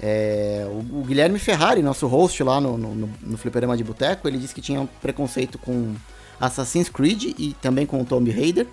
É, 0.02 0.67
o, 0.67 1.00
o, 1.00 1.04
Guilherme 1.06 1.39
Ferrari, 1.39 1.82
nosso 1.82 2.08
host 2.08 2.43
lá 2.43 2.60
no, 2.60 2.78
no, 2.78 3.10
no 3.21 3.38
Fliperama 3.38 3.78
de 3.78 3.84
Boteco, 3.86 4.28
ele 4.28 4.38
disse 4.38 4.54
que 4.54 4.60
tinha 4.60 4.82
um 4.82 4.86
preconceito 4.86 5.58
com 5.58 5.95
Assassin's 6.41 6.89
Creed 6.89 7.36
e 7.38 7.56
também 7.62 7.86
com 7.86 8.01
o 8.01 8.06
Tomb 8.06 8.30
Raider. 8.32 8.67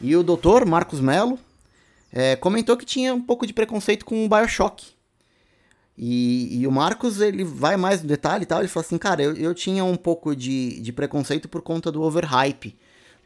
E 0.00 0.14
o 0.14 0.22
doutor 0.22 0.66
Marcos 0.66 1.00
Mello 1.00 1.38
é, 2.12 2.36
comentou 2.36 2.76
que 2.76 2.84
tinha 2.84 3.14
um 3.14 3.20
pouco 3.20 3.46
de 3.46 3.52
preconceito 3.52 4.04
com 4.04 4.24
o 4.24 4.28
Bioshock. 4.28 4.94
E, 5.98 6.60
e, 6.60 6.66
o 6.66 6.70
Marcos, 6.70 7.22
ele 7.22 7.42
vai 7.42 7.78
mais 7.78 8.02
no 8.02 8.08
detalhe 8.08 8.42
e 8.42 8.46
tal, 8.46 8.58
ele 8.58 8.68
fala 8.68 8.84
assim, 8.84 8.98
cara, 8.98 9.22
eu, 9.22 9.34
eu 9.34 9.54
tinha 9.54 9.82
um 9.82 9.96
pouco 9.96 10.36
de, 10.36 10.78
de 10.80 10.92
preconceito 10.92 11.48
por 11.48 11.62
conta 11.62 11.90
do 11.90 12.02
overhype. 12.02 12.76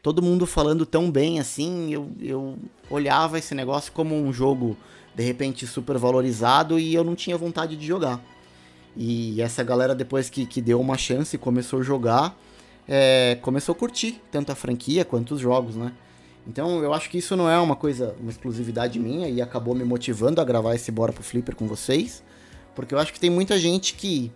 Todo 0.01 0.21
mundo 0.21 0.47
falando 0.47 0.85
tão 0.85 1.11
bem 1.11 1.39
assim, 1.39 1.93
eu, 1.93 2.09
eu 2.19 2.57
olhava 2.89 3.37
esse 3.37 3.53
negócio 3.53 3.91
como 3.91 4.15
um 4.15 4.31
jogo, 4.31 4.77
de 5.13 5.21
repente, 5.21 5.67
super 5.67 5.97
valorizado 5.97 6.79
e 6.79 6.95
eu 6.95 7.03
não 7.03 7.13
tinha 7.13 7.37
vontade 7.37 7.75
de 7.75 7.85
jogar. 7.85 8.23
E 8.95 9.41
essa 9.41 9.63
galera, 9.63 9.93
depois 9.93 10.29
que, 10.29 10.45
que 10.45 10.61
deu 10.61 10.79
uma 10.79 10.97
chance 10.97 11.35
e 11.35 11.39
começou 11.39 11.81
a 11.81 11.83
jogar, 11.83 12.35
é, 12.93 13.37
começou 13.41 13.71
a 13.71 13.75
curtir 13.75 14.21
tanto 14.29 14.51
a 14.51 14.55
franquia 14.55 15.05
quanto 15.05 15.35
os 15.35 15.39
jogos, 15.39 15.77
né? 15.77 15.93
Então 16.45 16.83
eu 16.83 16.93
acho 16.93 17.09
que 17.09 17.17
isso 17.17 17.37
não 17.37 17.49
é 17.49 17.57
uma 17.57 17.75
coisa, 17.75 18.13
uma 18.19 18.29
exclusividade 18.29 18.99
minha 18.99 19.29
e 19.29 19.41
acabou 19.41 19.73
me 19.73 19.85
motivando 19.85 20.41
a 20.41 20.43
gravar 20.43 20.75
esse 20.75 20.91
Bora 20.91 21.13
pro 21.13 21.23
Flipper 21.23 21.55
com 21.55 21.67
vocês, 21.67 22.21
porque 22.75 22.93
eu 22.93 22.99
acho 22.99 23.13
que 23.13 23.19
tem 23.19 23.29
muita 23.29 23.57
gente 23.57 23.93
que 23.93 24.29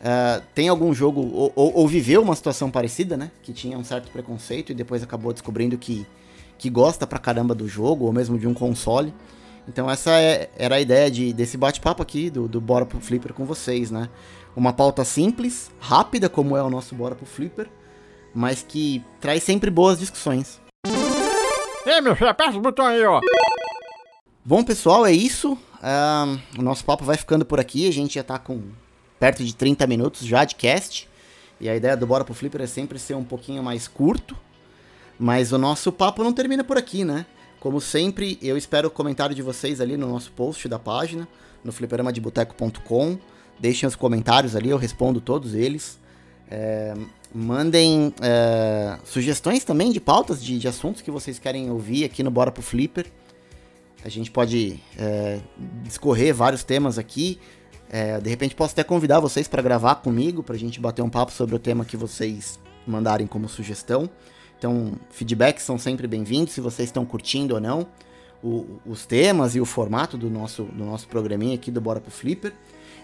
uh, 0.00 0.42
tem 0.52 0.68
algum 0.68 0.92
jogo 0.92 1.20
ou, 1.20 1.52
ou, 1.54 1.76
ou, 1.76 1.86
viveu 1.86 2.22
uma 2.22 2.34
situação 2.34 2.72
parecida, 2.72 3.16
né? 3.16 3.30
Que 3.40 3.52
tinha 3.52 3.78
um 3.78 3.84
certo 3.84 4.10
preconceito 4.10 4.72
e 4.72 4.74
depois 4.74 5.00
acabou 5.04 5.32
descobrindo 5.32 5.78
que, 5.78 6.04
que 6.58 6.68
gosta 6.68 7.06
pra 7.06 7.20
caramba 7.20 7.54
do 7.54 7.68
jogo 7.68 8.06
ou 8.06 8.12
mesmo 8.12 8.36
de 8.36 8.48
um 8.48 8.54
console. 8.54 9.14
Então 9.68 9.88
essa 9.88 10.10
é, 10.20 10.50
era 10.58 10.74
a 10.74 10.80
ideia 10.80 11.08
de, 11.08 11.32
desse 11.32 11.56
bate-papo 11.56 12.02
aqui 12.02 12.30
do, 12.30 12.48
do 12.48 12.60
Bora 12.60 12.84
pro 12.84 12.98
Flipper 13.00 13.32
com 13.32 13.44
vocês, 13.44 13.92
né? 13.92 14.08
Uma 14.56 14.72
pauta 14.72 15.04
simples, 15.04 15.70
rápida, 15.78 16.30
como 16.30 16.56
é 16.56 16.62
o 16.62 16.70
nosso 16.70 16.94
Bora 16.94 17.14
pro 17.14 17.26
Flipper, 17.26 17.68
mas 18.34 18.64
que 18.66 19.04
traz 19.20 19.42
sempre 19.42 19.70
boas 19.70 19.98
discussões. 19.98 20.58
Ei, 21.84 22.00
meu 22.00 22.16
filho, 22.16 22.30
aperta 22.30 22.56
o 22.56 22.60
botão 22.60 22.86
aí, 22.86 23.04
ó. 23.04 23.20
Bom, 24.42 24.64
pessoal, 24.64 25.04
é 25.04 25.12
isso. 25.12 25.52
Uh, 25.52 26.40
o 26.58 26.62
nosso 26.62 26.84
papo 26.84 27.04
vai 27.04 27.18
ficando 27.18 27.44
por 27.44 27.60
aqui. 27.60 27.86
A 27.86 27.92
gente 27.92 28.14
já 28.14 28.24
tá 28.24 28.38
com 28.38 28.62
perto 29.20 29.44
de 29.44 29.54
30 29.54 29.86
minutos 29.86 30.26
já 30.26 30.44
de 30.44 30.54
cast. 30.54 31.06
E 31.60 31.68
a 31.68 31.76
ideia 31.76 31.96
do 31.96 32.06
Bora 32.06 32.24
pro 32.24 32.34
Flipper 32.34 32.62
é 32.62 32.66
sempre 32.66 32.98
ser 32.98 33.14
um 33.14 33.24
pouquinho 33.24 33.62
mais 33.62 33.86
curto. 33.86 34.34
Mas 35.18 35.52
o 35.52 35.58
nosso 35.58 35.92
papo 35.92 36.24
não 36.24 36.32
termina 36.32 36.64
por 36.64 36.78
aqui, 36.78 37.04
né? 37.04 37.26
Como 37.60 37.80
sempre, 37.80 38.38
eu 38.40 38.56
espero 38.56 38.88
o 38.88 38.90
comentário 38.90 39.34
de 39.34 39.42
vocês 39.42 39.80
ali 39.80 39.96
no 39.96 40.08
nosso 40.08 40.32
post 40.32 40.66
da 40.66 40.78
página, 40.78 41.28
no 41.62 41.72
fliperamadeboteco.com. 41.72 43.18
Deixem 43.58 43.86
os 43.86 43.96
comentários 43.96 44.54
ali, 44.54 44.68
eu 44.68 44.76
respondo 44.76 45.20
todos 45.20 45.54
eles. 45.54 45.98
É, 46.50 46.94
mandem 47.34 48.14
é, 48.20 48.98
sugestões 49.04 49.64
também 49.64 49.90
de 49.90 50.00
pautas 50.00 50.42
de, 50.42 50.58
de, 50.58 50.68
assuntos 50.68 51.02
que 51.02 51.10
vocês 51.10 51.38
querem 51.38 51.70
ouvir 51.70 52.04
aqui 52.04 52.22
no 52.22 52.30
Bora 52.30 52.52
pro 52.52 52.62
Flipper. 52.62 53.06
A 54.04 54.08
gente 54.08 54.30
pode 54.30 54.80
é, 54.96 55.40
discorrer 55.82 56.34
vários 56.34 56.62
temas 56.62 56.98
aqui. 56.98 57.40
É, 57.90 58.20
de 58.20 58.28
repente 58.28 58.54
posso 58.54 58.72
até 58.72 58.84
convidar 58.84 59.20
vocês 59.20 59.48
para 59.48 59.62
gravar 59.62 59.96
comigo, 59.96 60.42
para 60.42 60.54
a 60.54 60.58
gente 60.58 60.78
bater 60.80 61.02
um 61.02 61.10
papo 61.10 61.32
sobre 61.32 61.54
o 61.54 61.58
tema 61.58 61.84
que 61.84 61.96
vocês 61.96 62.58
mandarem 62.86 63.26
como 63.26 63.48
sugestão. 63.48 64.08
Então, 64.58 64.92
feedbacks 65.10 65.64
são 65.64 65.78
sempre 65.78 66.06
bem-vindos, 66.06 66.54
se 66.54 66.60
vocês 66.60 66.88
estão 66.88 67.04
curtindo 67.04 67.54
ou 67.54 67.60
não 67.60 67.86
o, 68.42 68.80
os 68.86 69.04
temas 69.06 69.54
e 69.54 69.60
o 69.60 69.64
formato 69.64 70.16
do 70.16 70.30
nosso, 70.30 70.64
do 70.64 70.84
nosso 70.84 71.08
programinha 71.08 71.54
aqui 71.54 71.70
do 71.70 71.80
Bora 71.80 72.00
pro 72.00 72.10
Flipper. 72.10 72.52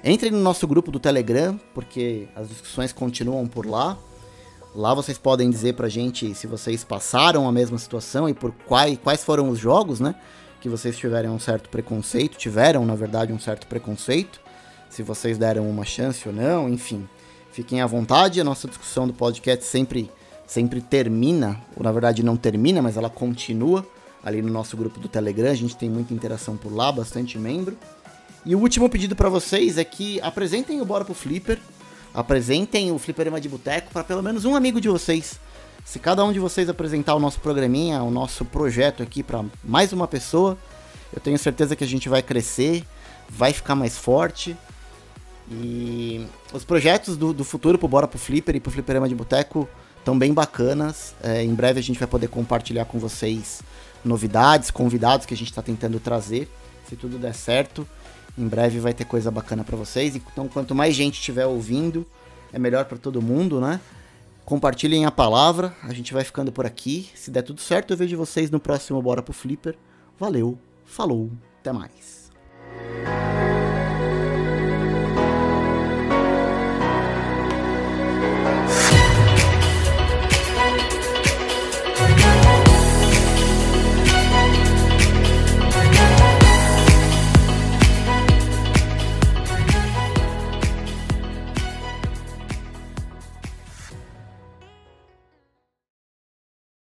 Entrem 0.04 0.32
no 0.32 0.40
nosso 0.40 0.66
grupo 0.66 0.90
do 0.90 0.98
Telegram, 0.98 1.58
porque 1.72 2.26
as 2.34 2.48
discussões 2.48 2.92
continuam 2.92 3.46
por 3.46 3.64
lá. 3.64 3.96
Lá 4.74 4.94
vocês 4.94 5.16
podem 5.16 5.48
dizer 5.48 5.74
pra 5.74 5.88
gente 5.88 6.34
se 6.34 6.48
vocês 6.48 6.82
passaram 6.82 7.46
a 7.46 7.52
mesma 7.52 7.78
situação 7.78 8.28
e 8.28 8.34
por 8.34 8.52
quais, 8.66 8.98
quais 8.98 9.22
foram 9.22 9.48
os 9.48 9.60
jogos, 9.60 10.00
né? 10.00 10.16
Que 10.60 10.68
vocês 10.68 10.96
tiveram 10.96 11.36
um 11.36 11.38
certo 11.38 11.68
preconceito, 11.68 12.36
tiveram, 12.36 12.84
na 12.84 12.96
verdade, 12.96 13.32
um 13.32 13.38
certo 13.38 13.66
preconceito. 13.68 14.40
se 14.90 15.02
vocês 15.02 15.38
deram 15.38 15.70
uma 15.70 15.84
chance 15.84 16.28
ou 16.28 16.34
não, 16.34 16.68
enfim. 16.68 17.08
Fiquem 17.52 17.80
à 17.80 17.86
vontade, 17.86 18.40
a 18.40 18.44
nossa 18.44 18.66
discussão 18.66 19.06
do 19.06 19.14
podcast 19.14 19.64
sempre, 19.64 20.10
sempre 20.46 20.80
termina, 20.80 21.60
ou 21.76 21.82
na 21.82 21.92
verdade 21.92 22.22
não 22.22 22.36
termina, 22.36 22.82
mas 22.82 22.96
ela 22.96 23.08
continua 23.08 23.86
ali 24.24 24.42
no 24.42 24.50
nosso 24.50 24.76
grupo 24.76 24.98
do 24.98 25.08
Telegram, 25.08 25.50
a 25.50 25.54
gente 25.54 25.76
tem 25.76 25.88
muita 25.88 26.12
interação 26.12 26.56
por 26.56 26.72
lá, 26.74 26.90
bastante 26.90 27.38
membro. 27.38 27.76
E 28.44 28.56
o 28.56 28.58
último 28.58 28.88
pedido 28.88 29.14
para 29.14 29.28
vocês 29.28 29.78
é 29.78 29.84
que 29.84 30.20
apresentem 30.20 30.80
o 30.80 30.84
Bora 30.84 31.04
pro 31.04 31.14
Flipper, 31.14 31.60
apresentem 32.12 32.90
o 32.90 32.98
Flipperema 32.98 33.40
de 33.40 33.48
Boteco 33.48 33.92
para 33.92 34.02
pelo 34.02 34.22
menos 34.22 34.44
um 34.44 34.56
amigo 34.56 34.80
de 34.80 34.88
vocês. 34.88 35.38
Se 35.84 35.98
cada 35.98 36.24
um 36.24 36.32
de 36.32 36.40
vocês 36.40 36.68
apresentar 36.68 37.14
o 37.14 37.20
nosso 37.20 37.40
programinha, 37.40 38.02
o 38.02 38.10
nosso 38.10 38.44
projeto 38.44 39.02
aqui 39.02 39.22
para 39.22 39.44
mais 39.62 39.92
uma 39.92 40.08
pessoa, 40.08 40.58
eu 41.12 41.20
tenho 41.20 41.38
certeza 41.38 41.76
que 41.76 41.84
a 41.84 41.86
gente 41.86 42.08
vai 42.08 42.22
crescer, 42.22 42.84
vai 43.28 43.52
ficar 43.52 43.76
mais 43.76 43.96
forte. 43.96 44.56
E 45.50 46.26
os 46.52 46.64
projetos 46.64 47.16
do, 47.16 47.32
do 47.32 47.44
futuro 47.44 47.78
pro 47.78 47.88
Bora 47.88 48.08
pro 48.08 48.18
Flipper 48.18 48.56
e 48.56 48.60
pro 48.60 48.72
Flipperama 48.72 49.08
de 49.08 49.14
Boteco 49.14 49.68
estão 49.98 50.18
bem 50.18 50.32
bacanas. 50.32 51.14
É, 51.22 51.44
em 51.44 51.54
breve 51.54 51.78
a 51.78 51.82
gente 51.82 51.98
vai 51.98 52.08
poder 52.08 52.28
compartilhar 52.28 52.86
com 52.86 52.98
vocês 52.98 53.62
novidades, 54.04 54.70
convidados 54.70 55.26
que 55.26 55.34
a 55.34 55.36
gente 55.36 55.50
está 55.50 55.62
tentando 55.62 56.00
trazer. 56.00 56.48
Se 56.88 56.96
tudo 56.96 57.18
der 57.18 57.34
certo, 57.34 57.86
em 58.36 58.46
breve 58.46 58.78
vai 58.78 58.94
ter 58.94 59.04
coisa 59.04 59.30
bacana 59.30 59.62
para 59.64 59.76
vocês. 59.76 60.16
Então, 60.16 60.48
quanto 60.48 60.74
mais 60.74 60.94
gente 60.94 61.14
estiver 61.14 61.46
ouvindo, 61.46 62.06
é 62.52 62.58
melhor 62.58 62.84
para 62.84 62.98
todo 62.98 63.20
mundo, 63.20 63.60
né? 63.60 63.80
Compartilhem 64.44 65.04
a 65.04 65.10
palavra. 65.10 65.74
A 65.82 65.92
gente 65.92 66.12
vai 66.12 66.24
ficando 66.24 66.50
por 66.50 66.66
aqui. 66.66 67.10
Se 67.14 67.30
der 67.30 67.42
tudo 67.42 67.60
certo, 67.60 67.92
eu 67.92 67.96
vejo 67.96 68.16
vocês 68.16 68.50
no 68.50 68.58
próximo 68.58 69.00
Bora 69.00 69.22
pro 69.22 69.32
Flipper. 69.32 69.76
Valeu, 70.18 70.58
falou, 70.84 71.30
até 71.60 71.72
mais. 71.72 72.30